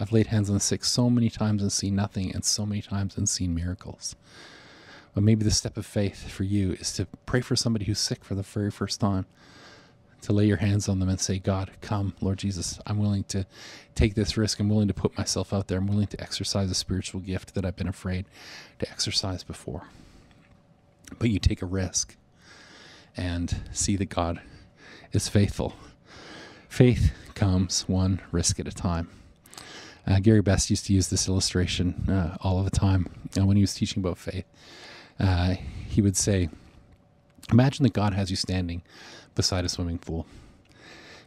I've 0.00 0.12
laid 0.12 0.28
hands 0.28 0.48
on 0.50 0.54
the 0.54 0.60
sick 0.60 0.84
so 0.84 1.08
many 1.08 1.30
times 1.30 1.62
and 1.62 1.72
seen 1.72 1.94
nothing, 1.94 2.34
and 2.34 2.44
so 2.44 2.66
many 2.66 2.82
times 2.82 3.16
and 3.16 3.28
seen 3.28 3.54
miracles. 3.54 4.16
But 5.14 5.22
maybe 5.22 5.44
the 5.44 5.50
step 5.52 5.76
of 5.76 5.86
faith 5.86 6.28
for 6.28 6.42
you 6.42 6.72
is 6.72 6.92
to 6.94 7.06
pray 7.26 7.40
for 7.40 7.54
somebody 7.54 7.84
who's 7.84 8.00
sick 8.00 8.24
for 8.24 8.34
the 8.34 8.42
very 8.42 8.70
first 8.70 9.00
time, 9.00 9.26
to 10.22 10.32
lay 10.32 10.46
your 10.46 10.56
hands 10.56 10.88
on 10.88 10.98
them 10.98 11.08
and 11.08 11.20
say, 11.20 11.38
God, 11.38 11.70
come, 11.80 12.14
Lord 12.20 12.38
Jesus, 12.38 12.80
I'm 12.86 12.98
willing 12.98 13.24
to 13.24 13.46
take 13.94 14.14
this 14.14 14.36
risk. 14.36 14.58
I'm 14.58 14.68
willing 14.68 14.88
to 14.88 14.94
put 14.94 15.16
myself 15.16 15.52
out 15.52 15.68
there. 15.68 15.78
I'm 15.78 15.86
willing 15.86 16.06
to 16.08 16.20
exercise 16.20 16.70
a 16.70 16.74
spiritual 16.74 17.20
gift 17.20 17.54
that 17.54 17.64
I've 17.64 17.76
been 17.76 17.88
afraid 17.88 18.24
to 18.80 18.90
exercise 18.90 19.44
before. 19.44 19.82
But 21.18 21.30
you 21.30 21.38
take 21.38 21.62
a 21.62 21.66
risk 21.66 22.16
and 23.16 23.62
see 23.70 23.96
that 23.96 24.06
God 24.06 24.40
is 25.12 25.28
faithful. 25.28 25.74
Faith 26.68 27.12
comes 27.34 27.82
one 27.82 28.20
risk 28.32 28.58
at 28.58 28.66
a 28.66 28.72
time. 28.72 29.10
Uh, 30.06 30.20
Gary 30.20 30.42
Best 30.42 30.70
used 30.70 30.86
to 30.86 30.92
use 30.92 31.08
this 31.08 31.28
illustration 31.28 32.08
uh, 32.08 32.36
all 32.42 32.58
of 32.58 32.64
the 32.64 32.70
time 32.70 33.08
uh, 33.38 33.44
when 33.44 33.56
he 33.56 33.62
was 33.62 33.74
teaching 33.74 34.02
about 34.02 34.18
faith. 34.18 34.44
Uh, 35.18 35.54
he 35.88 36.02
would 36.02 36.16
say, 36.16 36.48
Imagine 37.50 37.82
that 37.84 37.92
God 37.92 38.14
has 38.14 38.30
you 38.30 38.36
standing 38.36 38.82
beside 39.34 39.64
a 39.64 39.68
swimming 39.68 39.98
pool. 39.98 40.26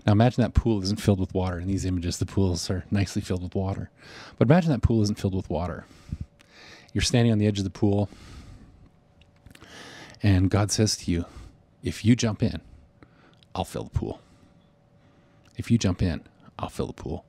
Now, 0.06 0.14
imagine 0.14 0.42
that 0.42 0.54
pool 0.54 0.82
isn't 0.82 1.02
filled 1.02 1.20
with 1.20 1.34
water. 1.34 1.60
In 1.60 1.68
these 1.68 1.86
images, 1.86 2.18
the 2.18 2.26
pools 2.26 2.70
are 2.70 2.86
nicely 2.90 3.22
filled 3.22 3.44
with 3.44 3.56
water. 3.56 3.90
But 4.38 4.48
imagine 4.48 4.72
that 4.72 4.82
pool 4.82 5.02
isn't 5.04 5.20
filled 5.20 5.36
with 5.36 5.50
water. 5.50 5.86
You're 6.94 7.02
standing 7.02 7.32
on 7.32 7.38
the 7.38 7.46
edge 7.46 7.60
of 7.60 7.64
the 7.64 7.70
pool, 7.70 8.10
and 10.24 10.50
God 10.50 10.72
says 10.72 10.98
to 10.98 11.12
you, 11.12 11.26
If 11.84 12.04
you 12.04 12.16
jump 12.16 12.42
in, 12.42 12.62
I'll 13.54 13.66
fill 13.66 13.84
the 13.84 13.92
pool. 13.92 14.22
If 15.58 15.70
you 15.70 15.78
jump 15.78 16.02
in, 16.02 16.22
I'll 16.58 16.70
fill 16.70 16.88
the 16.88 16.94
pool 16.94 17.26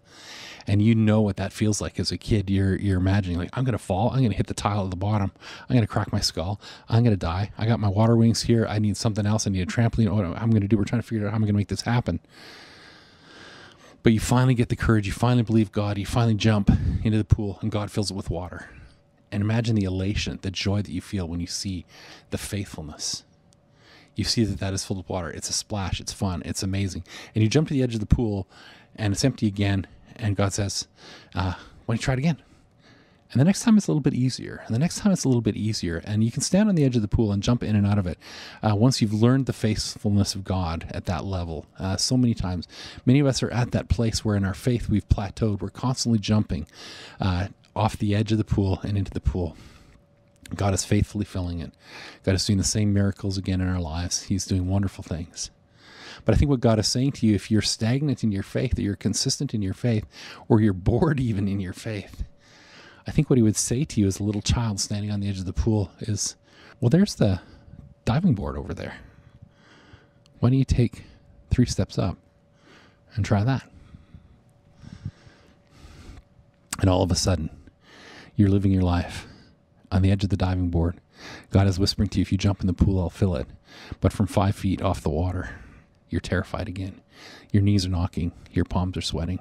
and 0.68 0.83
you 0.83 0.94
know 0.94 1.20
what 1.20 1.37
that 1.37 1.52
feels 1.52 1.81
like 1.81 1.98
as 1.98 2.12
a 2.12 2.18
kid. 2.18 2.50
You're 2.50 2.76
you're 2.76 2.98
imagining 2.98 3.38
like 3.38 3.50
I'm 3.52 3.64
gonna 3.64 3.78
fall, 3.78 4.11
I'm 4.11 4.22
gonna 4.22 4.35
hit 4.35 4.46
the 4.46 4.54
tile 4.54 4.85
at 4.85 4.90
the 4.90 4.96
bottom, 4.96 5.33
I'm 5.68 5.74
gonna 5.74 5.87
crack 5.87 6.12
my 6.12 6.20
skull, 6.20 6.61
I'm 6.88 7.02
gonna 7.02 7.16
die. 7.16 7.50
I 7.59 7.66
got 7.66 7.81
my 7.81 7.88
water 7.88 8.16
wings 8.16 8.42
here. 8.42 8.66
I 8.66 8.78
need 8.78 8.96
something 8.96 9.26
else. 9.26 9.46
I 9.46 9.50
need 9.50 9.62
a 9.62 9.66
trampoline. 9.66 10.11
What 10.11 10.24
I'm 10.24 10.50
gonna 10.50 10.68
do? 10.68 10.76
We're 10.76 10.85
trying 10.85 11.02
to 11.02 11.09
figure 11.09 11.26
out 11.26 11.31
how 11.31 11.37
I'm 11.37 11.42
gonna 11.42 11.54
make 11.54 11.68
this 11.68 11.83
happen. 11.83 12.20
But 14.02 14.12
you 14.12 14.20
finally 14.20 14.54
get 14.54 14.68
the 14.68 14.76
courage. 14.76 15.07
You 15.07 15.12
finally 15.12 15.42
believe 15.42 15.72
God. 15.72 15.98
You 15.98 16.07
finally 16.07 16.35
jump 16.35 16.70
into 17.02 17.18
the 17.18 17.24
pool, 17.24 17.59
and 17.62 17.70
God 17.70 17.90
fills 17.90 18.11
it 18.11 18.14
with 18.14 18.31
water. 18.31 18.70
And 19.31 19.42
imagine 19.42 19.74
the 19.74 19.85
elation, 19.85 20.38
the 20.40 20.50
joy 20.50 20.83
that 20.83 20.90
you 20.90 21.00
feel 21.00 21.28
when 21.28 21.40
you 21.40 21.46
see 21.46 21.85
the 22.31 22.38
faithfulness 22.38 23.24
you 24.18 24.24
see 24.24 24.42
that 24.42 24.59
that 24.59 24.74
is 24.74 24.85
filled 24.85 24.98
with 24.98 25.09
water. 25.09 25.31
It's 25.31 25.48
a 25.48 25.52
splash. 25.52 26.00
It's 26.00 26.12
fun. 26.12 26.42
It's 26.44 26.64
amazing. 26.64 27.04
And 27.35 27.44
you 27.44 27.48
jump 27.48 27.68
to 27.68 27.74
the 27.74 27.85
edge 27.85 27.94
of 27.94 28.00
the 28.00 28.07
pool, 28.07 28.48
and 28.96 29.14
it's 29.14 29.24
empty 29.24 29.46
again, 29.46 29.87
and 30.18 30.37
God 30.37 30.52
says, 30.52 30.88
uh, 31.35 31.54
"Why 31.87 31.94
don't 31.94 32.00
you 32.00 32.04
try 32.04 32.14
it 32.14 32.18
again?" 32.18 32.38
And 33.31 33.40
the 33.40 33.44
next 33.44 33.62
time 33.62 33.76
it's 33.76 33.87
a 33.87 33.90
little 33.90 34.00
bit 34.00 34.14
easier. 34.14 34.62
And 34.64 34.74
the 34.74 34.78
next 34.78 34.98
time 34.98 35.12
it's 35.12 35.24
a 35.24 35.28
little 35.28 35.42
bit 35.42 35.57
easier. 35.57 35.98
And 36.04 36.24
you 36.24 36.33
can 36.33 36.40
stand 36.40 36.68
on 36.68 36.74
the 36.74 36.85
edge 36.85 36.96
of 36.96 37.02
the 37.02 37.09
pool 37.09 37.31
and 37.31 37.42
jump 37.42 37.62
in 37.62 37.76
and 37.76 37.87
out 37.87 37.98
of 37.98 38.07
it 38.07 38.18
uh, 38.62 38.74
once 38.74 39.02
you've 39.02 39.12
learned 39.12 39.46
the 39.46 39.52
faithfulness 39.52 40.35
of 40.35 40.44
God 40.44 40.87
at 40.92 41.04
that 41.07 41.24
level. 41.24 41.66
Uh, 41.78 41.96
so 41.96 42.16
many 42.16 42.33
times, 42.33 42.66
many 43.04 43.20
of 43.20 43.26
us 43.26 43.42
are 43.42 43.50
at 43.50 43.72
that 43.72 43.88
place 43.88 44.24
where 44.24 44.37
in 44.37 44.44
our 44.44 44.54
faith 44.54 44.88
we've 44.88 45.09
plateaued. 45.09 45.61
We're 45.61 45.68
constantly 45.68 46.18
jumping 46.18 46.66
uh, 47.20 47.48
off 47.76 47.98
the 47.98 48.14
edge 48.14 48.33
of 48.33 48.38
the 48.38 48.44
pool 48.44 48.81
and 48.83 48.96
into 48.96 49.11
the 49.11 49.20
pool. 49.20 49.57
God 50.54 50.72
is 50.72 50.87
faithfully 50.87 51.26
filling 51.26 51.61
it. 51.61 51.72
God 52.24 52.35
is 52.35 52.46
doing 52.46 52.57
the 52.57 52.64
same 52.64 52.94
miracles 52.94 53.37
again 53.37 53.61
in 53.61 53.68
our 53.68 53.81
lives. 53.81 54.22
He's 54.22 54.46
doing 54.46 54.66
wonderful 54.66 55.04
things. 55.04 55.50
But 56.24 56.35
I 56.35 56.38
think 56.38 56.50
what 56.50 56.61
God 56.61 56.78
is 56.78 56.88
saying 56.88 57.12
to 57.12 57.27
you, 57.27 57.35
if 57.35 57.50
you're 57.50 57.62
stagnant 57.62 58.25
in 58.25 58.33
your 58.33 58.42
faith, 58.42 58.79
or 58.79 58.83
you're 58.83 58.96
consistent 58.96 59.54
in 59.54 59.62
your 59.62 59.75
faith, 59.75 60.06
or 60.48 60.60
you're 60.60 60.73
bored 60.73 61.21
even 61.21 61.48
in 61.48 61.60
your 61.60 61.73
faith, 61.73 62.25
I 63.06 63.10
think 63.10 63.31
what 63.31 63.38
he 63.38 63.42
would 63.42 63.56
say 63.56 63.85
to 63.85 64.00
you 64.00 64.06
as 64.06 64.21
a 64.21 64.25
little 64.25 64.42
child 64.42 64.81
standing 64.81 65.10
on 65.10 65.21
the 65.21 65.29
edge 65.29 65.38
of 65.38 65.46
the 65.46 65.52
pool 65.52 65.90
is, 66.00 66.37
well, 66.81 66.90
there's 66.90 67.14
the 67.14 67.40
diving 68.04 68.35
board 68.35 68.56
over 68.56 68.75
there. 68.75 68.96
Why 70.40 70.50
don't 70.50 70.58
you 70.58 70.64
take 70.64 71.04
three 71.50 71.66
steps 71.66 71.98
up 71.98 72.16
and 73.14 73.25
try 73.25 73.44
that? 73.44 73.69
And 76.81 76.88
all 76.88 77.02
of 77.02 77.10
a 77.10 77.16
sudden, 77.16 77.50
you're 78.37 78.50
living 78.50 78.71
your 78.71 78.83
life 78.83 79.27
on 79.90 80.02
the 80.02 80.10
edge 80.10 80.23
of 80.23 80.31
the 80.31 80.37
diving 80.37 80.71
board, 80.71 81.00
God 81.50 81.66
is 81.66 81.79
whispering 81.79 82.08
to 82.10 82.19
you, 82.19 82.23
if 82.23 82.33
you 82.33 82.38
jump 82.38 82.60
in 82.60 82.66
the 82.66 82.73
pool, 82.73 83.00
I'll 83.00 83.10
fill 83.10 83.37
it. 83.37 83.46
But 84.00 84.12
from 84.12 84.27
five 84.27 84.54
feet 84.54 84.83
off 84.83 85.00
the 85.00 85.10
water, 85.10 85.56
you're 86.11 86.21
terrified 86.21 86.69
again. 86.69 87.00
Your 87.52 87.63
knees 87.63 87.87
are 87.87 87.90
knocking, 87.90 88.33
your 88.50 88.65
palms 88.65 88.96
are 88.96 89.02
sweating, 89.02 89.40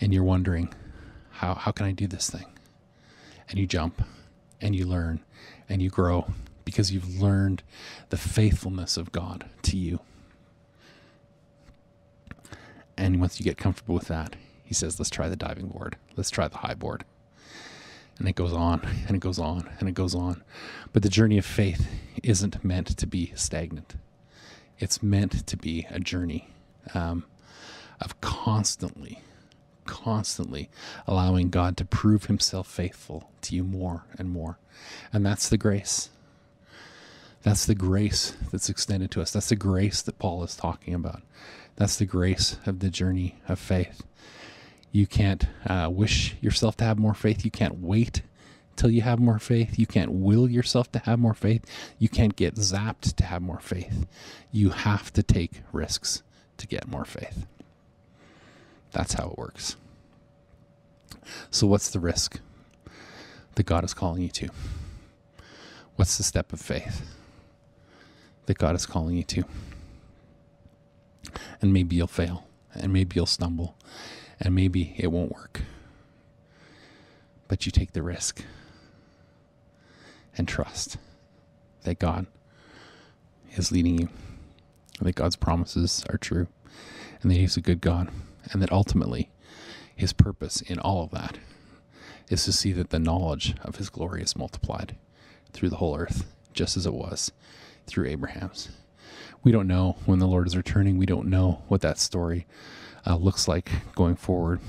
and 0.00 0.12
you're 0.12 0.24
wondering, 0.24 0.72
how, 1.30 1.54
how 1.54 1.70
can 1.72 1.86
I 1.86 1.92
do 1.92 2.06
this 2.06 2.30
thing? 2.30 2.46
And 3.48 3.58
you 3.58 3.66
jump 3.66 4.02
and 4.60 4.76
you 4.76 4.86
learn 4.86 5.20
and 5.68 5.80
you 5.80 5.90
grow 5.90 6.32
because 6.64 6.92
you've 6.92 7.20
learned 7.20 7.62
the 8.10 8.16
faithfulness 8.16 8.96
of 8.96 9.12
God 9.12 9.48
to 9.62 9.76
you. 9.76 10.00
And 12.96 13.18
once 13.18 13.40
you 13.40 13.44
get 13.44 13.56
comfortable 13.56 13.94
with 13.94 14.08
that, 14.08 14.36
he 14.62 14.74
says, 14.74 15.00
let's 15.00 15.10
try 15.10 15.28
the 15.28 15.36
diving 15.36 15.68
board. 15.68 15.96
Let's 16.16 16.30
try 16.30 16.46
the 16.46 16.58
high 16.58 16.74
board. 16.74 17.04
And 18.18 18.28
it 18.28 18.36
goes 18.36 18.52
on 18.52 18.86
and 19.08 19.16
it 19.16 19.20
goes 19.20 19.38
on 19.38 19.68
and 19.80 19.88
it 19.88 19.94
goes 19.94 20.14
on. 20.14 20.44
But 20.92 21.02
the 21.02 21.08
journey 21.08 21.38
of 21.38 21.46
faith 21.46 21.88
isn't 22.22 22.62
meant 22.62 22.86
to 22.98 23.06
be 23.06 23.32
stagnant, 23.34 23.94
it's 24.80 25.02
meant 25.02 25.46
to 25.46 25.56
be 25.56 25.86
a 25.90 26.00
journey 26.00 26.48
um, 26.94 27.24
of 28.00 28.20
constantly, 28.20 29.20
constantly 29.84 30.70
allowing 31.06 31.50
God 31.50 31.76
to 31.76 31.84
prove 31.84 32.24
himself 32.24 32.66
faithful 32.66 33.30
to 33.42 33.54
you 33.54 33.62
more 33.62 34.04
and 34.18 34.30
more. 34.30 34.58
And 35.12 35.24
that's 35.24 35.48
the 35.48 35.58
grace. 35.58 36.08
That's 37.42 37.66
the 37.66 37.74
grace 37.74 38.36
that's 38.50 38.68
extended 38.68 39.10
to 39.12 39.22
us. 39.22 39.32
That's 39.32 39.50
the 39.50 39.56
grace 39.56 40.02
that 40.02 40.18
Paul 40.18 40.42
is 40.42 40.56
talking 40.56 40.94
about. 40.94 41.22
That's 41.76 41.96
the 41.96 42.06
grace 42.06 42.58
of 42.66 42.80
the 42.80 42.90
journey 42.90 43.36
of 43.48 43.58
faith. 43.58 44.02
You 44.92 45.06
can't 45.06 45.46
uh, 45.66 45.88
wish 45.90 46.36
yourself 46.40 46.76
to 46.78 46.84
have 46.84 46.98
more 46.98 47.14
faith. 47.14 47.44
You 47.44 47.50
can't 47.50 47.80
wait 47.80 48.22
till 48.80 48.90
you 48.90 49.02
have 49.02 49.20
more 49.20 49.38
faith. 49.38 49.78
You 49.78 49.86
can't 49.86 50.10
will 50.10 50.48
yourself 50.48 50.90
to 50.92 51.00
have 51.00 51.18
more 51.18 51.34
faith. 51.34 51.66
You 51.98 52.08
can't 52.08 52.34
get 52.34 52.54
zapped 52.54 53.14
to 53.16 53.24
have 53.24 53.42
more 53.42 53.60
faith. 53.60 54.06
You 54.50 54.70
have 54.70 55.12
to 55.12 55.22
take 55.22 55.60
risks 55.70 56.22
to 56.56 56.66
get 56.66 56.88
more 56.88 57.04
faith. 57.04 57.46
That's 58.92 59.12
how 59.12 59.28
it 59.32 59.38
works. 59.38 59.76
So, 61.50 61.66
what's 61.66 61.90
the 61.90 62.00
risk 62.00 62.40
that 63.56 63.66
God 63.66 63.84
is 63.84 63.92
calling 63.92 64.22
you 64.22 64.30
to? 64.30 64.48
What's 65.96 66.16
the 66.16 66.22
step 66.22 66.52
of 66.54 66.60
faith 66.60 67.02
that 68.46 68.56
God 68.56 68.74
is 68.74 68.86
calling 68.86 69.16
you 69.16 69.24
to? 69.24 69.44
and 71.60 71.72
maybe 71.72 71.96
you'll 71.96 72.06
fail, 72.06 72.46
and 72.74 72.92
maybe 72.92 73.16
you'll 73.16 73.26
stumble, 73.26 73.76
and 74.40 74.54
maybe 74.54 74.94
it 74.96 75.08
won't 75.08 75.32
work. 75.32 75.60
But 77.46 77.66
you 77.66 77.72
take 77.72 77.92
the 77.92 78.02
risk 78.02 78.42
and 80.40 80.48
trust 80.48 80.96
that 81.84 82.00
God 82.00 82.26
is 83.52 83.70
leading 83.70 83.98
you, 83.98 84.08
that 85.00 85.14
God's 85.14 85.36
promises 85.36 86.04
are 86.10 86.18
true, 86.18 86.48
and 87.22 87.30
that 87.30 87.36
He's 87.36 87.56
a 87.56 87.60
good 87.62 87.80
God, 87.80 88.08
and 88.52 88.60
that 88.60 88.72
ultimately 88.72 89.30
His 89.94 90.12
purpose 90.12 90.60
in 90.62 90.78
all 90.80 91.04
of 91.04 91.10
that 91.12 91.38
is 92.28 92.44
to 92.44 92.52
see 92.52 92.72
that 92.72 92.90
the 92.90 92.98
knowledge 92.98 93.54
of 93.62 93.76
His 93.76 93.90
glory 93.90 94.22
is 94.22 94.36
multiplied 94.36 94.96
through 95.52 95.68
the 95.68 95.76
whole 95.76 95.96
earth, 95.96 96.26
just 96.52 96.76
as 96.76 96.86
it 96.86 96.94
was 96.94 97.30
through 97.86 98.06
Abraham's 98.06 98.70
we 99.42 99.52
don't 99.52 99.66
know 99.66 99.96
when 100.04 100.18
the 100.18 100.26
Lord 100.26 100.46
is 100.46 100.56
returning. 100.56 100.98
We 100.98 101.06
don't 101.06 101.28
know 101.28 101.62
what 101.68 101.80
that 101.80 101.98
story 101.98 102.46
uh, 103.06 103.16
looks 103.16 103.48
like 103.48 103.70
going 103.94 104.16
forward. 104.16 104.60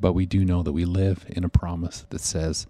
But 0.00 0.12
we 0.12 0.26
do 0.26 0.44
know 0.44 0.62
that 0.62 0.72
we 0.72 0.84
live 0.84 1.24
in 1.28 1.44
a 1.44 1.48
promise 1.48 2.06
that 2.10 2.20
says 2.20 2.66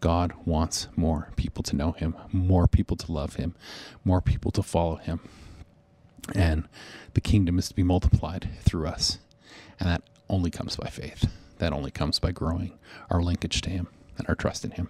God 0.00 0.32
wants 0.44 0.88
more 0.96 1.28
people 1.36 1.62
to 1.64 1.76
know 1.76 1.92
Him, 1.92 2.16
more 2.32 2.66
people 2.66 2.96
to 2.96 3.12
love 3.12 3.36
Him, 3.36 3.54
more 4.04 4.20
people 4.20 4.50
to 4.52 4.62
follow 4.62 4.96
Him. 4.96 5.20
And 6.34 6.68
the 7.14 7.20
kingdom 7.20 7.58
is 7.58 7.68
to 7.68 7.74
be 7.74 7.82
multiplied 7.82 8.48
through 8.62 8.86
us. 8.86 9.18
And 9.78 9.88
that 9.88 10.02
only 10.28 10.50
comes 10.50 10.76
by 10.76 10.88
faith. 10.88 11.28
That 11.58 11.72
only 11.72 11.90
comes 11.90 12.18
by 12.18 12.32
growing 12.32 12.78
our 13.10 13.20
linkage 13.20 13.60
to 13.62 13.70
Him 13.70 13.88
and 14.16 14.28
our 14.28 14.34
trust 14.34 14.64
in 14.64 14.72
Him. 14.72 14.88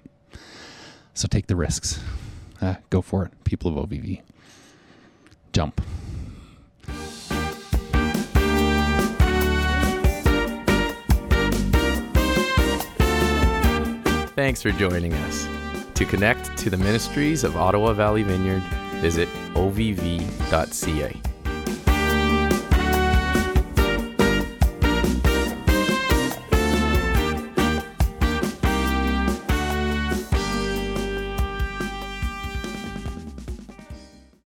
So 1.15 1.27
take 1.29 1.47
the 1.47 1.57
risks. 1.57 2.01
Uh, 2.61 2.75
go 2.91 3.01
for 3.03 3.25
it, 3.25 3.45
people 3.45 3.77
of 3.77 3.89
OVV. 3.89 4.23
Jump. 5.53 5.81
Thanks 14.41 14.63
for 14.63 14.73
joining 14.73 15.13
us. 15.13 15.47
To 15.97 16.07
connect 16.07 16.57
to 16.57 16.71
the 16.71 16.79
ministries 16.79 17.45
of 17.45 17.59
Ottawa 17.59 17.93
Valley 17.93 18.23
Vineyard, 18.23 18.63
visit 19.03 19.29
ovv.ca. 19.53 21.30